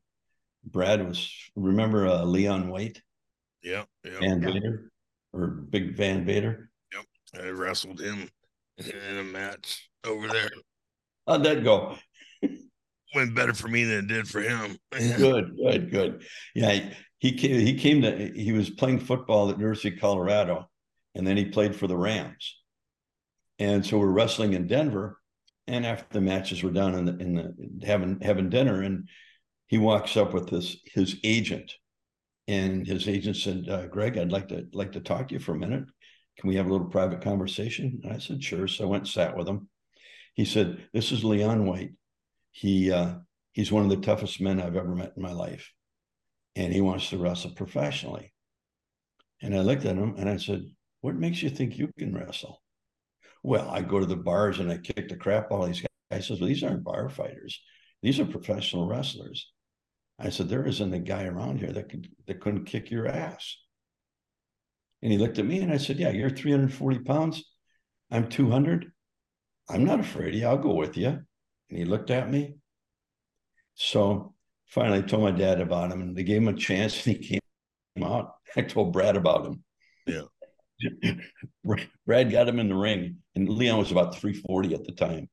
Brad 0.64 1.08
was 1.08 1.32
remember 1.56 2.08
uh, 2.08 2.24
Leon 2.24 2.70
White, 2.70 3.02
Yeah, 3.62 3.84
yeah. 4.04 4.20
Van 4.20 4.42
Yeah. 4.42 4.52
Vader, 4.52 4.92
or 5.34 5.48
Big 5.48 5.96
Van 5.96 6.26
Vader. 6.26 6.70
Yep, 6.94 7.06
I 7.44 7.50
wrestled 7.50 8.00
him 8.00 8.30
in 8.78 9.18
a 9.18 9.24
match 9.24 9.90
over 10.06 10.28
there. 10.28 10.50
How'd 11.28 11.44
that 11.44 11.64
go? 11.64 11.98
Went 13.14 13.34
better 13.36 13.54
for 13.54 13.68
me 13.70 13.84
than 13.86 14.00
it 14.00 14.08
did 14.08 14.28
for 14.28 14.42
him. 14.42 14.78
Good, 14.92 15.56
good, 15.56 15.92
good. 15.92 16.26
Yeah, 16.54 16.72
he, 16.72 16.92
he 17.20 17.32
came. 17.34 17.60
He 17.60 17.76
came 17.78 18.02
to. 18.02 18.32
He 18.36 18.52
was 18.52 18.70
playing 18.70 19.00
football 19.00 19.50
at 19.50 19.58
University 19.58 19.94
of 19.96 20.02
Colorado, 20.02 20.70
and 21.14 21.26
then 21.26 21.38
he 21.38 21.46
played 21.46 21.76
for 21.76 21.88
the 21.88 21.96
Rams. 21.96 22.58
And 23.58 23.86
so 23.86 23.98
we're 24.00 24.08
wrestling 24.12 24.52
in 24.54 24.68
Denver, 24.68 25.18
and 25.68 25.86
after 25.86 26.06
the 26.12 26.22
matches 26.22 26.64
were 26.64 26.72
done 26.72 26.96
in 26.96 27.06
the 27.06 27.18
in 27.18 27.34
the 27.36 27.86
having 27.86 28.20
having 28.22 28.50
dinner, 28.50 28.82
and 28.82 29.10
he 29.68 29.78
walks 29.78 30.16
up 30.16 30.34
with 30.34 30.50
this 30.50 30.78
his 30.86 31.18
agent, 31.24 31.74
and 32.48 32.86
his 32.86 33.08
agent 33.08 33.38
said, 33.38 33.68
uh, 33.70 33.88
"Greg, 33.88 34.18
I'd 34.18 34.32
like 34.32 34.50
to 34.50 34.68
like 34.74 34.92
to 34.94 35.00
talk 35.00 35.28
to 35.28 35.34
you 35.34 35.40
for 35.40 35.54
a 35.54 35.60
minute. 35.60 35.86
Can 36.38 36.50
we 36.50 36.56
have 36.56 36.68
a 36.68 36.72
little 36.72 36.88
private 36.88 37.22
conversation?" 37.22 38.02
And 38.04 38.14
I 38.14 38.20
said, 38.20 38.44
"Sure." 38.44 38.68
So 38.68 38.86
I 38.86 38.88
went 38.88 39.04
and 39.04 39.10
sat 39.10 39.36
with 39.36 39.48
him. 39.48 39.70
He 40.36 40.46
said, 40.46 40.88
"This 40.94 41.12
is 41.12 41.24
Leon 41.24 41.66
White. 41.66 41.94
He 42.52 42.92
uh, 42.92 43.16
he's 43.54 43.72
one 43.72 43.84
of 43.84 43.90
the 43.90 44.06
toughest 44.06 44.42
men 44.42 44.62
I've 44.62 44.76
ever 44.76 44.96
met 44.96 45.14
in 45.16 45.24
my 45.24 45.34
life, 45.34 45.72
and 46.56 46.72
he 46.74 46.82
wants 46.82 47.10
to 47.10 47.18
wrestle 47.18 47.52
professionally." 47.52 48.34
And 49.42 49.56
I 49.56 49.62
looked 49.62 49.86
at 49.86 49.98
him 49.98 50.16
and 50.18 50.30
I 50.30 50.38
said, 50.38 50.66
"What 51.02 51.16
makes 51.16 51.42
you 51.42 51.50
think 51.50 51.78
you 51.78 51.92
can 51.98 52.14
wrestle?" 52.14 52.62
Well, 53.46 53.70
I 53.70 53.82
go 53.82 54.00
to 54.00 54.08
the 54.08 54.16
bars 54.16 54.58
and 54.58 54.72
I 54.72 54.78
kick 54.78 55.08
the 55.08 55.16
crap 55.16 55.52
out 55.52 55.62
of 55.62 55.68
these 55.68 55.82
guys. 55.82 55.88
I 56.10 56.20
says, 56.20 56.40
well, 56.40 56.48
these 56.48 56.64
aren't 56.64 56.84
bar 56.84 57.10
fighters. 57.10 57.62
These 58.02 58.20
are 58.20 58.26
professional 58.26 58.88
wrestlers. 58.88 59.52
I 60.18 60.30
said, 60.30 60.50
there 60.50 60.66
isn't 60.66 60.94
a 60.96 60.98
guy 60.98 61.26
around 61.26 61.60
here 61.60 61.72
that 61.72 61.90
could 61.90 62.10
that 62.26 62.42
couldn't 62.42 62.66
kick 62.66 62.90
your 62.90 63.08
ass. 63.08 63.56
And 65.04 65.12
he 65.12 65.20
looked 65.20 65.38
at 65.38 65.46
me 65.46 65.60
and 65.60 65.72
I 65.72 65.78
said, 65.78 66.00
Yeah, 66.00 66.10
you're 66.10 66.32
340 66.32 67.00
pounds. 67.00 67.44
I'm 68.10 68.30
200. 68.30 68.92
I'm 69.70 69.86
not 69.86 70.00
afraid 70.00 70.30
of 70.30 70.40
you. 70.40 70.48
I'll 70.48 70.58
go 70.58 70.74
with 70.74 70.98
you. 70.98 71.10
And 71.10 71.78
he 71.78 71.86
looked 71.86 72.10
at 72.10 72.32
me. 72.32 72.56
So 73.76 74.34
finally 74.66 75.00
I 75.00 75.02
told 75.04 75.22
my 75.22 75.30
dad 75.30 75.62
about 75.62 75.92
him 75.92 76.02
and 76.02 76.16
they 76.16 76.24
gave 76.24 76.42
him 76.42 76.48
a 76.48 76.54
chance 76.54 77.06
and 77.06 77.16
he 77.18 77.28
came 77.28 78.04
out. 78.04 78.32
I 78.58 78.62
told 78.62 78.92
Brad 78.92 79.16
about 79.16 79.46
him. 79.46 79.64
Yeah. 80.08 80.24
Brad 82.06 82.32
got 82.32 82.48
him 82.48 82.60
in 82.60 82.70
the 82.70 82.76
ring, 82.76 83.18
and 83.36 83.50
Leon 83.50 83.80
was 83.80 83.92
about 83.92 84.16
340 84.16 84.74
at 84.76 84.84
the 84.84 84.92
time. 84.92 85.30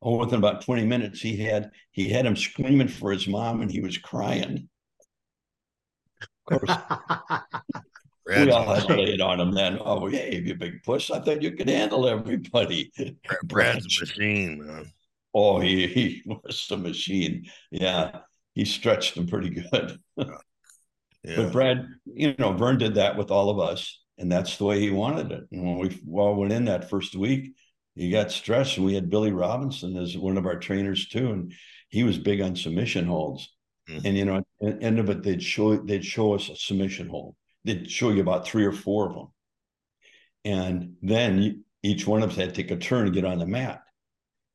Oh, 0.00 0.18
within 0.18 0.38
about 0.38 0.62
20 0.62 0.86
minutes, 0.86 1.20
he 1.20 1.36
had 1.36 1.72
he 1.90 2.08
had 2.08 2.24
him 2.24 2.36
screaming 2.36 2.88
for 2.88 3.10
his 3.10 3.26
mom 3.26 3.62
and 3.62 3.70
he 3.70 3.80
was 3.80 3.98
crying. 3.98 4.68
Of 6.50 6.60
course, 6.60 6.78
we 8.26 8.50
all 8.50 8.74
had 8.74 8.90
it 8.90 9.20
on 9.20 9.40
him 9.40 9.52
then. 9.52 9.78
Oh, 9.80 10.06
hey, 10.06 10.40
you 10.44 10.54
big 10.54 10.82
puss. 10.84 11.10
I 11.10 11.20
thought 11.20 11.42
you 11.42 11.52
could 11.52 11.68
handle 11.68 12.08
everybody. 12.08 12.92
Brad's 13.44 13.98
a 13.98 14.04
machine, 14.04 14.64
man. 14.64 14.92
Oh, 15.34 15.60
he, 15.60 15.86
he 15.88 16.22
was 16.24 16.66
a 16.70 16.76
machine. 16.76 17.46
Yeah, 17.70 18.20
he 18.54 18.64
stretched 18.64 19.16
him 19.16 19.26
pretty 19.26 19.50
good. 19.50 19.98
Yeah. 21.24 21.36
But 21.36 21.52
Brad, 21.52 21.86
you 22.06 22.34
know, 22.38 22.52
Verne 22.52 22.78
did 22.78 22.94
that 22.94 23.16
with 23.16 23.30
all 23.30 23.50
of 23.50 23.58
us, 23.58 24.00
and 24.18 24.30
that's 24.30 24.56
the 24.56 24.64
way 24.64 24.80
he 24.80 24.90
wanted 24.90 25.32
it. 25.32 25.44
And 25.50 25.64
when 25.64 25.78
we 25.78 26.00
all 26.14 26.36
went 26.36 26.52
in 26.52 26.66
that 26.66 26.88
first 26.88 27.16
week, 27.16 27.52
he 27.94 28.10
got 28.10 28.30
stressed, 28.30 28.76
and 28.76 28.86
we 28.86 28.94
had 28.94 29.10
Billy 29.10 29.32
Robinson 29.32 29.96
as 29.96 30.16
one 30.16 30.38
of 30.38 30.46
our 30.46 30.58
trainers 30.58 31.08
too, 31.08 31.32
and 31.32 31.52
he 31.88 32.04
was 32.04 32.18
big 32.18 32.40
on 32.40 32.54
submission 32.54 33.06
holds. 33.06 33.52
Mhm. 33.88 34.04
And 34.04 34.16
you 34.16 34.24
know, 34.24 34.36
at 34.36 34.44
the 34.60 34.82
end 34.82 34.98
of 34.98 35.10
it, 35.10 35.22
they'd 35.22 35.42
show 35.42 35.76
they'd 35.76 36.04
show 36.04 36.34
us 36.34 36.48
a 36.48 36.56
submission 36.56 37.08
hold. 37.08 37.34
They'd 37.64 37.90
show 37.90 38.10
you 38.10 38.20
about 38.20 38.46
three 38.46 38.64
or 38.64 38.72
four 38.72 39.08
of 39.08 39.14
them, 39.14 39.26
and 40.44 40.96
then 41.02 41.64
each 41.82 42.06
one 42.06 42.22
of 42.22 42.30
us 42.30 42.36
had 42.36 42.50
to 42.50 42.62
take 42.62 42.70
a 42.70 42.76
turn 42.76 43.06
to 43.06 43.10
get 43.10 43.24
on 43.24 43.38
the 43.38 43.46
mat. 43.46 43.82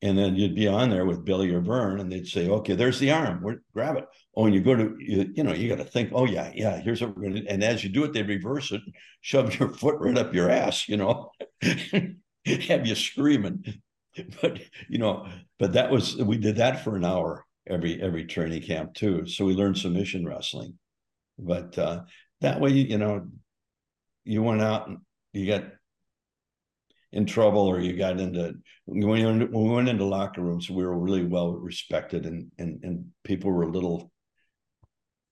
And 0.04 0.18
then 0.18 0.36
you'd 0.36 0.54
be 0.54 0.68
on 0.68 0.90
there 0.90 1.06
with 1.06 1.24
Billy 1.24 1.50
or 1.50 1.62
Verne, 1.62 1.98
and 1.98 2.12
they'd 2.12 2.26
say, 2.26 2.46
"Okay, 2.46 2.74
there's 2.74 2.98
the 2.98 3.10
arm. 3.10 3.42
Where, 3.42 3.62
grab 3.72 3.96
it." 3.96 4.04
Oh, 4.36 4.44
and 4.44 4.54
you 4.54 4.60
go 4.60 4.74
to 4.74 4.94
you, 4.98 5.32
you 5.34 5.42
know 5.42 5.54
you 5.54 5.66
got 5.66 5.82
to 5.82 5.90
think. 5.90 6.10
Oh 6.12 6.26
yeah, 6.26 6.52
yeah. 6.54 6.78
Here's 6.78 7.00
what 7.00 7.16
we're 7.16 7.22
going 7.22 7.36
to. 7.36 7.46
And 7.48 7.64
as 7.64 7.82
you 7.82 7.88
do 7.88 8.04
it, 8.04 8.12
they 8.12 8.22
reverse 8.22 8.70
it, 8.70 8.82
shove 9.22 9.58
your 9.58 9.72
foot 9.72 9.96
right 9.98 10.18
up 10.18 10.34
your 10.34 10.50
ass. 10.50 10.90
You 10.90 10.98
know, 10.98 11.30
have 11.62 12.86
you 12.86 12.94
screaming. 12.94 13.64
But 14.42 14.60
you 14.90 14.98
know, 14.98 15.26
but 15.58 15.72
that 15.72 15.90
was 15.90 16.16
we 16.16 16.36
did 16.36 16.56
that 16.56 16.84
for 16.84 16.96
an 16.96 17.04
hour 17.04 17.46
every 17.66 18.00
every 18.02 18.26
training 18.26 18.62
camp 18.62 18.92
too. 18.92 19.26
So 19.26 19.46
we 19.46 19.54
learned 19.54 19.78
submission 19.78 20.26
wrestling. 20.26 20.78
But 21.38 21.78
uh, 21.78 22.02
that 22.42 22.60
way, 22.60 22.72
you 22.72 22.98
know, 22.98 23.26
you 24.24 24.42
went 24.42 24.60
out 24.60 24.86
and 24.86 24.98
you 25.32 25.46
got 25.46 25.64
in 27.14 27.24
trouble 27.24 27.66
or 27.66 27.80
you 27.80 27.96
got 27.96 28.20
into 28.20 28.52
when 28.86 29.08
we, 29.08 29.70
went 29.70 29.88
into 29.88 30.04
locker 30.04 30.42
rooms 30.42 30.68
we 30.68 30.84
were 30.84 30.98
really 30.98 31.24
well 31.24 31.52
respected 31.52 32.26
and 32.26 32.50
and 32.58 32.82
and 32.82 33.04
people 33.22 33.50
were 33.50 33.62
a 33.62 33.70
little 33.70 34.10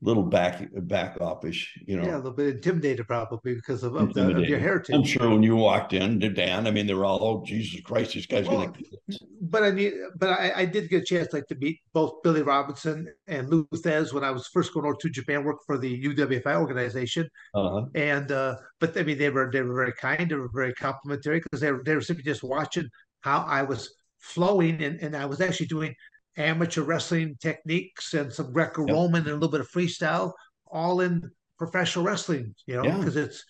little 0.02 0.22
back 0.22 0.68
back 0.82 1.16
offish 1.20 1.72
you 1.86 1.96
know 1.96 2.02
yeah, 2.02 2.16
a 2.16 2.18
little 2.18 2.32
bit 2.32 2.56
intimidated 2.56 3.06
probably 3.06 3.54
because 3.54 3.82
of, 3.84 3.94
of, 3.94 4.12
the, 4.12 4.36
of 4.36 4.48
your 4.48 4.58
heritage. 4.58 4.94
i'm 4.94 5.04
sure 5.04 5.30
when 5.30 5.42
you 5.42 5.56
walked 5.56 5.92
in 5.92 6.18
to 6.18 6.28
dan 6.28 6.66
i 6.66 6.70
mean 6.70 6.86
they 6.86 6.94
were 6.94 7.04
all 7.04 7.22
oh 7.22 7.44
jesus 7.46 7.80
christ 7.82 8.14
this 8.14 8.26
guy's 8.26 8.48
Well, 8.48 8.66
gonna 8.66 8.72
kill 8.72 8.98
us." 9.08 9.18
but 9.42 9.64
I 9.64 9.72
mean, 9.72 9.92
but 10.16 10.30
I, 10.30 10.52
I 10.56 10.64
did 10.64 10.88
get 10.88 11.02
a 11.02 11.04
chance 11.04 11.32
like 11.32 11.46
to 11.48 11.56
meet 11.56 11.80
both 11.92 12.22
Billy 12.22 12.42
Robinson 12.42 13.08
and 13.26 13.50
Lou 13.50 13.66
Thesz 13.74 14.12
when 14.12 14.22
I 14.22 14.30
was 14.30 14.46
first 14.46 14.72
going 14.72 14.86
over 14.86 14.96
to 15.00 15.10
Japan, 15.10 15.44
work 15.44 15.58
for 15.66 15.78
the 15.78 16.02
UWFI 16.04 16.56
organization. 16.60 17.28
uh-huh. 17.54 17.86
And 17.94 18.30
uh, 18.30 18.56
but 18.80 18.96
I 18.96 19.02
mean, 19.02 19.18
they 19.18 19.30
were 19.30 19.50
they 19.52 19.62
were 19.62 19.74
very 19.74 19.92
kind, 19.92 20.30
they 20.30 20.36
were 20.36 20.50
very 20.54 20.72
complimentary 20.74 21.40
because 21.40 21.60
they 21.60 21.72
were 21.72 21.82
they 21.84 21.94
were 21.94 22.00
simply 22.00 22.24
just 22.24 22.42
watching 22.44 22.88
how 23.20 23.44
I 23.48 23.62
was 23.62 23.92
flowing, 24.20 24.82
and 24.82 25.00
and 25.00 25.16
I 25.16 25.26
was 25.26 25.40
actually 25.40 25.66
doing 25.66 25.94
amateur 26.36 26.82
wrestling 26.82 27.36
techniques 27.40 28.14
and 28.14 28.32
some 28.32 28.52
Greco-Roman 28.52 29.22
and 29.22 29.30
a 29.30 29.34
little 29.34 29.48
bit 29.50 29.60
of 29.60 29.70
freestyle, 29.70 30.32
all 30.66 31.00
in 31.00 31.30
professional 31.58 32.04
wrestling. 32.04 32.54
You 32.66 32.76
know, 32.76 32.84
Yeah. 32.84 32.98
because 32.98 33.16
it's 33.16 33.44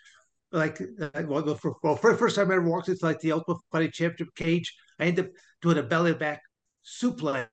like 0.50 0.78
well, 1.26 1.42
the 1.42 1.56
well, 1.82 1.96
for 1.96 2.16
first 2.16 2.36
time 2.36 2.50
I 2.50 2.54
ever 2.54 2.68
walked 2.68 2.88
into 2.88 3.04
like 3.04 3.20
the 3.20 3.32
Ultimate 3.32 3.60
Fighting 3.70 3.90
Championship 3.92 4.34
cage, 4.34 4.74
I 4.98 5.06
ended 5.06 5.26
up 5.26 5.30
doing 5.62 5.78
a 5.78 5.82
belly 5.82 6.14
back 6.14 6.42
suplex 6.84 7.48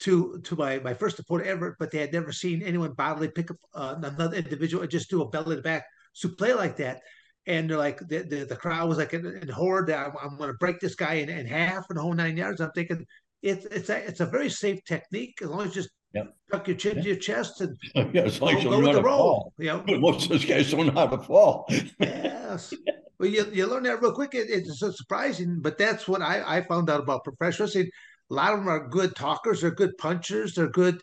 to 0.00 0.40
to 0.44 0.56
my 0.56 0.78
my 0.78 0.94
first 0.94 1.18
opponent 1.18 1.48
ever, 1.48 1.76
but 1.78 1.90
they 1.90 1.98
had 1.98 2.12
never 2.12 2.32
seen 2.32 2.62
anyone 2.62 2.92
bodily 2.92 3.28
pick 3.28 3.50
up 3.50 3.56
uh, 3.74 3.94
another 4.02 4.36
individual 4.36 4.82
and 4.82 4.90
just 4.90 5.10
do 5.10 5.22
a 5.22 5.28
belly 5.28 5.60
back 5.60 5.84
suplex 6.14 6.56
like 6.56 6.76
that. 6.76 7.00
And 7.46 7.68
they're 7.68 7.78
like 7.78 7.98
the, 8.06 8.18
the, 8.22 8.44
the 8.44 8.56
crowd 8.56 8.88
was 8.88 8.98
like 8.98 9.14
in, 9.14 9.24
in 9.26 9.48
horde. 9.48 9.90
I'm, 9.90 10.12
I'm 10.22 10.36
going 10.36 10.50
to 10.50 10.56
break 10.58 10.80
this 10.80 10.94
guy 10.94 11.14
in, 11.14 11.30
in 11.30 11.46
half 11.46 11.86
and 11.88 11.96
the 11.96 12.02
whole 12.02 12.12
nine 12.12 12.36
yards. 12.36 12.60
I'm 12.60 12.70
thinking 12.72 13.04
it's 13.42 13.64
it's 13.66 13.88
a 13.88 14.06
it's 14.06 14.20
a 14.20 14.26
very 14.26 14.50
safe 14.50 14.82
technique 14.84 15.38
as 15.42 15.48
long 15.48 15.62
as 15.62 15.68
you 15.68 15.82
just 15.82 15.90
Yep. 16.14 16.34
tuck 16.50 16.66
your 16.68 16.76
chin 16.78 16.94
to 16.96 17.02
your 17.02 17.16
chest 17.16 17.60
and 17.60 17.76
yeah 17.94 18.02
long 18.02 18.24
as 18.24 18.38
go, 18.38 18.48
you 18.48 18.62
go 18.62 18.78
with 18.78 18.86
the 18.86 18.92
to 18.92 19.02
roll. 19.02 19.52
You 19.58 19.66
know, 19.66 19.84
but 19.86 20.00
most 20.00 20.22
of 20.24 20.30
those 20.30 20.44
guys 20.46 20.70
don't 20.70 20.86
know 20.86 20.92
how 20.92 21.06
to 21.06 21.18
fall 21.18 21.66
yes. 22.00 22.72
Well, 23.18 23.28
you, 23.28 23.44
you 23.52 23.66
learn 23.66 23.82
that 23.82 24.00
real 24.00 24.12
quick. 24.12 24.34
It, 24.34 24.48
it's 24.48 24.78
so 24.78 24.90
surprising, 24.90 25.58
but 25.60 25.76
that's 25.76 26.06
what 26.06 26.22
I, 26.22 26.58
I 26.58 26.62
found 26.62 26.88
out 26.88 27.00
about 27.00 27.24
professional 27.24 27.66
wrestling. 27.66 27.90
A 28.30 28.34
lot 28.34 28.52
of 28.52 28.60
them 28.60 28.68
are 28.68 28.88
good 28.88 29.16
talkers, 29.16 29.60
they're 29.60 29.70
good 29.70 29.96
punchers, 29.98 30.54
they're 30.54 30.68
good 30.68 31.02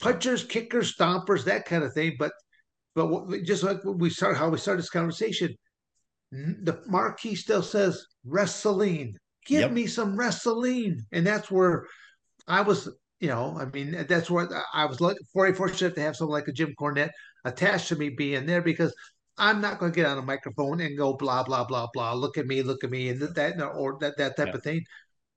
punchers, 0.00 0.44
kickers, 0.44 0.94
stompers, 0.94 1.44
that 1.44 1.64
kind 1.64 1.82
of 1.82 1.92
thing. 1.92 2.16
But 2.18 2.32
but 2.94 3.06
what, 3.06 3.42
just 3.44 3.62
like 3.62 3.84
when 3.84 3.98
we 3.98 4.10
start 4.10 4.36
how 4.36 4.48
we 4.48 4.58
started 4.58 4.82
this 4.82 4.90
conversation, 4.90 5.54
the 6.30 6.82
marquee 6.86 7.34
still 7.34 7.62
says 7.62 8.04
wrestling. 8.24 9.16
Give 9.46 9.60
Yep. 9.62 9.72
me 9.72 9.86
some 9.86 10.16
wrestling, 10.16 11.04
and 11.12 11.26
that's 11.26 11.50
where 11.50 11.86
I 12.46 12.60
was. 12.62 12.88
You 13.18 13.28
know, 13.28 13.56
I 13.58 13.64
mean, 13.64 14.04
that's 14.06 14.30
where 14.30 14.46
I 14.74 14.84
was 14.84 15.00
lucky, 15.00 15.20
very 15.34 15.54
fortunate 15.54 15.94
to 15.94 16.02
have 16.02 16.16
someone 16.16 16.38
like 16.38 16.48
a 16.48 16.52
Jim 16.52 16.74
Cornette 16.78 17.12
attached 17.46 17.88
to 17.88 17.96
me 17.96 18.10
being 18.10 18.44
there 18.44 18.60
because 18.60 18.94
I'm 19.38 19.62
not 19.62 19.78
going 19.78 19.90
to 19.90 19.96
get 19.96 20.04
on 20.04 20.18
a 20.18 20.22
microphone 20.22 20.80
and 20.80 20.98
go 20.98 21.14
blah 21.14 21.42
blah 21.42 21.64
blah 21.64 21.86
blah. 21.94 22.12
Look 22.12 22.36
at 22.36 22.46
me, 22.46 22.62
look 22.62 22.84
at 22.84 22.90
me, 22.90 23.08
and 23.08 23.20
that 23.20 23.60
or 23.74 23.96
that 24.00 24.18
that 24.18 24.36
type 24.36 24.54
of 24.54 24.62
thing. 24.62 24.84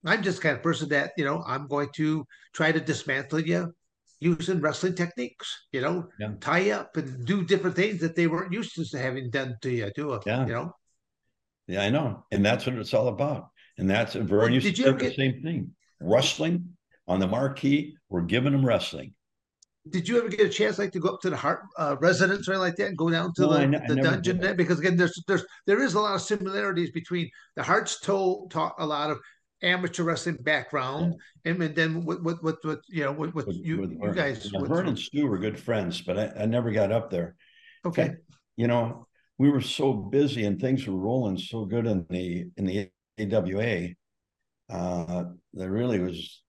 I'm 0.06 0.24
just 0.24 0.38
the 0.38 0.44
kind 0.44 0.58
of 0.58 0.64
person 0.64 0.90
that 0.90 1.12
you 1.18 1.24
know 1.24 1.42
I'm 1.48 1.68
going 1.68 1.90
to 1.96 2.26
try 2.54 2.72
to 2.74 2.80
dismantle 2.82 3.42
you 3.42 3.74
using 4.20 4.60
wrestling 4.60 4.96
techniques. 4.96 5.48
You 5.72 5.80
know, 5.82 6.10
Yeah. 6.20 6.34
tie 6.42 6.72
up 6.72 6.98
and 6.98 7.26
do 7.26 7.46
different 7.46 7.78
things 7.78 8.02
that 8.02 8.16
they 8.16 8.28
weren't 8.28 8.52
used 8.52 8.76
to 8.76 8.98
having 8.98 9.30
done 9.30 9.56
to 9.62 9.72
you. 9.72 9.90
Do 9.96 10.14
it. 10.16 10.24
Yeah. 10.26 10.46
You 10.46 10.54
know. 10.54 10.76
Yeah, 11.68 11.84
I 11.84 11.90
know. 11.90 12.26
And 12.32 12.46
that's 12.46 12.66
what 12.66 12.76
it's 12.76 12.94
all 12.94 13.08
about. 13.08 13.52
And 13.80 13.90
that's 13.90 14.16
a 14.16 14.20
used 14.20 14.66
did 14.66 14.76
to 14.76 14.82
you 14.82 15.00
say 15.00 15.08
the 15.08 15.14
same 15.16 15.42
thing. 15.42 15.72
Wrestling 16.02 16.76
on 17.08 17.20
the 17.20 17.28
marquee, 17.28 17.96
we're 18.10 18.22
giving 18.22 18.52
them 18.52 18.66
wrestling. 18.66 19.14
Did 19.90 20.08
you 20.08 20.20
ever 20.20 20.28
get 20.28 20.42
a 20.42 20.50
chance 20.50 20.78
like 20.78 20.92
to 20.92 21.00
go 21.00 21.10
up 21.14 21.22
to 21.22 21.30
the 21.30 21.38
Hart 21.38 21.62
uh, 21.78 21.96
residence 22.02 22.48
or 22.48 22.52
anything 22.52 22.68
like 22.68 22.76
that 22.76 22.88
and 22.88 22.98
go 22.98 23.10
down 23.10 23.34
to 23.36 23.42
No, 23.44 23.54
the, 23.54 23.60
I 23.60 23.66
ne- 23.66 23.78
I 23.78 23.88
the 23.88 23.96
dungeon 23.96 24.40
there? 24.40 24.54
Because 24.54 24.80
again, 24.80 24.98
there's 24.98 25.24
there's 25.28 25.46
there 25.66 25.82
is 25.82 25.94
a 25.94 26.02
lot 26.02 26.16
of 26.16 26.22
similarities 26.22 26.92
between 26.92 27.30
the 27.56 27.64
Harts 27.64 28.02
told 28.02 28.52
talk 28.52 28.76
a 28.80 28.86
lot 28.86 29.10
of 29.10 29.20
amateur 29.64 30.04
wrestling 30.04 30.38
background, 30.42 31.16
and, 31.46 31.64
and 31.64 31.76
then 31.76 32.04
what 32.04 32.22
what 32.22 32.44
what, 32.44 32.58
what 32.64 32.82
you 32.90 33.06
know 33.06 33.14
what, 33.14 33.34
what 33.34 33.48
with, 33.48 33.56
you, 33.64 33.80
with 33.80 33.92
you 33.92 34.12
guys 34.14 34.50
Yeah, 34.52 34.60
Verne 34.66 34.90
and 34.90 35.00
Stu 35.00 35.26
were 35.26 35.38
good 35.38 35.58
friends, 35.58 36.02
but 36.02 36.20
I, 36.20 36.44
I 36.44 36.46
never 36.46 36.72
got 36.72 36.92
up 36.92 37.10
there. 37.10 37.36
Okay, 37.86 38.16
you 38.58 38.68
know, 38.68 39.08
we 39.38 39.50
were 39.50 39.62
so 39.62 39.94
busy 39.94 40.44
and 40.46 40.60
things 40.60 40.86
were 40.86 40.98
rolling 40.98 41.38
so 41.38 41.64
good 41.64 41.88
in 41.88 42.06
the 42.10 42.46
in 42.58 42.66
the 42.66 42.90
AWA. 43.20 43.90
Uh, 44.70 45.24
there 45.54 45.72
really 45.72 46.00
was 46.00 46.42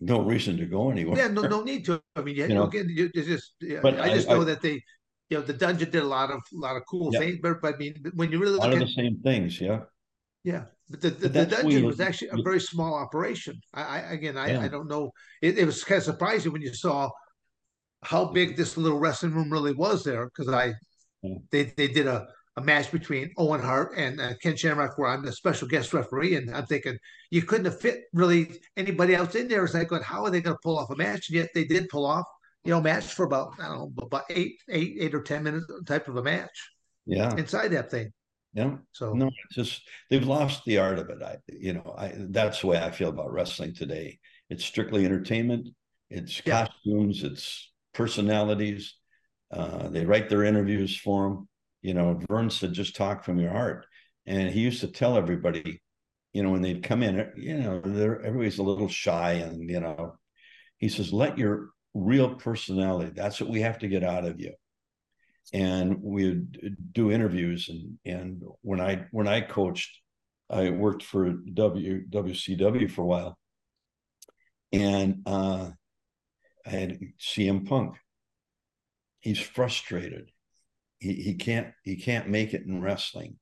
no 0.00 0.20
reason 0.22 0.56
to 0.58 0.66
go 0.66 0.90
anywhere. 0.90 1.16
yeah, 1.18 1.28
no 1.28 1.42
no 1.42 1.62
need 1.62 1.84
to. 1.86 2.00
I 2.16 2.22
mean, 2.22 2.36
you, 2.36 2.46
You 2.46 2.54
know, 2.54 2.64
again, 2.64 2.86
you 2.88 3.10
it's 3.14 3.26
just 3.26 3.54
yeah, 3.60 3.80
but 3.82 4.00
I 4.00 4.14
just 4.14 4.28
I- 4.28 4.34
know 4.34 4.42
I- 4.42 4.44
that 4.52 4.62
they. 4.62 4.82
You 5.30 5.36
know, 5.36 5.42
the 5.44 5.52
dungeon 5.52 5.90
did 5.90 6.02
a 6.02 6.06
lot 6.06 6.30
of 6.30 6.40
lot 6.54 6.76
of 6.76 6.84
cool 6.90 7.10
Yeah. 7.12 7.18
things, 7.20 7.38
but, 7.42 7.60
but 7.60 7.74
I 7.74 7.76
mean, 7.76 7.94
when 8.14 8.32
you 8.32 8.38
really 8.38 8.56
A 8.56 8.60
lot 8.60 8.70
look 8.70 8.80
of 8.80 8.88
the 8.88 8.94
same 8.94 9.20
things, 9.20 9.60
yeah. 9.60 9.80
Yeah, 10.42 10.64
but 10.88 11.02
the, 11.02 11.10
the, 11.10 11.28
But 11.28 11.32
the 11.34 11.44
dungeon 11.56 11.80
you- 11.82 11.86
was 11.86 12.00
actually 12.00 12.30
a 12.32 12.40
very 12.42 12.60
small 12.60 12.94
operation. 12.94 13.60
I, 13.74 13.82
I 13.82 13.98
again, 14.16 14.38
I, 14.38 14.52
Yeah. 14.52 14.62
I 14.62 14.68
don't 14.68 14.88
know. 14.88 15.10
It, 15.42 15.58
it 15.58 15.66
was 15.66 15.84
kind 15.84 15.98
of 15.98 16.04
surprising 16.04 16.50
when 16.52 16.62
you 16.62 16.72
saw 16.72 17.10
how 18.02 18.24
big 18.32 18.56
this 18.56 18.78
little 18.78 18.98
wrestling 18.98 19.34
room 19.34 19.52
really 19.52 19.74
was 19.74 20.02
there. 20.02 20.24
Because 20.30 20.48
I, 20.48 20.72
Yeah. 21.22 21.34
they 21.52 21.62
they 21.76 21.88
did 21.88 22.06
a, 22.06 22.26
a 22.58 22.60
match 22.60 22.90
between 22.90 23.30
Owen 23.36 23.60
Hart 23.60 23.92
and 23.96 24.20
uh, 24.20 24.34
Ken 24.42 24.56
Shamrock, 24.56 24.98
where 24.98 25.08
I'm 25.08 25.24
the 25.24 25.32
special 25.32 25.68
guest 25.68 25.94
referee, 25.94 26.34
and 26.34 26.54
I'm 26.54 26.66
thinking 26.66 26.98
you 27.30 27.42
couldn't 27.42 27.66
have 27.66 27.80
fit 27.80 28.02
really 28.12 28.60
anybody 28.76 29.14
else 29.14 29.34
in 29.36 29.46
there. 29.48 29.64
It's 29.64 29.74
like, 29.74 29.88
going, 29.88 30.02
how 30.02 30.24
are 30.24 30.30
they 30.30 30.40
going 30.40 30.56
to 30.56 30.60
pull 30.62 30.78
off 30.78 30.90
a 30.90 30.96
match? 30.96 31.28
And 31.28 31.36
yet 31.36 31.50
they 31.54 31.64
did 31.64 31.88
pull 31.88 32.04
off, 32.04 32.26
you 32.64 32.72
know, 32.72 32.80
match 32.80 33.04
for 33.14 33.24
about 33.24 33.52
I 33.60 33.68
don't 33.68 33.78
know, 33.78 33.92
about 34.02 34.24
eight, 34.30 34.56
eight, 34.68 34.96
eight 35.00 35.14
or 35.14 35.22
ten 35.22 35.44
minutes 35.44 35.66
type 35.86 36.08
of 36.08 36.16
a 36.16 36.22
match 36.22 36.56
Yeah. 37.06 37.34
inside 37.36 37.68
that 37.68 37.90
thing. 37.90 38.12
Yeah. 38.54 38.76
So 38.92 39.12
No, 39.12 39.28
it's 39.28 39.54
just 39.54 39.82
they've 40.10 40.26
lost 40.26 40.64
the 40.64 40.78
art 40.78 40.98
of 40.98 41.10
it. 41.10 41.22
I, 41.22 41.36
you 41.46 41.74
know, 41.74 41.94
I 41.96 42.12
that's 42.16 42.60
the 42.60 42.66
way 42.66 42.78
I 42.78 42.90
feel 42.90 43.10
about 43.10 43.32
wrestling 43.32 43.74
today. 43.74 44.18
It's 44.50 44.64
strictly 44.64 45.04
entertainment. 45.04 45.68
It's 46.10 46.42
Yeah. 46.44 46.66
costumes. 46.66 47.22
It's 47.22 47.70
personalities. 47.94 48.94
Uh, 49.50 49.88
they 49.88 50.04
write 50.04 50.28
their 50.28 50.44
interviews 50.44 50.96
for 50.98 51.28
them. 51.28 51.48
You 51.88 51.94
know, 51.94 52.20
Verne 52.28 52.50
said, 52.50 52.74
"Just 52.74 52.96
talk 52.96 53.24
from 53.24 53.38
your 53.38 53.50
heart," 53.50 53.86
and 54.26 54.50
he 54.50 54.60
used 54.60 54.80
to 54.82 54.88
tell 54.88 55.16
everybody, 55.16 55.80
you 56.34 56.42
know, 56.42 56.50
when 56.50 56.62
they'd 56.62 56.82
come 56.82 57.02
in, 57.02 57.32
you 57.36 57.58
know, 57.58 57.76
everybody's 57.78 58.58
a 58.58 58.62
little 58.62 58.88
shy, 58.88 59.32
and 59.32 59.70
you 59.70 59.80
know, 59.80 60.18
he 60.76 60.88
says, 60.90 61.12
"Let 61.12 61.38
your 61.38 61.70
real 61.94 62.34
personality. 62.34 63.12
That's 63.14 63.40
what 63.40 63.50
we 63.50 63.62
have 63.62 63.78
to 63.78 63.88
get 63.88 64.04
out 64.04 64.24
of 64.26 64.38
you." 64.40 64.52
and 65.52 66.02
we'd 66.02 66.76
do 66.92 67.10
interviews 67.10 67.70
and 67.70 67.98
and 68.04 68.42
when 68.60 68.80
I 68.80 69.06
when 69.12 69.26
I 69.28 69.40
coached, 69.40 70.00
I 70.50 70.70
worked 70.70 71.02
for 71.02 71.30
W 71.30 72.06
WCW 72.08 72.90
for 72.90 73.02
a 73.02 73.06
while, 73.06 73.38
and 74.72 75.22
uh, 75.26 75.70
I 76.66 76.70
had 76.70 76.98
CM 77.18 77.66
Punk. 77.66 77.96
He's 79.20 79.40
frustrated. 79.40 80.30
He 80.98 81.14
he 81.14 81.34
can't 81.34 81.72
he 81.82 81.96
can't 81.96 82.28
make 82.28 82.54
it 82.54 82.66
in 82.66 82.80
wrestling. 82.80 83.38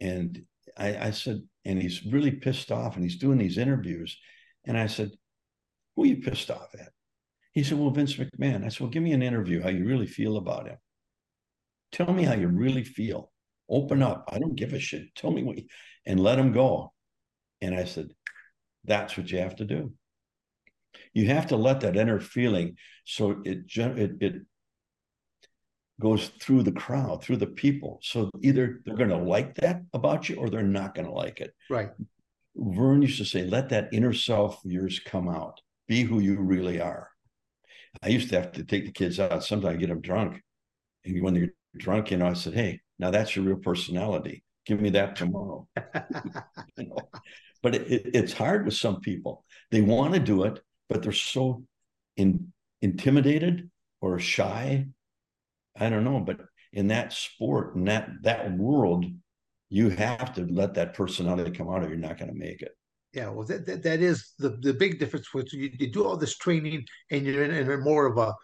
And 0.00 0.42
I, 0.76 1.08
I 1.08 1.10
said, 1.10 1.42
and 1.64 1.80
he's 1.80 2.04
really 2.04 2.30
pissed 2.30 2.72
off, 2.72 2.94
and 2.94 3.04
he's 3.04 3.18
doing 3.18 3.38
these 3.38 3.58
interviews, 3.58 4.18
and 4.64 4.78
I 4.78 4.86
said, 4.86 5.10
"Who 5.94 6.04
are 6.04 6.06
you 6.06 6.16
pissed 6.16 6.50
off 6.50 6.74
at?" 6.74 6.92
He 7.52 7.62
said, 7.62 7.78
"Well, 7.78 7.90
Vince 7.90 8.16
McMahon." 8.16 8.64
I 8.64 8.68
said, 8.68 8.80
"Well, 8.80 8.90
give 8.90 9.02
me 9.02 9.12
an 9.12 9.22
interview. 9.22 9.62
How 9.62 9.68
you 9.68 9.84
really 9.86 10.06
feel 10.06 10.36
about 10.36 10.68
him." 10.68 10.78
Tell 11.92 12.12
me 12.12 12.24
how 12.24 12.34
you 12.34 12.48
really 12.48 12.84
feel. 12.84 13.32
Open 13.68 14.02
up. 14.02 14.28
I 14.28 14.38
don't 14.38 14.56
give 14.56 14.72
a 14.72 14.78
shit. 14.78 15.14
Tell 15.14 15.30
me 15.30 15.42
what, 15.42 15.58
you, 15.58 15.64
and 16.06 16.20
let 16.20 16.38
him 16.38 16.52
go. 16.52 16.92
And 17.60 17.74
I 17.74 17.84
said, 17.84 18.08
that's 18.84 19.16
what 19.16 19.30
you 19.30 19.38
have 19.38 19.56
to 19.56 19.64
do. 19.64 19.92
You 21.12 21.26
have 21.26 21.48
to 21.48 21.56
let 21.56 21.80
that 21.80 21.96
inner 21.96 22.20
feeling 22.20 22.76
so 23.04 23.42
it 23.44 23.64
it 23.76 24.12
it 24.20 24.34
goes 26.00 26.28
through 26.40 26.64
the 26.64 26.72
crowd, 26.72 27.22
through 27.22 27.36
the 27.36 27.46
people. 27.46 28.00
So 28.02 28.30
either 28.40 28.80
they're 28.84 28.96
going 28.96 29.10
to 29.10 29.16
like 29.16 29.54
that 29.56 29.82
about 29.92 30.28
you 30.28 30.36
or 30.36 30.50
they're 30.50 30.62
not 30.62 30.94
going 30.94 31.06
to 31.06 31.12
like 31.12 31.40
it. 31.40 31.54
right, 31.68 31.90
Verne 32.56 33.02
used 33.02 33.18
to 33.18 33.24
say, 33.24 33.44
let 33.44 33.68
that 33.68 33.90
inner 33.92 34.12
self 34.12 34.64
of 34.64 34.70
yours 34.70 34.98
come 34.98 35.28
out. 35.28 35.60
Be 35.86 36.02
who 36.02 36.20
you 36.20 36.40
really 36.40 36.80
are. 36.80 37.10
I 38.02 38.08
used 38.08 38.30
to 38.30 38.36
have 38.36 38.52
to 38.52 38.64
take 38.64 38.86
the 38.86 38.92
kids 38.92 39.20
out. 39.20 39.44
Sometimes 39.44 39.74
I 39.74 39.78
get 39.78 39.88
them 39.88 40.00
drunk. 40.00 40.42
And 41.04 41.22
when 41.22 41.34
they're 41.34 41.52
drunk, 41.76 42.10
you 42.10 42.16
know, 42.16 42.26
I 42.26 42.32
said, 42.32 42.54
hey, 42.54 42.80
now 42.98 43.10
that's 43.10 43.34
your 43.34 43.44
real 43.44 43.56
personality. 43.56 44.42
Give 44.66 44.80
me 44.80 44.90
that 44.90 45.16
tomorrow. 45.16 45.68
You 46.76 46.86
know? 46.88 46.96
But 47.62 47.74
it, 47.74 47.90
it, 47.90 48.10
it's 48.14 48.32
hard 48.32 48.64
with 48.64 48.74
some 48.74 49.00
people. 49.00 49.44
They 49.70 49.82
want 49.82 50.14
to 50.14 50.20
do 50.20 50.44
it, 50.44 50.60
but 50.88 51.02
they're 51.02 51.12
so 51.12 51.64
in, 52.16 52.52
intimidated 52.80 53.70
or 54.00 54.18
shy. 54.18 54.86
I 55.78 55.88
don't 55.88 56.04
know. 56.04 56.20
But 56.20 56.40
in 56.72 56.88
that 56.88 57.12
sport, 57.12 57.74
in 57.76 57.84
that 57.84 58.10
that 58.22 58.56
world, 58.56 59.04
you 59.68 59.88
have 59.90 60.34
to 60.34 60.46
let 60.46 60.74
that 60.74 60.94
personality 60.94 61.50
come 61.50 61.68
out 61.68 61.84
or 61.84 61.88
you're 61.88 61.96
not 61.96 62.18
going 62.18 62.30
to 62.32 62.38
make 62.38 62.62
it. 62.62 62.72
Yeah, 63.12 63.30
well, 63.30 63.46
that, 63.46 63.66
that, 63.66 63.82
that 63.82 64.00
is 64.00 64.34
the, 64.38 64.50
the 64.50 64.72
big 64.72 64.98
difference. 64.98 65.34
With 65.34 65.52
you, 65.52 65.70
you 65.78 65.90
do 65.90 66.04
all 66.04 66.16
this 66.16 66.36
training 66.36 66.84
and 67.10 67.26
you're 67.26 67.42
in, 67.44 67.50
in 67.50 67.70
a 67.70 67.78
more 67.78 68.06
of 68.06 68.18
a 68.18 68.34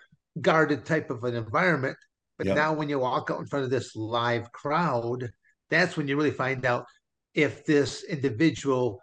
guarded 0.40 0.84
type 0.84 1.10
of 1.10 1.22
an 1.24 1.34
environment. 1.34 1.96
But 2.38 2.48
Yeah. 2.48 2.54
now, 2.54 2.72
when 2.72 2.88
you 2.88 2.98
walk 2.98 3.30
out 3.30 3.38
in 3.38 3.46
front 3.46 3.64
of 3.64 3.70
this 3.70 3.94
live 3.94 4.50
crowd, 4.52 5.30
that's 5.70 5.96
when 5.96 6.08
you 6.08 6.16
really 6.16 6.32
find 6.32 6.64
out 6.64 6.84
if 7.34 7.64
this 7.64 8.04
individual 8.04 9.00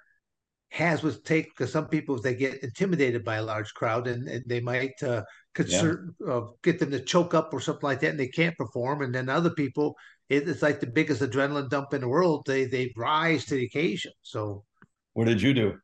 has 0.71 1.01
what 1.01 1.15
it 1.15 1.26
takes. 1.26 1.49
Because 1.49 1.71
some 1.71 1.88
people, 1.88 2.21
they 2.21 2.36
get 2.36 2.61
intimidated 2.63 3.24
by 3.24 3.38
a 3.38 3.43
large 3.43 3.74
crowd 3.74 4.07
and, 4.07 4.28
and 4.28 4.43
they 4.47 4.59
might 4.59 5.01
uh, 5.01 5.24
concert, 5.54 6.14
uh, 6.28 6.41
get 6.64 6.80
them 6.80 6.91
to 6.91 6.99
choke 6.99 7.34
up 7.34 7.54
or 7.54 7.60
something 7.62 7.84
like 7.88 7.99
that, 8.01 8.12
and 8.12 8.20
they 8.20 8.28
can't 8.28 8.58
perform. 8.58 9.01
And 9.01 9.14
then 9.14 9.30
other 9.30 9.51
people, 9.51 9.95
it, 10.30 10.47
it's 10.47 10.62
like 10.62 10.80
the 10.80 10.88
biggest 10.88 11.22
adrenaline 11.22 11.70
dump 11.70 11.93
in 11.93 12.01
the 12.01 12.08
world. 12.08 12.43
They 12.45 12.66
they 12.66 12.91
rise 12.97 13.45
to 13.45 13.56
the 13.56 13.66
occasion. 13.66 14.12
So 14.22 14.64
What 15.14 15.26
did 15.28 15.41
you 15.41 15.54
do? 15.54 15.78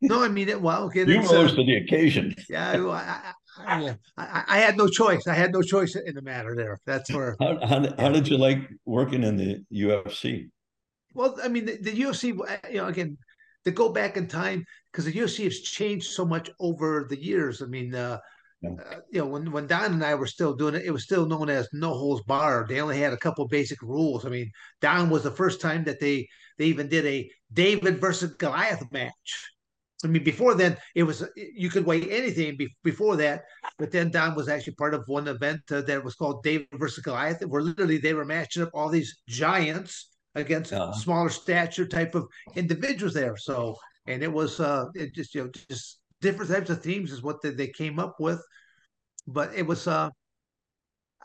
no, 0.00 0.22
I 0.22 0.28
mean 0.28 0.48
it. 0.48 0.60
Well, 0.60 0.84
okay, 0.84 1.00
You 1.00 1.20
it's, 1.20 1.32
uh, 1.32 1.36
rose 1.36 1.54
to 1.54 1.64
the 1.64 1.76
occasion. 1.76 2.34
yeah, 2.48 2.72
I, 2.72 2.76
I, 2.76 3.32
I. 3.58 3.96
I, 4.16 4.44
I 4.48 4.58
had 4.58 4.76
no 4.76 4.88
choice. 4.88 5.26
I 5.26 5.34
had 5.34 5.52
no 5.52 5.62
choice 5.62 5.96
in 5.96 6.14
the 6.14 6.22
matter 6.22 6.54
there. 6.56 6.78
That's 6.86 7.10
where. 7.12 7.36
How, 7.40 7.58
how, 7.66 7.80
how 7.98 8.08
did 8.10 8.28
you 8.28 8.36
like 8.36 8.58
working 8.84 9.22
in 9.22 9.36
the 9.36 9.62
UFC? 9.72 10.50
Well, 11.14 11.36
I 11.42 11.48
mean, 11.48 11.64
the, 11.66 11.76
the 11.80 11.92
UFC, 11.92 12.36
uh, 12.38 12.56
you 12.68 12.78
know, 12.78 12.86
again, 12.86 13.16
to 13.64 13.70
go 13.70 13.88
back 13.90 14.16
in 14.16 14.26
time 14.26 14.64
because 14.92 15.04
the 15.04 15.12
UFC 15.12 15.44
has 15.44 15.60
changed 15.60 16.06
so 16.06 16.24
much 16.24 16.50
over 16.60 17.06
the 17.08 17.20
years. 17.22 17.62
I 17.62 17.66
mean, 17.66 17.94
uh, 17.94 18.18
Yeah. 18.18 18.18
Uh, 18.78 18.96
you 19.10 19.20
know, 19.20 19.26
when 19.26 19.50
when 19.52 19.66
Don 19.66 19.92
and 19.94 20.04
I 20.04 20.14
were 20.14 20.26
still 20.26 20.54
doing 20.54 20.74
it, 20.74 20.84
it 20.84 20.90
was 20.90 21.04
still 21.04 21.26
known 21.26 21.48
as 21.50 21.68
no 21.72 21.94
holds 21.94 22.22
barred. 22.24 22.68
They 22.68 22.80
only 22.80 22.98
had 22.98 23.12
a 23.12 23.16
couple 23.18 23.46
basic 23.48 23.80
rules. 23.82 24.24
I 24.24 24.28
mean, 24.30 24.50
Don 24.80 25.10
was 25.10 25.22
the 25.22 25.30
first 25.30 25.60
time 25.60 25.84
that 25.84 26.00
they 26.00 26.28
they 26.58 26.66
even 26.66 26.88
did 26.88 27.06
a 27.06 27.30
David 27.52 28.00
versus 28.00 28.34
Goliath 28.34 28.90
match. 28.92 29.50
I 30.04 30.08
mean, 30.08 30.24
before 30.24 30.54
then, 30.54 30.76
it 30.94 31.04
was 31.04 31.26
you 31.36 31.70
could 31.70 31.86
weigh 31.86 32.02
anything 32.10 32.56
be, 32.56 32.68
before 32.82 33.16
that, 33.16 33.42
but 33.78 33.90
then 33.90 34.10
Don 34.10 34.34
was 34.34 34.48
actually 34.48 34.74
part 34.74 34.94
of 34.94 35.04
one 35.06 35.28
event 35.28 35.60
uh, 35.70 35.80
that 35.82 36.04
was 36.04 36.14
called 36.14 36.42
David 36.42 36.68
versus 36.74 37.02
Goliath, 37.02 37.40
where 37.46 37.62
literally 37.62 37.98
they 37.98 38.14
were 38.14 38.24
matching 38.24 38.62
up 38.62 38.70
all 38.74 38.88
these 38.90 39.22
giants 39.28 40.10
against 40.34 40.72
Uh-huh. 40.72 40.92
smaller 40.92 41.30
stature 41.30 41.86
type 41.86 42.14
of 42.14 42.26
individuals 42.54 43.14
there. 43.14 43.36
So, 43.36 43.76
and 44.06 44.22
it 44.22 44.32
was 44.32 44.60
uh, 44.60 44.86
it 44.94 45.14
just 45.14 45.34
you 45.34 45.44
know 45.44 45.50
just 45.68 46.00
different 46.24 46.50
types 46.50 46.70
of 46.70 46.82
themes 46.82 47.12
is 47.12 47.22
what 47.22 47.40
they, 47.42 47.50
they 47.50 47.68
came 47.68 47.98
up 47.98 48.16
with, 48.18 48.40
but 49.26 49.54
it 49.54 49.66
was 49.66 49.86
uh, 49.86 50.08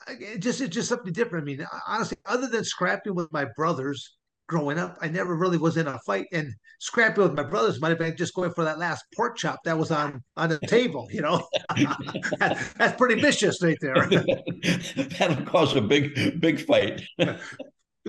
it 0.08 0.40
just 0.40 0.62
it's 0.62 0.76
just 0.76 0.90
something 0.90 1.14
different. 1.14 1.44
I 1.44 1.46
mean, 1.46 1.66
honestly, 1.88 2.18
other 2.26 2.48
than 2.48 2.64
scrapping 2.64 3.16
with 3.16 3.32
my 3.32 3.46
brothers 3.56 4.18
growing 4.48 4.78
up, 4.80 4.98
I 5.02 5.08
never 5.08 5.36
really 5.36 5.58
was 5.58 5.78
in 5.78 5.88
a 5.88 5.98
fight. 6.06 6.26
And 6.34 6.54
scrapping 6.80 7.24
with 7.24 7.34
my 7.34 7.44
brothers 7.44 7.80
might 7.80 7.90
have 7.90 8.00
been 8.00 8.18
just 8.18 8.34
going 8.34 8.52
for 8.52 8.64
that 8.64 8.80
last 8.80 9.04
pork 9.16 9.38
chop 9.38 9.60
that 9.66 9.78
was 9.78 9.92
on 9.92 10.22
on 10.38 10.50
the 10.50 10.60
table. 10.68 11.08
You 11.12 11.22
know, 11.22 11.48
That- 12.40 12.74
that's 12.78 12.98
pretty 12.98 13.22
vicious 13.22 13.62
right 13.64 13.78
there. 13.82 13.96
That'll 15.18 15.46
cause 15.46 15.76
a 15.76 15.82
big, 15.82 16.40
big 16.42 16.60
fight. 16.66 17.02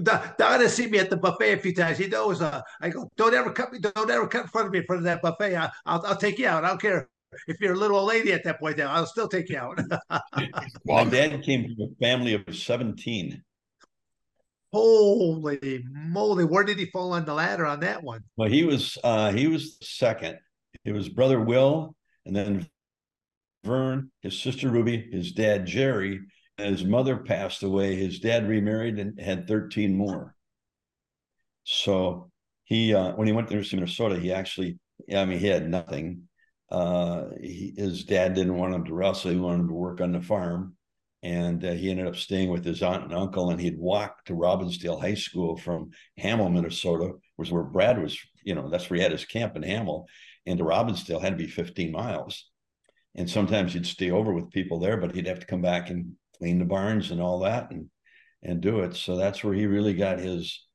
Don, 0.03 0.21
Don 0.39 0.61
has 0.61 0.75
seen 0.75 0.91
me 0.91 0.99
at 0.99 1.11
the 1.11 1.17
buffet 1.17 1.53
a 1.53 1.59
few 1.59 1.75
times. 1.75 1.99
He 1.99 2.07
knows. 2.07 2.41
Uh, 2.41 2.63
I 2.81 2.91
go, 2.91 3.11
don't 3.17 3.35
ever 3.35 3.51
cut 3.53 3.73
me. 3.73 3.79
Don't 3.79 4.11
ever 4.11 4.27
cut 4.27 4.43
in 4.43 4.49
front 4.49 4.67
of 4.67 4.73
me 4.73 4.81
in 4.81 4.85
front 4.85 5.01
of 5.01 5.05
that 5.05 5.23
buffet. 5.23 5.57
I, 5.57 5.71
will 5.87 6.07
I'll 6.07 6.17
take 6.17 6.39
you 6.39 6.47
out. 6.47 6.65
I 6.65 6.69
don't 6.69 6.81
care 6.81 7.09
if 7.47 7.61
you're 7.61 7.75
a 7.75 7.79
little 7.79 7.99
old 7.99 8.09
lady 8.09 8.33
at 8.33 8.45
that 8.45 8.61
point. 8.61 8.77
Then 8.77 8.89
I'll 8.89 9.07
still 9.07 9.29
take 9.29 9.49
you 9.49 9.59
out. 9.59 9.79
My 10.85 11.05
dad 11.05 11.43
came 11.43 11.75
from 11.75 11.89
a 11.91 11.95
family 12.01 12.35
of 12.35 12.43
17. 12.51 13.43
Holy 14.73 15.85
moly! 15.91 16.45
Where 16.45 16.63
did 16.63 16.79
he 16.79 16.87
fall 16.87 17.13
on 17.13 17.25
the 17.25 17.35
ladder 17.35 17.67
on 17.67 17.81
that 17.81 18.05
one? 18.05 18.23
Well, 18.37 18.49
he 18.49 18.65
was 18.65 18.97
uh 19.03 19.33
he 19.33 19.49
was 19.49 19.77
second. 19.83 20.39
It 20.85 20.93
was 20.93 21.09
brother 21.09 21.41
Will, 21.41 21.97
and 22.25 22.37
then 22.37 22.69
Verne, 23.65 24.13
his 24.23 24.41
sister 24.41 24.71
Ruby, 24.71 25.09
his 25.11 25.33
dad 25.33 25.67
Jerry, 25.67 26.21
his 26.65 26.85
mother 26.85 27.17
passed 27.17 27.63
away. 27.63 27.97
His 27.97 28.21
dad 28.21 28.49
remarried 28.49 28.99
and 28.99 29.21
had 29.21 29.47
13 29.47 29.97
more. 29.97 30.35
So 31.65 32.31
he 32.65 32.95
uh, 32.95 33.13
when 33.13 33.27
he 33.27 33.33
went 33.33 33.49
to 33.49 33.51
the 33.51 33.55
University 33.55 33.77
of 33.77 33.81
Minnesota, 33.81 34.19
he 34.19 34.33
actually, 34.33 34.79
I 35.15 35.25
mean, 35.25 35.39
he 35.39 35.47
had 35.47 35.69
nothing. 35.69 36.29
Uh, 36.71 37.27
he, 37.41 37.75
his 37.77 38.05
dad 38.05 38.35
didn't 38.35 38.57
want 38.57 38.75
him 38.75 38.85
to 38.85 38.95
wrestle; 38.95 39.31
he 39.31 39.37
wanted 39.37 39.61
him 39.61 39.69
to 39.69 39.75
work 39.75 40.01
on 40.01 40.13
the 40.13 40.21
farm, 40.21 40.77
and 41.23 41.65
uh, 41.65 41.73
he 41.73 41.91
ended 41.91 42.07
up 42.07 42.17
staying 42.17 42.51
with 42.51 42.65
his 42.65 42.83
aunt 42.83 43.05
and 43.05 43.13
uncle. 43.13 43.51
And 43.51 43.61
he'd 43.61 43.79
walk 43.79 44.25
to 44.27 44.35
Robbinsdale 44.35 45.01
High 45.01 45.15
School 45.15 45.57
from 45.57 45.91
Hamel, 46.17 46.49
Minnesota, 46.49 47.13
was 47.37 47.51
where 47.51 47.65
Brad 47.65 48.01
was. 48.01 48.19
You 48.45 48.55
know, 48.55 48.71
that's 48.71 48.89
where 48.89 48.99
he 48.99 49.03
had 49.03 49.13
his 49.13 49.25
camp 49.25 49.57
in 49.57 49.63
Hamel, 49.63 50.07
and 50.47 50.59
to 50.59 50.65
Robbinsdale 50.65 51.21
had 51.21 51.31
to 51.31 51.45
be 51.45 51.51
15 51.51 51.93
miles. 51.93 52.49
And 53.17 53.29
sometimes 53.29 53.73
he'd 53.73 53.87
stay 53.87 54.13
over 54.13 54.33
with 54.33 54.51
people 54.51 54.79
there, 54.79 54.97
but 54.97 55.15
he'd 55.15 55.27
have 55.27 55.41
to 55.41 55.47
come 55.47 55.63
back 55.63 55.91
and 55.91 56.13
clean 56.41 56.59
the 56.59 56.65
barns 56.65 57.11
and 57.11 57.21
all 57.21 57.41
that, 57.41 57.71
and 57.71 57.89
and 58.43 58.61
do 58.61 58.81
it. 58.81 58.97
So 58.97 59.17
that's 59.17 59.45
where 59.45 59.55
he 59.55 59.67
really 59.67 59.95
got 59.95 60.19
his. 60.19 60.67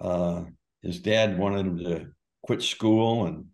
Uh, 0.00 0.44
his 0.82 1.00
dad 1.00 1.38
wanted 1.38 1.66
him 1.66 1.78
to 1.78 2.06
quit 2.42 2.62
school 2.62 3.26
and 3.26 3.46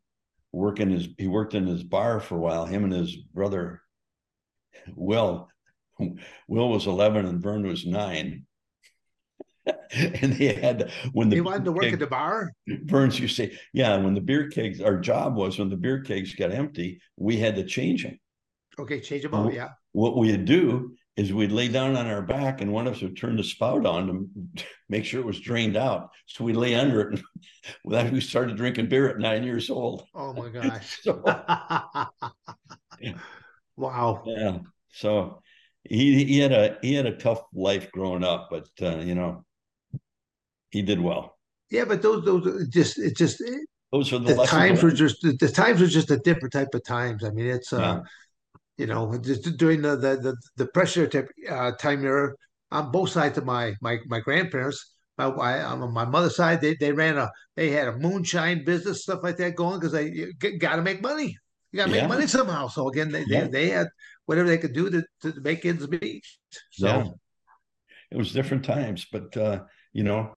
work 0.52 0.78
in 0.78 0.90
his. 0.90 1.09
He 1.18 1.26
worked 1.26 1.54
in 1.54 1.66
his 1.66 1.82
bar 1.82 2.20
for 2.20 2.36
a 2.36 2.40
while. 2.40 2.66
Him 2.66 2.84
and 2.84 2.92
his 2.92 3.16
brother, 3.16 3.82
Will. 4.94 5.48
Will 6.46 6.68
was 6.68 6.86
eleven 6.86 7.24
and 7.24 7.42
Verne 7.42 7.66
was 7.66 7.86
nine. 7.86 8.46
and 9.92 10.34
they 10.34 10.52
had 10.52 10.92
when 11.12 11.28
the 11.28 11.36
He 11.36 11.40
wanted 11.40 11.64
to 11.64 11.72
work 11.72 11.84
keg, 11.84 11.94
at 11.94 11.98
the 11.98 12.07
bar. 12.07 12.52
Burns 12.84 13.18
used 13.18 13.36
to 13.36 13.48
say, 13.48 13.59
"Yeah, 13.72 13.96
when 13.96 14.14
the 14.14 14.20
beer 14.20 14.48
kegs, 14.48 14.80
our 14.80 14.98
job 14.98 15.34
was 15.34 15.59
when 15.59 15.70
the 15.70 15.76
beer 15.76 16.02
kegs 16.02 16.34
got 16.34 16.52
empty, 16.52 17.00
we 17.16 17.38
had 17.38 17.57
to 17.57 17.64
change 17.64 18.04
them. 18.04 18.18
Okay, 18.78 19.00
change 19.00 19.22
them. 19.22 19.34
Oh. 19.34 19.50
Yeah. 19.50 19.70
What 19.92 20.18
we'd 20.18 20.44
do 20.44 20.95
is 21.16 21.32
we'd 21.32 21.52
lay 21.52 21.68
down 21.68 21.96
on 21.96 22.06
our 22.06 22.22
back, 22.22 22.60
and 22.60 22.72
one 22.72 22.86
of 22.86 22.94
us 22.94 23.02
would 23.02 23.16
turn 23.16 23.36
the 23.36 23.44
spout 23.44 23.86
on 23.86 24.06
to 24.56 24.64
make 24.88 25.04
sure 25.04 25.20
it 25.20 25.26
was 25.26 25.40
drained 25.40 25.76
out. 25.76 26.10
So 26.26 26.44
we'd 26.44 26.56
lay 26.56 26.74
under 26.74 27.00
it, 27.00 27.08
and 27.12 27.22
then 27.84 28.12
we 28.12 28.20
started 28.20 28.56
drinking 28.56 28.88
beer 28.88 29.08
at 29.08 29.18
nine 29.18 29.44
years 29.44 29.70
old. 29.70 30.06
Oh 30.14 30.32
my 30.32 30.48
gosh. 30.50 31.00
So 31.02 31.22
wow. 33.76 34.22
yeah, 34.26 34.58
so 34.90 35.42
he 35.84 36.24
he 36.24 36.38
had 36.38 36.52
a 36.52 36.78
he 36.82 36.94
had 36.94 37.06
a 37.06 37.16
tough 37.16 37.42
life 37.54 37.90
growing 37.92 38.24
up, 38.24 38.48
but 38.50 38.68
uh, 38.82 38.98
you 38.98 39.14
know, 39.14 39.44
he 40.70 40.82
did 40.82 41.00
well. 41.00 41.36
Yeah, 41.70 41.84
but 41.84 42.02
those 42.02 42.24
those 42.24 42.68
just 42.68 42.98
it 42.98 43.16
just 43.16 43.42
Those 43.92 44.12
were 44.12 44.18
the, 44.18 44.34
the 44.34 44.44
times 44.46 44.82
were 44.82 44.90
just 44.90 45.22
the, 45.22 45.32
the 45.32 45.48
times 45.48 45.80
were 45.80 45.86
just 45.86 46.10
a 46.10 46.18
different 46.18 46.52
type 46.52 46.74
of 46.74 46.84
times. 46.84 47.24
I 47.24 47.30
mean, 47.30 47.46
it's 47.46 47.72
uh, 47.72 47.78
Yeah. 47.78 48.00
You 48.79 48.87
know, 48.87 49.16
just 49.18 49.57
during 49.57 49.83
the 49.83 49.97
the 49.97 50.16
the, 50.16 50.37
the 50.57 50.66
pressure 50.68 51.07
type, 51.07 51.29
uh, 51.49 51.72
time 51.72 52.05
era 52.05 52.33
on 52.70 52.91
both 52.91 53.11
sides 53.11 53.39
of 53.39 53.45
my 53.45 53.74
my 53.81 53.99
my 54.07 54.20
grandparents. 54.20 54.93
My 55.18 55.29
I, 55.29 55.62
on 55.64 55.95
my 55.95 56.05
mother's 56.05 56.37
side, 56.37 56.61
they 56.61 56.74
they 56.74 56.93
ran 56.93 57.16
a 57.16 57.31
they 57.57 57.70
had 57.70 57.89
a 57.89 57.97
moonshine 57.97 58.64
business 58.64 59.03
stuff 59.03 59.20
like 59.22 59.39
that 59.39 59.57
going 59.57 59.81
because 59.81 59.93
they 59.93 60.27
got 60.59 60.77
to 60.77 60.83
make 60.83 61.01
money. 61.01 61.37
You 61.72 61.79
got 61.79 61.87
to 61.87 61.91
make 61.93 62.03
Yeah. 62.03 62.09
money 62.09 62.27
somehow. 62.27 62.68
So 62.68 62.89
again, 62.89 63.11
they, 63.11 63.24
Yeah. 63.27 63.45
they 63.45 63.49
they 63.49 63.68
had 63.70 63.89
whatever 64.27 64.49
they 64.49 64.59
could 64.59 64.74
do 64.74 64.91
to 64.91 65.05
to 65.22 65.41
make 65.41 65.64
ends 65.64 65.89
meet. 65.89 66.24
So 66.70 66.87
Yeah. 66.87 67.05
it 68.11 68.16
was 68.16 68.33
different 68.33 68.64
times 68.64 69.07
but 69.11 69.37
uh 69.37 69.64
you 69.93 70.05
know 70.05 70.33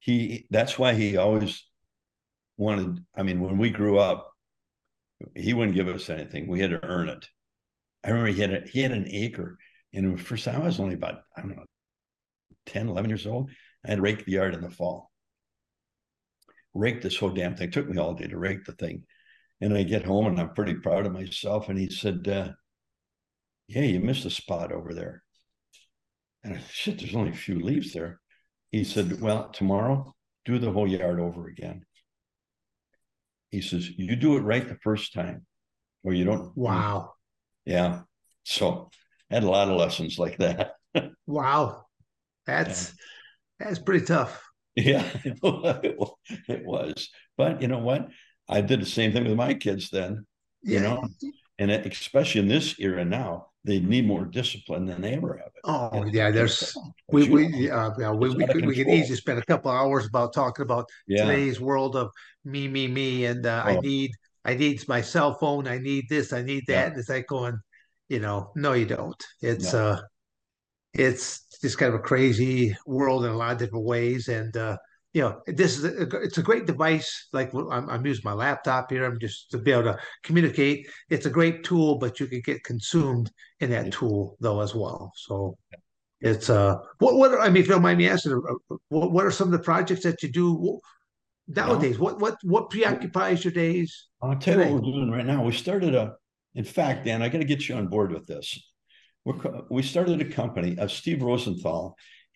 he 0.00 0.46
that's 0.50 0.78
why 0.78 0.94
he 0.94 1.16
always 1.16 1.64
wanted 2.56 3.04
i 3.16 3.22
mean 3.22 3.40
when 3.40 3.58
we 3.58 3.70
grew 3.70 3.98
up 3.98 4.32
he 5.34 5.54
wouldn't 5.54 5.76
give 5.76 5.88
us 5.88 6.10
anything. 6.10 6.46
We 6.48 6.60
had 6.60 6.70
to 6.70 6.84
earn 6.84 7.08
it. 7.08 7.28
I 8.04 8.10
remember 8.10 8.30
he 8.30 8.40
had 8.40 8.52
a, 8.52 8.60
he 8.60 8.80
had 8.80 8.92
an 8.92 9.08
acre 9.10 9.58
and 9.92 10.20
first 10.20 10.44
time 10.44 10.60
i 10.60 10.64
was 10.64 10.78
only 10.80 10.94
about 10.94 11.22
i 11.36 11.40
don't 11.40 11.56
know 11.56 11.64
10 12.66 12.88
11 12.88 13.10
years 13.10 13.26
old. 13.26 13.50
I 13.84 13.90
had 13.90 13.96
to 13.96 14.02
rake 14.02 14.24
the 14.24 14.32
yard 14.32 14.54
in 14.54 14.60
the 14.60 14.70
fall. 14.70 15.10
Rake 16.74 17.02
this 17.02 17.16
whole 17.16 17.30
damn 17.30 17.56
thing. 17.56 17.70
Took 17.70 17.88
me 17.88 17.98
all 17.98 18.14
day 18.14 18.26
to 18.26 18.38
rake 18.38 18.64
the 18.64 18.72
thing. 18.72 19.04
And 19.60 19.76
i 19.76 19.82
get 19.82 20.04
home 20.04 20.26
and 20.26 20.38
i'm 20.38 20.54
pretty 20.54 20.74
proud 20.74 21.06
of 21.06 21.12
myself 21.12 21.68
and 21.68 21.78
he 21.78 21.90
said 21.90 22.28
uh 22.28 22.50
yeah 23.66 23.82
you 23.82 23.98
missed 23.98 24.24
a 24.24 24.30
spot 24.30 24.70
over 24.70 24.94
there. 24.94 25.22
And 26.44 26.54
I 26.54 26.60
shit, 26.70 26.98
there's 26.98 27.16
only 27.16 27.30
a 27.30 27.34
few 27.34 27.58
leaves 27.58 27.92
there. 27.92 28.20
He 28.70 28.84
said, 28.84 29.20
Well, 29.20 29.48
tomorrow, 29.48 30.14
do 30.44 30.58
the 30.58 30.70
whole 30.70 30.86
yard 30.86 31.18
over 31.18 31.48
again. 31.48 31.84
He 33.50 33.60
says, 33.60 33.88
You 33.96 34.16
do 34.16 34.36
it 34.36 34.40
right 34.40 34.66
the 34.66 34.76
first 34.82 35.12
time, 35.12 35.46
or 36.02 36.12
you 36.12 36.24
don't. 36.24 36.52
wow, 36.54 37.14
Yeah. 37.64 38.02
So 38.44 38.90
I 39.30 39.34
had 39.34 39.44
a 39.44 39.50
lot 39.50 39.68
of 39.68 39.76
lessons 39.76 40.18
like 40.18 40.38
that. 40.38 40.72
wow, 41.26 41.86
that's 42.46 42.92
that's 43.58 43.78
pretty 43.78 44.04
tough. 44.06 44.42
Yeah, 44.74 45.04
it 45.24 46.64
was. 46.64 47.08
But 47.36 47.62
you 47.62 47.68
know 47.68 47.78
what? 47.78 48.08
I 48.48 48.60
did 48.60 48.80
the 48.80 48.86
same 48.86 49.12
thing 49.12 49.24
with 49.24 49.36
my 49.36 49.54
kids 49.54 49.90
then, 49.90 50.26
you 50.62 50.80
Yeah. 50.80 50.80
know, 50.80 51.08
and 51.58 51.70
especially 51.70 52.40
in 52.40 52.48
this 52.48 52.78
era 52.78 53.04
now, 53.04 53.47
they 53.64 53.80
need 53.80 54.06
more 54.06 54.24
discipline 54.24 54.86
than 54.86 55.00
they 55.02 55.14
ever 55.14 55.36
have. 55.38 55.52
Oh 55.64 56.04
yeah, 56.12 56.30
there's 56.30 56.78
we 57.10 57.24
we 57.24 57.70
uh, 57.70 57.90
yeah, 57.98 58.12
we 58.12 58.30
we 58.30 58.46
could, 58.46 58.64
we 58.64 58.76
could 58.76 58.88
easily 58.88 59.16
spend 59.16 59.38
a 59.38 59.44
couple 59.44 59.70
hours 59.70 60.06
about 60.06 60.32
talking 60.32 60.62
about 60.62 60.86
yeah, 61.06 61.40
today's 61.40 61.60
world 61.60 61.96
of 61.96 62.10
me 62.44 62.68
me 62.68 62.86
me 62.88 63.24
and 63.26 63.44
uh, 63.44 63.62
I 63.66 63.76
Oh. 63.76 63.82
need 63.82 64.12
I 64.44 64.54
need 64.54 64.86
my 64.88 65.00
cell 65.02 65.34
phone 65.34 65.66
I 65.68 65.78
need 65.78 66.04
this 66.08 66.32
I 66.32 66.42
need 66.42 66.64
that 66.68 66.88
Yeah. 66.88 66.92
and 66.92 66.98
it's 66.98 67.08
like 67.08 67.26
going 67.26 67.58
you 68.08 68.20
know 68.20 68.52
no 68.56 68.72
you 68.72 68.86
don't 68.86 69.22
it's 69.42 69.74
No. 69.74 69.74
uh 69.74 70.00
it's 70.94 71.46
just 71.62 71.78
kind 71.78 71.94
of 71.94 72.00
a 72.00 72.02
crazy 72.04 72.76
world 72.86 73.24
in 73.24 73.32
a 73.32 73.36
lot 73.36 73.52
of 73.52 73.58
different 73.58 73.84
ways 73.86 74.28
and 74.28 74.56
uh 74.56 74.76
you 75.14 75.22
know 75.22 75.40
this 75.46 75.78
is 75.78 75.84
a, 75.84 76.02
it's 76.20 76.38
a 76.38 76.42
great 76.42 76.66
device. 76.66 77.28
Like 77.32 77.52
I'm, 77.54 77.88
I'm 77.88 78.04
using 78.06 78.22
my 78.24 78.34
laptop 78.34 78.90
here. 78.90 79.04
I'm 79.04 79.18
just 79.18 79.50
to 79.52 79.58
be 79.58 79.72
able 79.72 79.84
to 79.84 79.98
communicate. 80.22 80.86
It's 81.08 81.26
a 81.26 81.30
great 81.30 81.64
tool 81.64 81.98
but 81.98 82.20
you 82.20 82.26
can 82.26 82.40
get 82.44 82.62
consumed 82.64 83.30
in 83.60 83.70
that 83.70 83.92
tool 83.92 84.36
though 84.40 84.60
as 84.60 84.74
well. 84.74 85.12
So 85.16 85.56
it's 86.20 86.50
uh 86.50 86.76
what 86.98 87.14
what 87.16 87.32
are- 87.32 87.40
I 87.40 87.48
mean 87.48 87.62
if 87.62 87.68
you 87.68 87.74
don't 87.74 87.82
mind 87.82 87.98
me 87.98 88.08
asking 88.08 88.32
uh, 88.32 88.76
what 88.88 89.12
what 89.12 89.24
are 89.24 89.30
some 89.30 89.48
of 89.48 89.52
the 89.52 89.64
projects 89.64 90.02
that 90.02 90.22
you 90.22 90.30
do 90.30 90.78
nowadays? 91.46 91.98
What 91.98 92.20
what 92.20 92.36
what 92.42 92.70
preoccupies 92.70 93.44
your 93.44 93.52
days? 93.52 94.08
I'll 94.20 94.36
tell 94.36 94.58
you 94.58 94.74
what 94.74 94.82
we're 94.82 94.92
doing 94.92 95.10
right 95.10 95.26
now. 95.26 95.42
We 95.42 95.52
started 95.52 95.94
a, 95.94 96.14
in 96.54 96.64
fact, 96.64 97.04
Dan, 97.04 97.22
I 97.22 97.28
got 97.28 97.38
to 97.38 97.44
get 97.44 97.68
you 97.68 97.76
on 97.76 97.86
board 97.88 98.12
with 98.12 98.26
this. 98.26 98.58
We're, 99.24 99.62
we 99.70 99.82
started 99.82 100.20
a 100.20 100.24
company, 100.24 100.76
of 100.78 100.90
Steve 100.90 101.22
Rosenthal. 101.22 101.94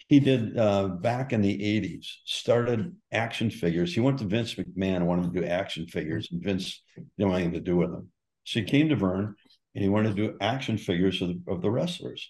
He 0.09 0.21
did 0.21 0.59
uh, 0.59 0.89
back 0.89 1.33
in 1.33 1.41
the 1.41 1.57
80s, 1.57 2.07
started 2.25 2.95
action 3.13 3.51
figures. 3.51 3.95
He 3.95 4.01
went 4.01 4.19
to 4.19 4.25
Vince 4.25 4.55
McMahon 4.55 4.97
and 4.97 5.07
wanted 5.07 5.33
to 5.33 5.41
do 5.41 5.47
action 5.47 5.87
figures, 5.87 6.29
and 6.31 6.43
Vince 6.43 6.83
didn't 6.97 7.31
want 7.31 7.43
anything 7.43 7.55
to 7.55 7.61
do 7.71 7.77
with 7.77 7.91
them. 7.91 8.09
So 8.45 8.61
he 8.61 8.67
came 8.67 8.89
to 8.89 8.97
Verne 8.97 9.35
and 9.75 9.83
he 9.83 9.89
wanted 9.89 10.17
to 10.17 10.29
do 10.29 10.37
action 10.41 10.77
figures 10.77 11.23
of 11.23 11.29
the, 11.29 11.41
of 11.49 11.63
the 11.63 11.71
wrestlers. 11.71 12.29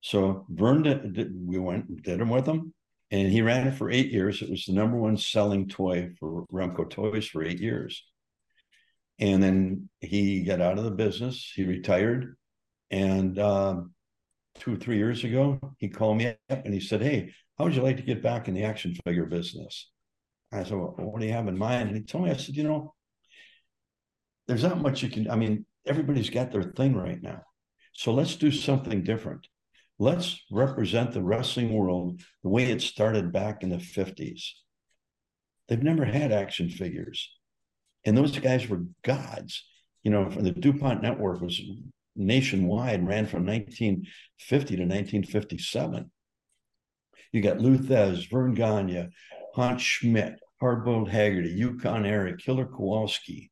So 0.00 0.46
Verne 0.50 0.82
did, 0.82 1.12
did- 1.14 1.32
we 1.34 1.58
went 1.58 1.88
and 1.88 2.02
did 2.02 2.20
them 2.20 2.30
with 2.30 2.46
him, 2.46 2.74
and 3.10 3.30
he 3.32 3.42
ran 3.42 3.66
it 3.66 3.74
for 3.74 3.90
eight 3.90 4.10
years. 4.12 4.42
It 4.42 4.50
was 4.50 4.64
the 4.66 4.74
number 4.74 4.96
one 4.98 5.16
selling 5.16 5.68
toy 5.68 6.10
for 6.20 6.46
Remco 6.52 6.88
Toys 6.88 7.26
for 7.26 7.42
eight 7.42 7.60
years. 7.60 8.04
And 9.18 9.42
then 9.42 9.88
he 10.00 10.44
got 10.44 10.60
out 10.60 10.78
of 10.78 10.84
the 10.84 10.90
business. 10.92 11.50
He 11.54 11.64
retired, 11.64 12.36
and 12.90 13.36
um, 13.38 13.92
two 14.58 14.74
or 14.74 14.76
three 14.76 14.98
years 14.98 15.24
ago, 15.24 15.58
he 15.78 15.88
called 15.88 16.18
me 16.18 16.26
up 16.28 16.36
and 16.50 16.74
he 16.74 16.80
said, 16.80 17.02
"Hey, 17.02 17.32
how 17.56 17.64
would 17.64 17.74
you 17.74 17.82
like 17.82 17.96
to 17.96 18.02
get 18.02 18.22
back 18.22 18.48
in 18.48 18.54
the 18.54 18.64
action 18.64 18.94
figure 19.04 19.26
business?" 19.26 19.90
I 20.52 20.64
said, 20.64 20.72
well, 20.78 20.94
"What 20.98 21.20
do 21.20 21.26
you 21.26 21.32
have 21.32 21.48
in 21.48 21.58
mind?" 21.58 21.88
And 21.88 21.96
he 21.96 22.04
told 22.04 22.24
me, 22.24 22.30
"I 22.30 22.36
said, 22.36 22.56
you 22.56 22.64
know, 22.64 22.94
there's 24.46 24.62
not 24.62 24.80
much 24.80 25.02
you 25.02 25.10
can. 25.10 25.30
I 25.30 25.36
mean, 25.36 25.66
everybody's 25.86 26.30
got 26.30 26.52
their 26.52 26.62
thing 26.62 26.94
right 26.94 27.22
now, 27.22 27.42
so 27.92 28.12
let's 28.12 28.36
do 28.36 28.50
something 28.50 29.02
different. 29.04 29.46
Let's 29.98 30.40
represent 30.50 31.12
the 31.12 31.22
wrestling 31.22 31.72
world 31.72 32.22
the 32.42 32.48
way 32.48 32.70
it 32.70 32.82
started 32.82 33.32
back 33.32 33.62
in 33.62 33.70
the 33.70 33.78
'50s. 33.78 34.52
They've 35.68 35.82
never 35.82 36.04
had 36.04 36.32
action 36.32 36.70
figures." 36.70 37.30
and 38.04 38.16
those 38.16 38.38
guys 38.38 38.68
were 38.68 38.84
gods. 39.02 39.64
You 40.02 40.10
know, 40.10 40.28
the 40.30 40.52
DuMont 40.52 41.02
network 41.02 41.40
was 41.40 41.60
nationwide, 42.18 43.06
ran 43.06 43.26
from 43.26 43.46
1950 43.46 44.76
to 44.76 44.82
1957. 44.82 46.10
You 47.32 47.42
got 47.42 47.60
Lou 47.60 47.78
Thesz, 47.78 48.28
Verne 48.30 48.54
Gagne, 48.54 49.08
Hans 49.54 49.82
Schmidt, 49.82 50.38
Hardboiled 50.62 51.08
Haggerty, 51.08 51.50
Yukon 51.50 52.04
Eric, 52.04 52.38
Killer 52.38 52.66
Kowalski, 52.66 53.50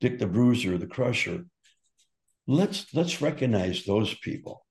Dick 0.00 0.18
the 0.18 0.26
Bruiser, 0.26 0.78
the 0.78 0.86
Crusher. 0.86 1.44
Let's 2.46 2.86
let's 2.94 3.20
recognize 3.20 3.84
those 3.84 4.14
people 4.14 4.64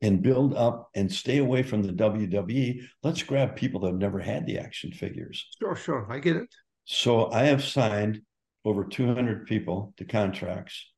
and 0.00 0.22
build 0.22 0.54
up 0.54 0.90
and 0.94 1.12
stay 1.12 1.38
away 1.38 1.62
from 1.62 1.82
the 1.82 1.92
WWE. 1.92 2.82
Let's 3.02 3.22
grab 3.22 3.56
people 3.56 3.80
that 3.80 3.88
have 3.88 3.98
never 3.98 4.20
had 4.20 4.46
the 4.46 4.58
action 4.58 4.92
figures. 4.92 5.46
sure 5.58 5.76
sure 5.76 6.06
I 6.10 6.18
get 6.18 6.36
it 6.36 6.48
So 6.84 7.30
I 7.30 7.44
have 7.44 7.64
signed 7.64 8.22
over 8.64 8.84
200 8.84 9.46
people 9.46 9.94
to 9.96 10.04
contracts. 10.04 10.92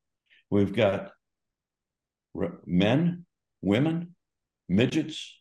We've 0.50 0.74
got 0.74 1.10
men, 2.66 3.26
women, 3.62 4.14
midgets, 4.68 5.36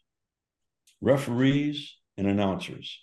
referees, 1.02 1.96
and 2.18 2.28
announcers. 2.28 3.00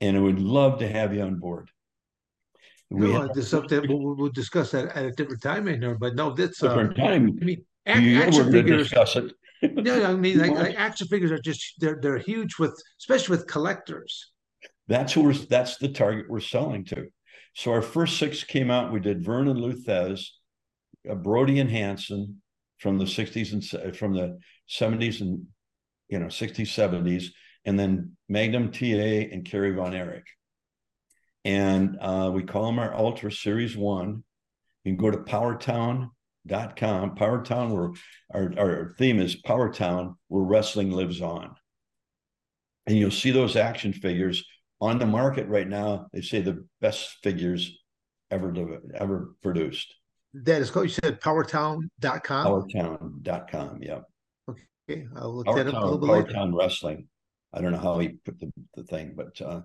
and 0.00 0.16
I 0.16 0.20
would 0.20 0.40
love 0.40 0.80
to 0.80 0.88
have 0.88 1.14
you 1.14 1.22
on 1.22 1.38
board. 1.38 1.70
We 2.90 3.10
no, 3.10 3.22
have, 3.22 3.44
something 3.46 3.86
we'll, 3.88 4.16
we'll, 4.16 4.28
discuss 4.30 4.72
that 4.72 4.94
at 4.96 5.04
a 5.04 5.12
different 5.12 5.42
time 5.42 5.66
in 5.68 5.80
here, 5.80 5.96
but 5.98 6.14
no, 6.14 6.34
that's 6.34 6.58
different 6.58 6.98
uh, 6.98 7.02
time. 7.02 7.38
I 7.40 7.44
mean, 7.44 7.64
action 7.86 8.52
figures. 8.52 8.92
No, 9.62 10.04
I 10.04 10.14
mean, 10.14 10.38
like, 10.38 10.50
like, 10.50 10.74
action 10.74 11.06
figures 11.06 11.30
are 11.30 11.38
just 11.38 11.74
they're 11.78 11.96
they're 12.02 12.18
huge 12.18 12.58
with, 12.58 12.76
especially 12.98 13.36
with 13.36 13.46
collectors. 13.46 14.32
That's 14.88 15.12
who 15.12 15.22
we're. 15.22 15.34
That's 15.34 15.76
the 15.76 15.88
target 15.88 16.26
we're 16.28 16.40
selling 16.40 16.84
to. 16.86 17.06
So 17.54 17.70
our 17.70 17.80
first 17.80 18.18
six 18.18 18.42
came 18.42 18.72
out. 18.72 18.92
We 18.92 18.98
did 18.98 19.22
Verne 19.22 19.46
and 19.46 19.60
Lou 19.60 19.74
Thesz, 19.74 20.26
Brody 21.04 21.58
and 21.60 21.70
Hansen 21.70 22.42
from 22.78 22.98
the 22.98 23.04
'60s 23.04 23.52
and 23.52 23.96
from 23.96 24.14
the 24.14 24.38
'70s 24.70 25.20
and 25.20 25.46
you 26.08 26.18
know 26.18 26.26
'60s 26.26 26.66
'70s, 26.66 27.26
and 27.64 27.78
then 27.78 28.16
Magnum 28.28 28.70
TA 28.70 29.28
and 29.32 29.44
Kerry 29.44 29.72
Von 29.72 29.94
Erich. 29.94 30.26
And 31.44 31.96
uh, 32.00 32.30
we 32.32 32.44
call 32.44 32.66
them 32.66 32.78
our 32.78 32.94
Ultra 32.94 33.32
Series 33.32 33.76
One. 33.76 34.22
You 34.84 34.92
can 34.92 34.96
go 34.96 35.10
to 35.10 35.18
powertown.com. 35.18 36.10
Powertown, 37.16 37.70
where 37.70 37.90
our, 38.32 38.52
our 38.58 38.94
theme 38.98 39.20
is 39.20 39.40
Powertown, 39.42 40.14
where 40.28 40.42
wrestling 40.42 40.90
lives 40.90 41.20
on. 41.20 41.54
And 42.86 42.96
you'll 42.96 43.10
see 43.10 43.30
those 43.30 43.56
action 43.56 43.92
figures 43.92 44.44
on 44.80 44.98
the 44.98 45.06
market 45.06 45.46
right 45.48 45.68
now. 45.68 46.08
They 46.12 46.20
say 46.20 46.42
the 46.42 46.66
best 46.80 47.18
figures 47.22 47.78
ever 48.30 48.52
ever 48.94 49.34
produced. 49.42 49.94
That 50.34 50.62
is 50.62 50.70
called, 50.70 50.86
you 50.86 50.96
said 51.02 51.20
powertown.com? 51.20 52.46
Powertown.com, 52.46 53.82
yeah. 53.82 54.00
Okay, 54.48 55.06
I'll 55.16 55.36
look 55.36 55.46
Powertown, 55.46 55.54
that 55.56 55.74
up 55.74 55.82
a 55.82 55.86
little 55.86 55.98
bit 55.98 56.08
Powertown 56.08 56.44
later. 56.46 56.56
Wrestling. 56.56 57.08
I 57.52 57.60
don't 57.60 57.72
know 57.72 57.78
how 57.78 57.98
he 57.98 58.08
put 58.08 58.38
the, 58.40 58.50
the 58.74 58.84
thing, 58.84 59.12
but 59.14 59.40
uh, 59.42 59.60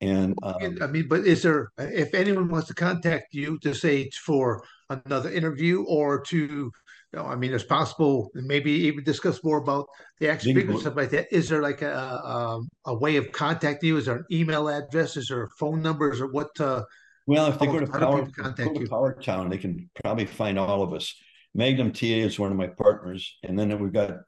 and 0.00 0.36
um, 0.42 0.78
I 0.80 0.86
mean, 0.86 1.08
but 1.08 1.20
is 1.20 1.42
there 1.42 1.70
if 1.78 2.14
anyone 2.14 2.48
wants 2.48 2.68
to 2.68 2.74
contact 2.74 3.34
you 3.34 3.58
to 3.60 3.74
say 3.74 4.10
for 4.10 4.62
another 4.88 5.30
interview 5.30 5.84
or 5.84 6.20
to, 6.22 6.36
you 6.36 6.72
know, 7.12 7.24
I 7.24 7.34
mean, 7.34 7.52
it's 7.52 7.64
possible 7.64 8.30
maybe 8.34 8.70
even 8.70 9.04
discuss 9.04 9.42
more 9.42 9.58
about 9.58 9.86
the 10.20 10.28
action 10.28 10.54
figure 10.54 10.76
stuff 10.78 10.96
like 10.96 11.10
that. 11.10 11.26
Is 11.32 11.48
there 11.48 11.62
like 11.62 11.82
a, 11.82 11.92
a, 11.92 12.60
a 12.86 12.94
way 12.94 13.16
of 13.16 13.32
contacting 13.32 13.88
you? 13.88 13.96
Is 13.96 14.06
there 14.06 14.16
an 14.16 14.24
email 14.30 14.68
address? 14.68 15.16
Is 15.16 15.28
there 15.28 15.48
phone 15.58 15.82
numbers 15.82 16.20
or 16.20 16.30
what? 16.30 16.58
Uh, 16.60 16.84
well, 17.26 17.46
if 17.46 17.58
they 17.58 17.66
go 17.66 17.78
to 17.78 17.86
Power, 17.86 18.26
go 18.26 18.52
to 18.52 18.88
Power 18.88 19.14
Town, 19.14 19.48
they 19.48 19.58
can 19.58 19.90
probably 20.02 20.26
find 20.26 20.58
all 20.58 20.82
of 20.82 20.92
us. 20.92 21.14
Magnum 21.54 21.92
TA 21.92 22.06
is 22.06 22.38
one 22.38 22.50
of 22.50 22.56
my 22.56 22.68
partners, 22.68 23.36
and 23.42 23.58
then 23.58 23.78
we've 23.78 23.92
got 23.92 24.10
a 24.10 24.20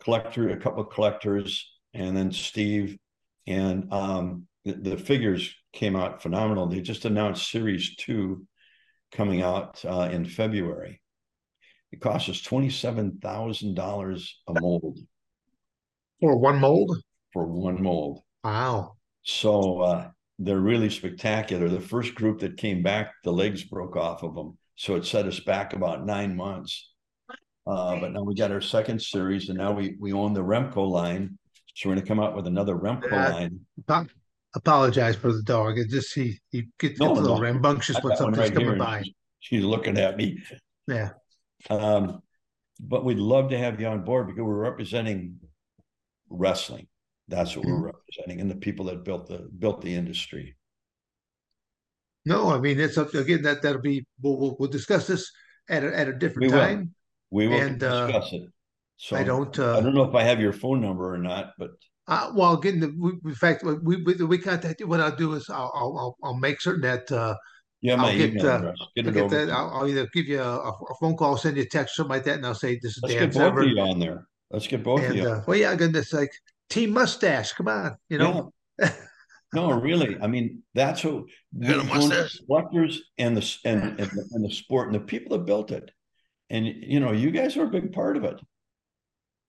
collector, 0.00 0.50
a 0.50 0.56
couple 0.56 0.82
of 0.82 0.90
collectors, 0.90 1.70
and 1.94 2.16
then 2.16 2.30
Steve, 2.30 2.96
and 3.46 3.92
um, 3.92 4.46
the, 4.64 4.72
the, 4.72 4.96
figures 4.96 5.54
came 5.72 5.96
out 5.96 6.22
phenomenal. 6.22 6.66
They 6.66 6.80
just 6.80 7.04
announced 7.04 7.50
Series 7.50 7.96
Two 7.96 8.46
coming 9.12 9.42
out 9.42 9.84
uh, 9.84 10.08
in 10.12 10.24
February. 10.24 11.00
It 11.90 12.00
costs 12.00 12.28
us 12.28 12.40
twenty 12.40 12.70
seven 12.70 13.18
thousand 13.20 13.74
dollars 13.74 14.40
a 14.46 14.60
mold 14.60 14.98
for 16.20 16.36
one 16.36 16.60
mold. 16.60 16.96
For 17.32 17.46
one 17.46 17.82
mold. 17.82 18.20
Wow. 18.44 18.96
So 19.22 19.80
uh, 19.80 20.10
they're 20.40 20.58
really 20.58 20.88
spectacular. 20.88 21.68
The 21.68 21.80
first 21.80 22.14
group 22.14 22.40
that 22.40 22.56
came 22.56 22.82
back, 22.82 23.12
the 23.22 23.32
legs 23.32 23.62
broke 23.62 23.94
off 23.94 24.22
of 24.22 24.34
them, 24.34 24.56
so 24.74 24.96
it 24.96 25.04
set 25.04 25.26
us 25.26 25.38
back 25.38 25.74
about 25.74 26.06
nine 26.06 26.34
months. 26.34 26.90
Uh, 27.66 28.00
but 28.00 28.12
now 28.12 28.22
we 28.22 28.34
got 28.34 28.50
our 28.50 28.62
second 28.62 29.00
series, 29.00 29.50
and 29.50 29.58
now 29.58 29.70
we 29.70 29.96
we 30.00 30.14
own 30.14 30.32
the 30.32 30.42
Remco 30.42 30.88
line, 30.88 31.38
so 31.74 31.88
we're 31.88 31.94
going 31.94 32.04
to 32.04 32.08
come 32.08 32.20
out 32.20 32.34
with 32.34 32.46
another 32.46 32.74
Remco 32.74 33.12
line. 33.12 33.60
apologize 34.54 35.14
for 35.14 35.30
the 35.30 35.42
dog. 35.42 35.78
It 35.78 35.90
just 35.90 36.14
he 36.14 36.40
he 36.50 36.68
gets, 36.78 36.98
no, 36.98 37.12
a 37.12 37.14
little 37.14 37.36
no. 37.36 37.42
rambunctious 37.42 37.98
when 38.02 38.16
something's 38.16 38.38
right 38.38 38.54
coming 38.54 38.78
by. 38.78 39.04
She's 39.40 39.64
looking 39.64 39.98
at 39.98 40.16
me. 40.16 40.42
Yeah. 40.88 41.10
Um, 41.68 42.22
but 42.80 43.04
we'd 43.04 43.18
love 43.18 43.50
to 43.50 43.58
have 43.58 43.78
you 43.78 43.86
on 43.86 44.04
board 44.04 44.26
because 44.26 44.42
we're 44.42 44.54
representing 44.54 45.36
wrestling. 46.30 46.86
That's 47.30 47.56
what 47.56 47.64
mm-hmm. 47.64 47.80
we're 47.80 47.92
representing, 47.92 48.40
and 48.40 48.50
the 48.50 48.56
people 48.56 48.86
that 48.86 49.04
built 49.04 49.28
the 49.28 49.48
built 49.58 49.80
the 49.80 49.94
industry. 49.94 50.56
No, 52.26 52.50
I 52.50 52.58
mean 52.58 52.78
it's 52.78 52.98
up 52.98 53.14
again. 53.14 53.42
That 53.42 53.62
that'll 53.62 53.80
be 53.80 54.04
we'll 54.20 54.36
we'll, 54.36 54.56
we'll 54.58 54.68
discuss 54.68 55.06
this 55.06 55.30
at 55.68 55.84
a, 55.84 55.96
at 55.96 56.08
a 56.08 56.12
different 56.12 56.52
we 56.52 56.58
time. 56.58 56.94
We 57.30 57.46
will 57.46 57.60
and, 57.60 57.82
uh, 57.82 58.06
discuss 58.08 58.32
uh, 58.32 58.36
it. 58.36 58.42
So 58.96 59.16
I 59.16 59.22
don't. 59.22 59.56
Uh, 59.58 59.78
I 59.78 59.80
don't 59.80 59.94
know 59.94 60.04
if 60.04 60.14
I 60.14 60.24
have 60.24 60.40
your 60.40 60.52
phone 60.52 60.80
number 60.80 61.14
or 61.14 61.18
not, 61.18 61.52
but 61.56 61.70
uh, 62.08 62.32
well, 62.34 62.54
again, 62.54 62.80
the, 62.80 62.94
we, 62.98 63.12
in 63.30 63.34
fact, 63.36 63.62
we 63.62 63.96
we, 64.02 64.14
we 64.14 64.36
contact 64.38 64.80
you. 64.80 64.88
What 64.88 65.00
I'll 65.00 65.14
do 65.14 65.32
is 65.34 65.48
I'll 65.48 65.72
I'll, 65.74 66.16
I'll 66.22 66.34
make 66.34 66.60
certain 66.60 66.82
that 66.82 67.10
uh, 67.12 67.36
yeah, 67.80 67.96
my 67.96 68.10
I'll 68.10 68.18
get, 68.18 68.30
email 68.30 68.46
uh, 68.46 68.56
address. 68.56 68.78
Get 68.96 69.06
it 69.06 69.16
over. 69.16 69.46
That. 69.46 69.52
I'll, 69.52 69.70
I'll, 69.70 69.88
either 69.88 70.06
give 70.12 70.26
you 70.26 70.42
a, 70.42 70.58
a, 70.68 70.94
phone 71.00 71.16
call, 71.16 71.36
send 71.36 71.56
you 71.56 71.62
a 71.62 71.66
text, 71.66 71.94
or 71.94 72.02
something 72.02 72.16
like 72.16 72.24
that, 72.24 72.36
and 72.36 72.46
I'll 72.46 72.54
say 72.54 72.78
this 72.82 72.96
is 72.96 73.02
Let's 73.02 73.14
Dan 73.14 73.30
get 73.30 73.38
both 73.38 73.58
of 73.58 73.70
you 73.70 73.80
on 73.80 73.98
there. 73.98 74.26
Let's 74.50 74.66
get 74.66 74.82
both 74.82 75.00
and, 75.00 75.10
of 75.10 75.16
you. 75.16 75.28
Uh, 75.28 75.42
well, 75.46 75.56
yeah, 75.56 75.74
goodness, 75.76 76.12
like 76.12 76.32
Team 76.70 76.92
Mustache. 76.92 77.52
Come 77.52 77.68
on, 77.68 77.96
you 78.08 78.18
know. 78.18 78.52
Yeah. 78.78 78.92
no, 79.54 79.72
really. 79.72 80.16
I 80.20 80.26
mean, 80.26 80.62
that's 80.74 81.04
what 81.04 81.24
collectors 82.46 83.02
and 83.18 83.36
the 83.36 83.56
and, 83.64 83.82
and 84.00 84.10
the, 84.10 84.28
and 84.32 84.44
the 84.44 84.54
sport 84.54 84.86
and 84.86 84.94
the 84.94 85.00
people 85.00 85.36
that 85.36 85.44
built 85.44 85.72
it, 85.72 85.90
and 86.48 86.66
you 86.66 87.00
know, 87.00 87.12
you 87.12 87.30
guys 87.30 87.56
are 87.56 87.64
a 87.64 87.70
big 87.70 87.92
part 87.92 88.16
of 88.16 88.24
it. 88.24 88.40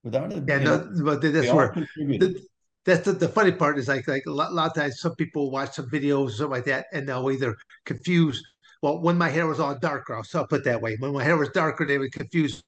Without 0.04 0.32
it, 0.32 0.42
yeah, 0.48 0.58
no, 0.58 0.78
know, 0.78 1.04
but 1.04 1.22
that's 1.22 1.52
where 1.52 1.72
the, 1.96 2.42
that's 2.84 3.04
the, 3.04 3.12
the 3.12 3.28
funny 3.28 3.52
part 3.52 3.78
is 3.78 3.86
like 3.86 4.08
like 4.08 4.24
a 4.26 4.32
lot, 4.32 4.50
a 4.50 4.54
lot 4.54 4.66
of 4.66 4.74
times 4.74 5.00
some 5.00 5.14
people 5.14 5.52
watch 5.52 5.74
some 5.74 5.88
videos 5.88 6.26
or 6.26 6.30
something 6.30 6.50
like 6.50 6.64
that 6.64 6.86
and 6.92 7.08
they'll 7.08 7.30
either 7.30 7.56
confuse. 7.86 8.42
Well, 8.82 9.00
when 9.00 9.16
my 9.16 9.28
hair 9.28 9.46
was 9.46 9.60
all 9.60 9.78
darker, 9.78 10.20
so 10.24 10.40
I'll 10.40 10.46
put 10.48 10.64
that 10.64 10.82
way. 10.82 10.96
When 10.98 11.12
my 11.12 11.22
hair 11.22 11.36
was 11.36 11.50
darker, 11.50 11.86
they 11.86 11.98
would 11.98 12.10
confuse 12.10 12.60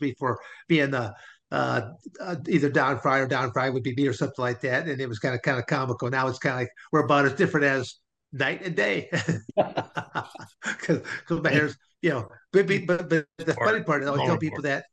me 0.00 0.12
for 0.18 0.40
being 0.66 0.90
the 0.90 1.14
uh, 1.54 1.92
uh, 2.20 2.36
either 2.48 2.68
Don 2.68 2.98
Frye 2.98 3.20
or 3.20 3.28
Don 3.28 3.52
Frye 3.52 3.70
would 3.70 3.84
be 3.84 3.94
me 3.94 4.08
or 4.08 4.12
something 4.12 4.42
like 4.42 4.60
that, 4.62 4.88
and 4.88 5.00
it 5.00 5.08
was 5.08 5.20
kind 5.20 5.34
of 5.34 5.42
kind 5.42 5.58
of 5.58 5.66
comical. 5.66 6.10
Now 6.10 6.26
it's 6.26 6.38
kind 6.40 6.54
of 6.54 6.60
like 6.62 6.70
we're 6.90 7.04
about 7.04 7.26
as 7.26 7.34
different 7.34 7.66
as 7.66 7.94
night 8.32 8.62
and 8.64 8.74
day 8.74 9.08
because 9.56 11.00
my 11.30 11.50
hair's 11.50 11.76
you 12.02 12.10
know. 12.10 12.28
But 12.52 12.66
but, 12.66 13.08
but 13.08 13.26
the 13.38 13.54
funny 13.54 13.84
part 13.84 14.02
is 14.02 14.08
I 14.08 14.12
always 14.12 14.26
tell 14.26 14.36
people 14.36 14.62
that 14.62 14.84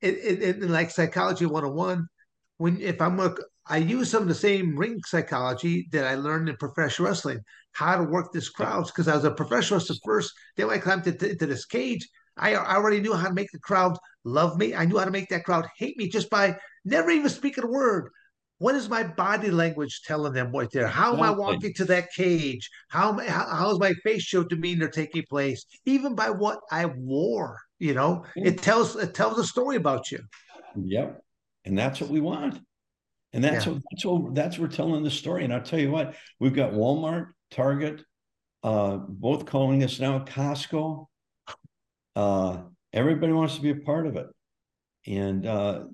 it, 0.00 0.14
it, 0.14 0.42
it 0.42 0.62
like 0.62 0.90
psychology 0.90 1.44
101 1.44 2.08
when 2.56 2.80
if 2.80 3.02
I'm 3.02 3.20
a 3.20 3.34
I 3.66 3.78
use 3.78 4.10
some 4.10 4.22
of 4.22 4.28
the 4.28 4.34
same 4.34 4.76
ring 4.76 5.00
psychology 5.04 5.88
that 5.92 6.06
I 6.06 6.14
learned 6.14 6.48
in 6.48 6.56
professional 6.56 7.08
wrestling, 7.08 7.40
how 7.72 7.96
to 7.96 8.04
work 8.04 8.32
this 8.32 8.48
crowds. 8.48 8.90
Because 8.90 9.08
I 9.08 9.14
was 9.14 9.24
a 9.24 9.30
professional 9.30 9.78
wrestler 9.78 9.96
first. 10.04 10.32
Then 10.56 10.68
when 10.68 10.78
I 10.78 10.80
climbed 10.80 11.06
into, 11.06 11.30
into 11.30 11.46
this 11.46 11.64
cage, 11.66 12.08
I, 12.36 12.54
I, 12.54 12.76
already 12.76 13.00
knew 13.00 13.14
how 13.14 13.28
to 13.28 13.34
make 13.34 13.50
the 13.52 13.58
crowd 13.58 13.96
love 14.24 14.58
me. 14.58 14.74
I 14.74 14.84
knew 14.84 14.98
how 14.98 15.04
to 15.04 15.10
make 15.10 15.28
that 15.28 15.44
crowd 15.44 15.66
hate 15.76 15.96
me 15.96 16.08
just 16.08 16.30
by 16.30 16.56
never 16.84 17.10
even 17.10 17.30
speaking 17.30 17.64
a 17.64 17.68
word. 17.68 18.10
What 18.58 18.74
is 18.74 18.88
my 18.88 19.02
body 19.02 19.50
language 19.50 20.02
telling 20.04 20.32
them 20.32 20.52
right 20.52 20.68
there? 20.72 20.86
How 20.86 21.12
am 21.12 21.22
I 21.22 21.30
walking 21.30 21.74
to 21.74 21.84
that 21.86 22.12
cage? 22.14 22.70
How, 22.88 23.18
how 23.18 23.48
how 23.48 23.70
is 23.70 23.78
my 23.80 23.92
facial 24.04 24.44
demeanor 24.44 24.88
taking 24.88 25.24
place? 25.28 25.66
Even 25.86 26.14
by 26.14 26.30
what 26.30 26.60
I 26.70 26.86
wore, 26.86 27.58
you 27.78 27.94
know, 27.94 28.24
it 28.36 28.62
tells 28.62 28.94
it 28.96 29.12
tells 29.12 29.38
a 29.38 29.44
story 29.44 29.76
about 29.76 30.10
you. 30.12 30.20
Yep 30.76 31.20
and 31.64 31.78
that's 31.78 32.00
what 32.00 32.10
we 32.10 32.20
want. 32.20 32.60
And 33.32 33.42
that's 33.42 33.66
yeah. 33.66 33.72
what 33.72 33.82
that's 33.90 34.04
what 34.04 34.34
that's 34.34 34.58
what 34.58 34.70
we're 34.70 34.76
telling 34.76 35.02
the 35.02 35.10
story. 35.10 35.44
And 35.44 35.52
I'll 35.52 35.62
tell 35.62 35.80
you 35.80 35.90
what, 35.90 36.14
we've 36.38 36.54
got 36.54 36.72
Walmart, 36.72 37.28
Target, 37.50 38.04
uh, 38.62 38.96
both 38.96 39.46
calling 39.46 39.82
us 39.82 39.98
now 39.98 40.20
Costco. 40.20 41.06
Uh, 42.16 42.62
everybody 42.92 43.32
wants 43.32 43.56
to 43.56 43.62
be 43.62 43.70
a 43.70 43.76
part 43.76 44.06
of 44.06 44.16
it. 44.16 44.26
And 45.06 45.46
uh, 45.46 45.84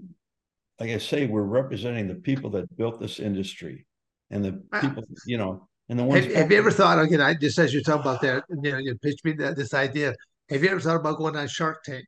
like 0.78 0.90
I 0.90 0.98
say, 0.98 1.26
we're 1.26 1.42
representing 1.42 2.08
the 2.08 2.14
people 2.14 2.50
that 2.50 2.76
built 2.76 3.00
this 3.00 3.18
industry 3.18 3.86
and 4.30 4.44
the 4.44 4.62
people, 4.80 5.04
you 5.26 5.38
know, 5.38 5.68
and 5.88 5.98
the 5.98 6.04
ones. 6.04 6.26
Have, 6.26 6.34
have 6.34 6.52
you 6.52 6.58
ever 6.58 6.70
thought 6.70 7.00
again? 7.00 7.20
I 7.20 7.34
just 7.34 7.58
as 7.58 7.72
you're 7.72 7.82
talking 7.82 8.02
about 8.02 8.20
that, 8.22 8.44
you 8.48 8.72
know, 8.72 8.78
you 8.78 8.96
pitched 8.96 9.24
me 9.24 9.32
that, 9.32 9.56
this 9.56 9.74
idea. 9.74 10.14
Have 10.48 10.62
you 10.62 10.70
ever 10.70 10.80
thought 10.80 10.96
about 10.96 11.18
going 11.18 11.36
on 11.36 11.48
Shark 11.48 11.82
Tank? 11.84 12.06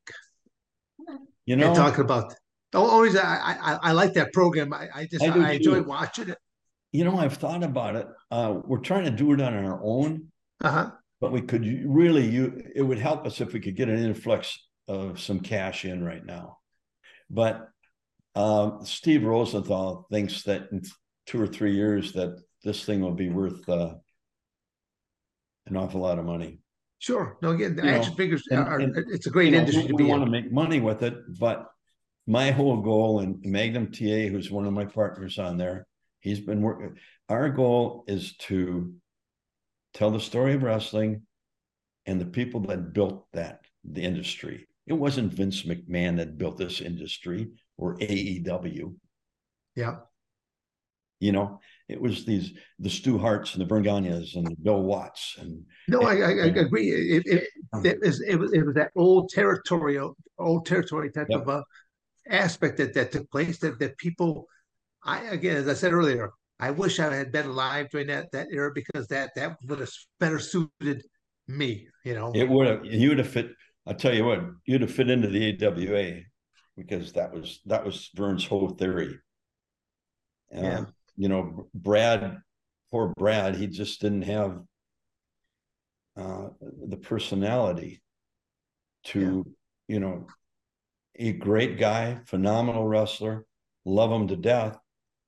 You 1.46 1.56
know, 1.56 1.68
and 1.68 1.76
talking 1.76 2.04
about 2.04 2.34
the 2.70 2.78
only 2.78 3.18
I, 3.18 3.56
I, 3.60 3.78
I 3.82 3.92
like 3.92 4.14
that 4.14 4.32
program, 4.32 4.72
I, 4.72 4.88
I 4.94 5.06
just 5.06 5.24
I, 5.24 5.48
I 5.48 5.52
enjoy 5.52 5.82
watching 5.82 6.30
it. 6.30 6.38
You 6.92 7.04
know, 7.04 7.18
I've 7.18 7.34
thought 7.34 7.62
about 7.62 7.96
it. 7.96 8.06
Uh, 8.30 8.60
we're 8.64 8.78
trying 8.78 9.04
to 9.04 9.10
do 9.10 9.32
it 9.32 9.40
on 9.40 9.54
our 9.54 9.80
own, 9.82 10.28
uh-huh. 10.62 10.90
But 11.22 11.32
we 11.32 11.40
could 11.40 11.64
really 11.86 12.26
you 12.26 12.62
it 12.74 12.82
would 12.82 12.98
help 12.98 13.24
us 13.24 13.40
if 13.40 13.52
we 13.52 13.60
could 13.60 13.76
get 13.76 13.88
an 13.88 14.04
influx 14.04 14.58
of 14.88 15.20
some 15.20 15.40
cash 15.40 15.84
in 15.84 16.04
right 16.04 16.26
now. 16.26 16.58
But 17.30 17.68
uh, 18.34 18.82
Steve 18.84 19.24
Rosenthal 19.24 20.06
thinks 20.10 20.42
that 20.42 20.68
in 20.72 20.82
two 21.26 21.40
or 21.40 21.46
three 21.46 21.74
years 21.74 22.12
that 22.14 22.42
this 22.64 22.84
thing 22.84 23.00
will 23.00 23.14
be 23.14 23.30
worth 23.30 23.66
uh, 23.68 23.94
an 25.66 25.76
awful 25.76 26.00
lot 26.00 26.18
of 26.18 26.24
money. 26.24 26.58
Sure. 26.98 27.38
No, 27.40 27.50
again, 27.50 27.76
the 27.76 27.84
you 27.84 27.90
action 27.90 28.12
know, 28.12 28.16
figures 28.16 28.42
and, 28.50 28.60
are, 28.60 28.80
and, 28.80 28.96
it's 28.96 29.26
a 29.26 29.30
great 29.30 29.54
industry 29.54 29.82
know, 29.82 29.88
to 29.88 29.94
be. 29.94 30.04
We 30.04 30.10
want 30.10 30.24
to 30.24 30.30
make 30.30 30.52
money 30.52 30.80
with 30.80 31.02
it, 31.02 31.14
but 31.38 31.68
my 32.26 32.50
whole 32.50 32.80
goal 32.80 33.20
and 33.20 33.40
Magnum 33.44 33.92
TA, 33.92 34.28
who's 34.28 34.50
one 34.50 34.66
of 34.66 34.72
my 34.72 34.84
partners 34.84 35.38
on 35.38 35.56
there, 35.56 35.86
He's 36.22 36.38
been 36.38 36.62
working. 36.62 36.96
Our 37.28 37.50
goal 37.50 38.04
is 38.06 38.36
to 38.36 38.94
tell 39.94 40.10
the 40.10 40.20
story 40.20 40.54
of 40.54 40.62
wrestling 40.62 41.22
and 42.06 42.20
the 42.20 42.26
people 42.26 42.60
that 42.60 42.92
built 42.92 43.26
that 43.32 43.60
the 43.84 44.02
industry. 44.02 44.66
It 44.86 44.94
wasn't 44.94 45.32
Vince 45.32 45.62
McMahon 45.62 46.16
that 46.16 46.38
built 46.38 46.58
this 46.58 46.80
industry 46.80 47.50
or 47.76 47.96
AEW. 47.98 48.94
Yeah. 49.76 49.96
You 51.20 51.30
know, 51.30 51.60
it 51.88 52.00
was 52.00 52.24
these 52.24 52.52
the 52.80 52.90
Stu 52.90 53.16
Harts 53.16 53.54
and 53.54 53.60
the 53.62 53.66
Verne 53.66 53.84
Gagnes 53.84 54.34
and 54.34 54.44
the 54.44 54.56
Bill 54.60 54.82
Watts 54.82 55.36
and 55.38 55.64
No, 55.86 56.02
I, 56.02 56.14
I, 56.16 56.30
I 56.30 56.46
agree. 56.46 56.90
It, 56.90 57.22
it, 57.26 57.48
it, 57.84 57.98
was, 58.02 58.20
it 58.20 58.36
was 58.36 58.52
it 58.52 58.66
was 58.66 58.74
that 58.74 58.90
old 58.96 59.28
territorial, 59.30 60.16
old 60.38 60.66
territory 60.66 61.12
type 61.12 61.28
Yep. 61.30 61.42
of 61.42 61.48
uh, 61.48 61.62
aspect 62.28 62.76
that 62.78 62.94
that 62.94 63.12
took 63.12 63.30
place. 63.30 63.58
That 63.58 63.78
that 63.78 63.96
people, 63.98 64.48
I 65.04 65.26
again, 65.26 65.56
as 65.56 65.68
I 65.68 65.74
said 65.74 65.92
earlier, 65.92 66.32
I 66.60 66.70
wish 66.70 67.00
I 67.00 67.14
had 67.14 67.32
been 67.32 67.46
alive 67.46 67.88
during 67.90 68.06
that 68.08 68.30
that 68.32 68.48
era 68.52 68.70
because 68.74 69.08
that 69.08 69.30
that 69.36 69.56
would 69.66 69.80
have 69.80 69.90
better 70.20 70.38
suited 70.38 71.04
me. 71.48 71.88
You 72.04 72.14
know, 72.14 72.32
it 72.34 72.48
would 72.48 72.66
have 72.66 72.84
you 72.84 73.10
would 73.10 73.18
have 73.18 73.28
fit. 73.28 73.50
I'll 73.86 73.94
tell 73.94 74.14
you 74.14 74.24
what, 74.24 74.40
you'd 74.64 74.82
have 74.82 74.92
fit 74.92 75.10
into 75.10 75.28
the 75.28 75.58
AWA 75.66 76.20
because 76.76 77.12
that 77.14 77.32
was 77.32 77.60
that 77.66 77.84
was 77.84 78.10
Verne's 78.14 78.46
whole 78.46 78.70
theory. 78.70 79.18
Uh, 80.54 80.60
Yeah. 80.60 80.84
You 81.16 81.28
know, 81.28 81.68
Brad, 81.74 82.38
poor 82.90 83.12
Brad, 83.18 83.56
he 83.56 83.66
just 83.66 84.00
didn't 84.00 84.22
have 84.22 84.62
uh, 86.16 86.48
the 86.88 86.96
personality 86.96 88.02
to, 89.04 89.44
you 89.88 90.00
know, 90.00 90.26
a 91.16 91.32
great 91.32 91.78
guy, 91.78 92.20
phenomenal 92.26 92.86
wrestler, 92.86 93.44
love 93.84 94.10
him 94.10 94.28
to 94.28 94.36
death, 94.36 94.78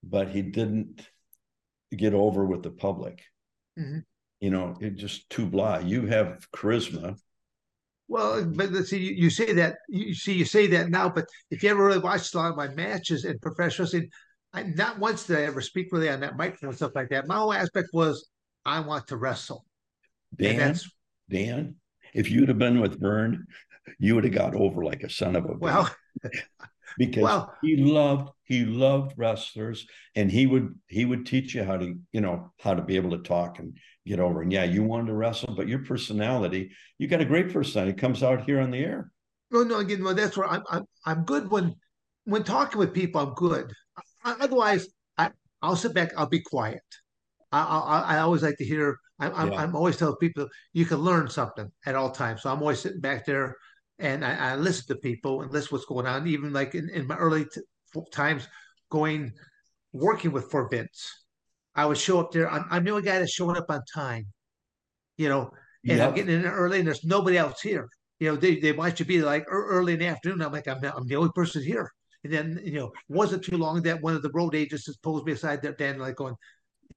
but 0.03 0.29
he 0.29 0.41
didn't 0.43 1.07
get 1.95 2.15
over 2.15 2.45
with 2.45 2.63
the 2.63 2.71
public. 2.71 3.23
Mhm. 3.79 4.05
You 4.41 4.51
know, 4.51 4.77
it 4.81 4.97
just 4.97 5.29
too 5.31 5.47
blah. 5.47 5.79
You 5.79 6.07
have 6.07 6.47
charisma. 6.55 7.19
Well, 8.09 8.45
but 8.45 8.71
let's 8.71 8.91
see, 8.91 8.99
you, 8.99 9.13
you 9.15 9.31
say 9.31 9.55
that 9.55 9.77
you 9.89 10.15
see 10.15 10.35
you 10.35 10.45
say 10.45 10.67
that 10.69 10.91
now, 10.91 11.09
but 11.09 11.27
if 11.51 11.63
you 11.63 11.71
ever 11.71 11.85
really 11.85 11.99
watched 11.99 12.35
a 12.35 12.39
lot 12.39 12.51
of 12.51 12.57
my 12.57 12.69
matches 12.69 13.25
and 13.25 13.41
professional 13.41 13.87
wrestling, 13.87 14.11
I 14.53 14.65
not 14.65 14.99
once 14.99 15.27
did 15.27 15.39
I 15.39 15.43
ever 15.43 15.61
speak 15.61 15.89
really 15.91 16.11
on 16.11 16.21
that 16.21 16.37
microphone 16.37 16.69
and 16.69 16.77
stuff 16.77 16.93
like 16.95 17.09
that. 17.09 17.27
My 17.27 17.37
whole 17.37 17.53
aspect 17.53 17.89
was 17.93 18.29
I 18.65 18.81
want 18.81 19.07
to 19.09 19.17
wrestle. 19.17 19.65
And 20.39 20.49
Dan, 20.49 20.57
that's 20.59 20.91
Dan, 21.31 21.77
if 22.13 22.31
you'd 22.31 22.49
have 22.49 22.59
been 22.59 22.81
with 22.81 23.01
Verne, 23.01 23.47
you 23.99 24.15
would 24.15 24.25
have 24.25 24.35
got 24.35 24.55
over 24.55 24.85
like 24.85 25.03
a 25.03 25.11
son 25.11 25.37
of 25.37 25.45
a 25.47 25.55
well, 25.59 25.91
because 26.99 27.45
he 27.63 27.77
loved 27.77 28.31
he 28.45 28.65
loved 28.65 29.15
wrestlers 29.17 29.87
and 30.15 30.31
he 30.31 30.47
would 30.47 30.75
he 30.87 31.05
would 31.05 31.27
teach 31.27 31.55
you 31.55 31.65
how 31.65 31.77
to 31.77 31.99
you 32.13 32.21
know 32.21 32.53
how 32.61 32.75
to 32.75 32.83
be 32.83 32.97
able 32.97 33.11
to 33.11 33.19
talk 33.19 33.59
and 33.59 33.77
get 34.07 34.21
over 34.21 34.43
and 34.43 34.53
yeah 34.53 34.65
you 34.65 34.83
wanted 34.83 35.07
to 35.07 35.15
wrestle 35.15 35.55
but 35.55 35.69
your 35.69 35.81
personality 35.81 36.71
you 36.99 37.09
got 37.09 37.21
a 37.21 37.25
great 37.25 37.53
personality 37.53 37.93
it 37.93 37.99
comes 37.99 38.23
out 38.23 38.45
here 38.45 38.61
on 38.61 38.71
the 38.71 38.79
air 38.79 39.11
no, 39.55 39.63
no, 39.63 39.79
again, 39.79 40.03
well, 40.03 40.15
that's 40.15 40.37
where 40.37 40.49
I'm 40.49 40.65
I'm 40.69 40.85
I'm 41.07 41.25
good 41.25 41.49
when 41.49 41.77
when 42.25 42.43
talking 42.43 42.79
with 42.79 42.93
people, 42.93 43.21
I'm 43.21 43.35
good. 43.35 43.73
Otherwise, 44.25 44.89
I 45.17 45.31
I'll 45.63 45.77
sit 45.77 45.95
back, 45.95 46.11
I'll 46.17 46.27
be 46.29 46.41
quiet. 46.41 46.83
I 47.53 47.61
I, 47.61 48.17
I 48.17 48.19
always 48.19 48.43
like 48.43 48.57
to 48.59 48.65
hear. 48.65 48.99
I'm 49.21 49.33
I'm, 49.33 49.53
Yeah. 49.53 49.63
I'm 49.63 49.77
always 49.77 49.97
telling 49.97 50.17
people 50.17 50.49
you 50.73 50.87
can 50.87 50.99
learn 50.99 51.29
something 51.31 51.71
at 51.87 51.95
all 51.95 52.11
times. 52.11 52.43
So 52.43 52.51
I'm 52.51 52.61
always 52.61 52.81
sitting 52.81 53.01
back 53.01 53.25
there, 53.27 53.57
and 53.99 54.25
I, 54.25 54.53
I 54.53 54.57
listen 54.57 54.87
to 54.89 54.97
people 54.97 55.43
and 55.43 55.53
listen 55.53 55.69
what's 55.71 55.85
going 55.85 56.07
on. 56.07 56.27
Even 56.27 56.53
like 56.53 56.75
in, 56.75 56.89
in 56.91 57.07
my 57.07 57.17
early 57.17 57.45
t- 57.45 57.61
times, 58.13 58.47
going 58.91 59.33
working 59.93 60.33
with 60.33 60.51
for 60.51 60.69
Vince, 60.69 61.27
I 61.75 61.87
would 61.87 61.99
show 61.99 62.21
up 62.21 62.33
there. 62.33 62.51
I'm 62.51 62.67
I'm 62.71 62.85
the 62.85 62.91
only 62.91 63.03
guy 63.03 63.19
that's 63.19 63.33
showing 63.33 63.57
up 63.57 63.67
on 63.69 63.83
time, 63.95 64.27
you 65.17 65.29
know, 65.29 65.51
and 65.87 66.01
I'm 66.01 66.15
getting 66.15 66.35
in 66.35 66.43
there 66.43 66.53
early, 66.53 66.79
and 66.79 66.87
there's 66.87 67.05
nobody 67.05 67.39
else 67.39 67.61
here. 67.61 67.89
You 68.21 68.31
know, 68.31 68.37
they, 68.37 68.59
they 68.61 68.73
want 68.73 68.99
you 68.99 69.05
to 69.05 69.09
be 69.09 69.21
like 69.21 69.45
early 69.49 69.95
in 69.95 69.99
the 69.99 70.07
afternoon. 70.07 70.41
I'm 70.41 70.53
like, 70.53 70.69
I'm, 70.69 70.81
not, 70.81 70.97
I'm 70.97 71.07
the 71.07 71.17
only 71.17 71.31
person 71.35 71.63
here. 71.63 71.91
And 72.23 72.33
then, 72.33 72.61
you 72.65 72.79
know, 72.79 72.93
wasn't 73.09 73.45
too 73.45 73.59
long 73.59 73.83
that 73.83 74.01
one 74.01 74.15
of 74.15 74.23
the 74.23 74.31
road 74.33 74.55
agents 74.55 74.87
just 74.87 75.03
pulls 75.03 75.25
me 75.25 75.33
aside 75.33 75.61
there, 75.61 75.73
Dan, 75.73 75.99
like 75.99 76.17
going, 76.17 76.35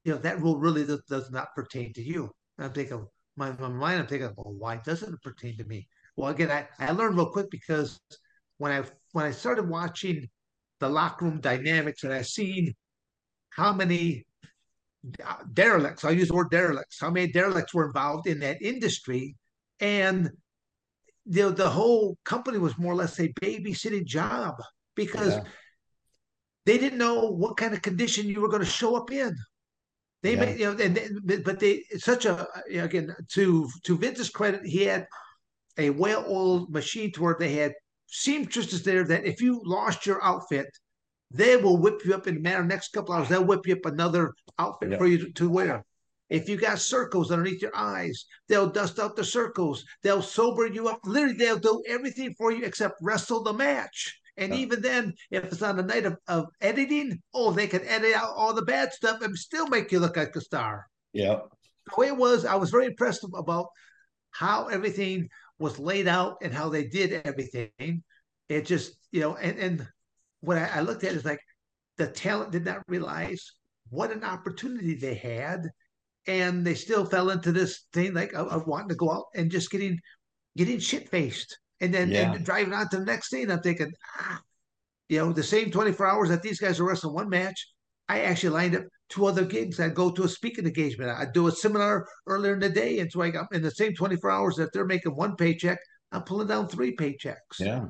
you 0.06 0.14
know, 0.14 0.20
that 0.20 0.40
rule 0.40 0.58
really 0.58 0.86
does, 0.86 1.02
does 1.10 1.30
not 1.32 1.54
pertain 1.56 1.92
to 1.94 2.02
you. 2.02 2.30
And 2.58 2.68
I'm 2.68 2.74
thinking, 2.74 3.06
my, 3.36 3.52
my 3.54 3.68
mind, 3.68 4.00
I'm 4.00 4.08
thinking, 4.08 4.32
well, 4.38 4.54
why 4.54 4.80
doesn't 4.86 5.14
it 5.14 5.22
pertain 5.22 5.58
to 5.58 5.66
me? 5.66 5.88
Well, 6.18 6.32
again, 6.32 6.52
I, 6.52 6.68
I 6.80 6.92
learned 6.92 7.16
real 7.16 7.30
quick 7.30 7.50
because 7.52 8.00
when 8.58 8.72
I 8.72 8.84
when 9.14 9.26
I 9.26 9.32
started 9.32 9.70
watching 9.70 10.28
the 10.80 10.90
locker 10.90 11.26
room 11.26 11.40
dynamics 11.40 12.04
and 12.04 12.12
I 12.12 12.24
seen 12.24 12.74
how 13.52 13.72
many 13.74 14.26
uh, 15.24 15.36
derelicts, 15.54 16.04
I'll 16.04 16.14
use 16.14 16.30
the 16.30 16.36
word 16.36 16.50
derelicts, 16.50 17.00
how 17.00 17.12
many 17.12 17.32
derelicts 17.32 17.74
were 17.74 17.86
involved 17.86 18.28
in 18.28 18.40
that 18.40 18.62
industry, 18.62 19.36
and 19.80 20.32
the 21.28 21.52
the 21.52 21.70
whole 21.70 22.18
company 22.26 22.58
was 22.58 22.78
more 22.80 22.94
or 22.94 22.96
less 22.96 23.20
a 23.20 23.32
babysitting 23.42 24.06
job 24.06 24.56
because 24.96 25.36
Yeah. 25.36 25.44
they 26.66 26.78
didn't 26.80 26.98
know 27.00 27.30
what 27.30 27.58
kind 27.58 27.74
of 27.74 27.82
condition 27.82 28.28
you 28.28 28.42
were 28.42 28.50
going 28.50 28.64
to 28.64 28.70
show 28.70 28.96
up 28.96 29.12
in. 29.12 29.36
They 30.24 30.32
Yeah. 30.32 30.40
made 30.40 30.60
you 30.60 30.74
know, 30.74 30.84
and 30.84 31.44
but 31.46 31.60
they 31.60 31.84
it's 31.92 32.06
such 32.06 32.26
a 32.26 32.48
again 32.72 33.16
to 33.34 33.70
to 33.84 33.98
Vince's 33.98 34.30
credit, 34.32 34.66
he 34.66 34.84
had 34.86 35.06
a 35.78 35.90
well-oiled 35.90 36.72
machine 36.72 37.12
to 37.14 37.22
where 37.22 37.36
they 37.40 37.54
had 37.54 37.74
seamstresses 38.08 38.84
there 38.84 39.04
that 39.04 39.26
if 39.26 39.42
you 39.42 39.62
lost 39.66 40.06
your 40.06 40.24
outfit, 40.24 40.68
they 41.32 41.58
will 41.58 41.78
whip 41.78 42.02
you 42.06 42.14
up 42.14 42.28
in 42.28 42.36
the 42.36 42.42
matter 42.42 42.62
of 42.62 42.68
the 42.68 42.74
next 42.74 42.94
couple 42.94 43.14
hours. 43.14 43.28
They'll 43.30 43.44
whip 43.44 43.68
you 43.68 43.76
up 43.76 43.86
another 43.86 44.34
outfit 44.58 44.92
Yeah. 44.92 44.98
for 44.98 45.08
you 45.08 45.18
to, 45.20 45.32
to 45.34 45.50
wear. 45.50 45.86
If 46.30 46.50
you 46.50 46.58
got 46.58 46.80
circles 46.80 47.32
underneath 47.32 47.62
your 47.62 47.76
eyes, 47.76 48.26
they'll 48.50 48.70
dust 48.70 49.00
out 49.00 49.16
the 49.16 49.24
circles. 49.24 49.86
They'll 50.04 50.22
sober 50.22 50.68
you 50.68 50.88
up. 50.88 51.00
Literally, 51.06 51.36
they'll 51.36 51.58
do 51.60 51.82
everything 51.88 52.34
for 52.38 52.52
you 52.52 52.66
except 52.66 52.96
wrestle 53.02 53.44
the 53.44 53.54
match. 53.54 54.20
And 54.38 54.54
Yeah. 54.54 54.60
even 54.60 54.82
then, 54.82 55.14
if 55.32 55.46
it's 55.46 55.62
on 55.62 55.78
the 55.78 55.84
night 55.84 56.06
of, 56.06 56.18
of 56.28 56.46
editing, 56.62 57.22
oh, 57.34 57.52
they 57.52 57.68
can 57.68 57.84
edit 57.88 58.14
out 58.14 58.34
all 58.36 58.54
the 58.54 58.62
bad 58.62 58.94
stuff 58.94 59.22
and 59.22 59.38
still 59.38 59.68
make 59.68 59.92
you 59.92 60.00
look 60.00 60.18
like 60.18 60.36
a 60.36 60.42
star 60.42 60.88
yeah 61.14 61.38
the 61.88 61.96
way 61.98 62.08
it 62.08 62.18
was, 62.18 62.44
I 62.46 62.56
was 62.56 62.70
very 62.70 62.86
impressed 62.88 63.24
about 63.34 63.68
how 64.32 64.68
everything 64.68 65.30
was 65.60 65.80
laid 65.80 66.08
out 66.08 66.38
and 66.42 66.54
how 66.54 66.70
they 66.70 66.86
did 66.86 67.22
everything. 67.26 68.04
It 68.50 68.66
just, 68.66 68.94
you 69.12 69.22
know, 69.22 69.36
and, 69.36 69.58
and 69.58 69.88
what 70.42 70.58
I, 70.58 70.70
I 70.76 70.82
looked 70.82 71.04
at 71.04 71.14
is 71.14 71.26
like 71.26 71.40
the 71.98 72.08
talent 72.08 72.52
did 72.52 72.66
not 72.66 72.84
realize 72.88 73.44
what 73.90 74.12
an 74.12 74.24
opportunity 74.24 74.96
they 74.96 75.16
had. 75.16 75.70
And 76.28 76.66
they 76.66 76.76
still 76.76 77.06
fell 77.06 77.30
into 77.30 77.52
this 77.52 77.86
thing 77.94 78.14
like 78.14 78.34
of, 78.34 78.48
of 78.48 78.68
wanting 78.68 78.90
to 78.90 78.96
go 78.96 79.12
out 79.12 79.26
and 79.36 79.50
just 79.50 79.72
getting 79.72 79.98
getting 80.58 80.80
shit 80.80 81.10
faced 81.10 81.58
and 81.80 81.94
then 81.94 82.12
Yeah. 82.12 82.34
and 82.34 82.44
driving 82.44 82.74
on 82.74 82.90
to 82.90 82.98
the 82.98 83.06
next 83.06 83.30
thing. 83.30 83.50
I'm 83.50 83.62
thinking, 83.62 83.92
ah, 84.20 84.42
you 85.08 85.20
know, 85.20 85.32
the 85.32 85.44
same 85.44 85.72
24 85.72 86.06
hours 86.06 86.30
that 86.30 86.42
these 86.42 86.60
guys 86.60 86.80
are 86.80 86.84
wrestling 86.86 87.14
one 87.14 87.30
match, 87.30 87.68
I 88.10 88.22
actually 88.22 88.50
lined 88.50 88.76
up 88.76 88.84
two 89.10 89.26
other 89.26 89.46
gigs. 89.46 89.80
I'd 89.80 89.96
go 89.96 90.12
to 90.12 90.24
a 90.24 90.30
speaking 90.30 90.66
engagement. 90.66 91.12
I'd 91.12 91.34
do 91.34 91.48
a 91.48 91.52
seminar 91.52 92.08
earlier 92.26 92.54
in 92.54 92.60
the 92.60 92.70
day. 92.70 93.00
And 93.00 93.12
so 93.12 93.22
I 93.22 93.30
got 93.30 93.54
in 93.54 93.62
the 93.62 93.72
same 93.72 93.94
24 93.94 94.30
hours 94.30 94.56
that 94.56 94.74
they're 94.74 94.86
making 94.86 95.16
one 95.16 95.36
paycheck, 95.36 95.80
I'm 96.12 96.24
pulling 96.24 96.48
down 96.48 96.68
three 96.68 96.96
paychecks. 96.96 97.60
yeah 97.60 97.86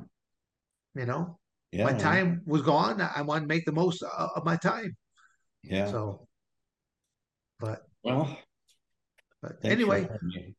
You 0.94 1.06
know, 1.06 1.38
yeah 1.72 1.84
my 1.84 1.92
time 1.92 2.42
was 2.46 2.62
gone. 2.62 3.00
I, 3.00 3.22
want 3.22 3.44
to 3.44 3.48
make 3.48 3.64
the 3.64 3.72
most 3.72 4.02
of, 4.02 4.44
my 4.44 4.56
time. 4.56 4.96
yeah 5.62 5.90
So, 5.90 6.26
but, 7.60 7.82
well 8.02 8.36
but 9.42 9.52
anyway. 9.62 10.08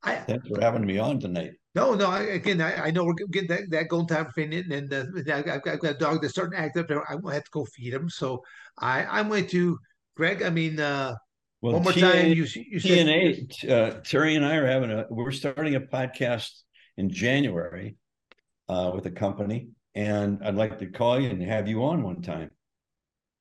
I, 0.03 0.15
thanks 0.15 0.47
for 0.47 0.61
having 0.61 0.85
me 0.85 0.99
on 0.99 1.19
tonight 1.19 1.51
No, 1.75 1.95
no. 1.95 2.09
I, 2.09 2.21
again, 2.21 2.61
I, 2.61 2.85
I 2.85 2.91
know 2.91 3.03
we're 3.03 3.13
getting 3.13 3.49
that, 3.49 3.69
that 3.71 3.87
golden 3.89 4.07
time 4.07 4.31
in, 4.37 4.71
and 4.71 4.93
uh, 4.93 5.05
I've, 5.33 5.45
got, 5.45 5.67
I've 5.67 5.79
got 5.81 5.95
a 5.95 5.97
dog 5.97 6.21
that's 6.21 6.33
starting 6.33 6.57
to 6.57 6.65
act 6.65 6.77
up 6.77 6.87
there. 6.87 7.09
I'm 7.11 7.21
gonna 7.21 7.35
have 7.35 7.43
to 7.43 7.51
go 7.51 7.65
feed 7.65 7.93
him. 7.93 8.09
So 8.09 8.41
I, 8.77 9.03
I'm 9.05 9.27
going 9.27 9.47
to, 9.47 9.77
Greg. 10.19 10.43
I 10.43 10.49
mean, 10.49 10.81
uh, 10.81 11.15
well 11.61 11.73
one 11.75 11.83
more 11.83 11.93
TA 11.93 12.11
time. 12.11 12.27
You, 12.27 12.43
you 12.43 12.79
said 12.79 13.07
TNA, 13.07 13.69
uh, 13.71 13.99
Terry 14.01 14.35
and 14.35 14.45
I 14.45 14.55
are 14.57 14.67
having 14.67 14.91
a, 14.91 15.05
we're 15.09 15.31
starting 15.31 15.75
a 15.75 15.79
podcast 15.79 16.49
in 16.97 17.09
January 17.09 17.95
uh, 18.67 18.91
with 18.93 19.05
a 19.05 19.11
company, 19.11 19.69
and 19.95 20.39
I'd 20.43 20.55
like 20.55 20.77
to 20.79 20.87
call 20.87 21.21
you 21.21 21.29
and 21.29 21.41
have 21.41 21.69
you 21.69 21.85
on 21.85 22.03
one 22.03 22.21
time. 22.21 22.51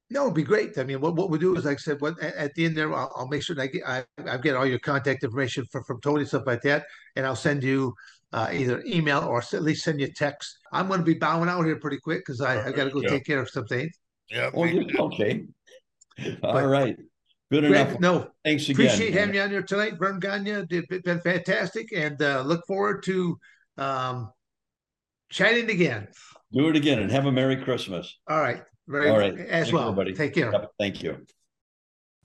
no, 0.08 0.22
it'd 0.22 0.34
be 0.34 0.44
great. 0.44 0.78
I 0.78 0.84
mean, 0.84 1.00
what, 1.00 1.16
what 1.16 1.30
we 1.30 1.38
do 1.40 1.56
is, 1.56 1.64
like 1.64 1.78
I 1.78 1.80
said, 1.80 2.00
what 2.00 2.14
at, 2.22 2.34
at 2.36 2.54
the 2.54 2.64
end 2.66 2.76
there, 2.76 2.94
I'll, 2.94 3.12
I'll 3.16 3.28
make 3.28 3.42
sure 3.42 3.56
that 3.56 3.62
I 3.62 3.66
get 3.66 3.82
I, 3.88 4.04
I 4.32 4.36
get 4.38 4.54
all 4.54 4.64
your 4.66 4.78
contact 4.78 5.24
information 5.24 5.64
from 5.72 5.82
from 5.82 6.00
Tony 6.00 6.24
stuff 6.24 6.44
like 6.46 6.62
that, 6.62 6.86
and 7.16 7.26
I'll 7.26 7.42
send 7.48 7.64
you 7.64 7.92
uh, 8.32 8.48
either 8.52 8.82
email 8.86 9.20
or 9.24 9.38
at 9.42 9.62
least 9.64 9.82
send 9.82 9.98
you 10.00 10.08
text. 10.14 10.58
I'm 10.72 10.86
going 10.86 11.00
to 11.00 11.04
be 11.04 11.14
bowing 11.14 11.48
out 11.48 11.64
here 11.64 11.80
pretty 11.80 11.98
quick 11.98 12.20
because 12.20 12.40
I, 12.40 12.52
I 12.68 12.70
got 12.70 12.84
to 12.84 12.90
go 12.90 13.00
Yeah. 13.02 13.08
take 13.08 13.24
care 13.26 13.40
of 13.40 13.50
some 13.50 13.66
things. 13.66 13.92
Yeah, 14.30 14.50
me 14.54 14.74
you- 14.74 14.86
too. 14.86 14.98
okay. 15.08 15.44
All 16.42 16.52
But- 16.52 16.66
right. 16.66 16.96
Good 17.50 17.64
enough. 17.64 17.98
No, 17.98 18.30
Thanks 18.44 18.68
again. 18.68 18.86
appreciate 18.88 19.14
having 19.14 19.34
you 19.34 19.40
on 19.40 19.48
here 19.48 19.62
tonight. 19.62 19.94
Verne 19.98 20.20
Gagne. 20.20 20.66
It's 20.68 21.02
been 21.02 21.20
fantastic, 21.20 21.92
and 21.92 22.20
uh, 22.20 22.42
look 22.42 22.66
forward 22.66 23.02
to 23.04 23.38
um, 23.78 24.30
chatting 25.30 25.70
again. 25.70 26.08
Do 26.52 26.68
it 26.68 26.76
again 26.76 26.98
and 26.98 27.10
have 27.10 27.24
a 27.24 27.32
Merry 27.32 27.56
Christmas. 27.56 28.18
All 28.28 28.38
right, 28.38 28.62
very 28.86 29.08
All 29.08 29.18
right. 29.18 29.32
as 29.32 29.48
Thanks, 29.48 29.72
well. 29.72 29.84
everybody. 29.88 30.12
Take 30.12 30.34
care. 30.34 30.52
Yep, 30.52 30.72
Thank 30.78 31.02
you. 31.02 31.24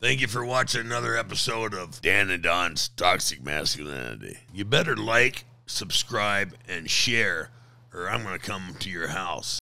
Thank 0.01 0.19
you 0.19 0.27
for 0.27 0.43
watching 0.43 0.81
another 0.81 1.15
episode 1.15 1.73
of 1.73 2.01
Dan 2.01 2.29
and 2.29 2.43
Don's 2.43 2.89
Toxic 2.89 3.41
Masculinity. 3.41 4.39
You 4.53 4.65
better 4.65 4.97
like, 4.97 5.45
subscribe, 5.67 6.53
and 6.67 6.89
share, 6.89 7.49
or 7.93 8.09
I'm 8.09 8.23
going 8.23 8.37
to 8.37 8.45
come 8.45 8.75
to 8.79 8.89
your 8.89 9.07
house. 9.07 9.61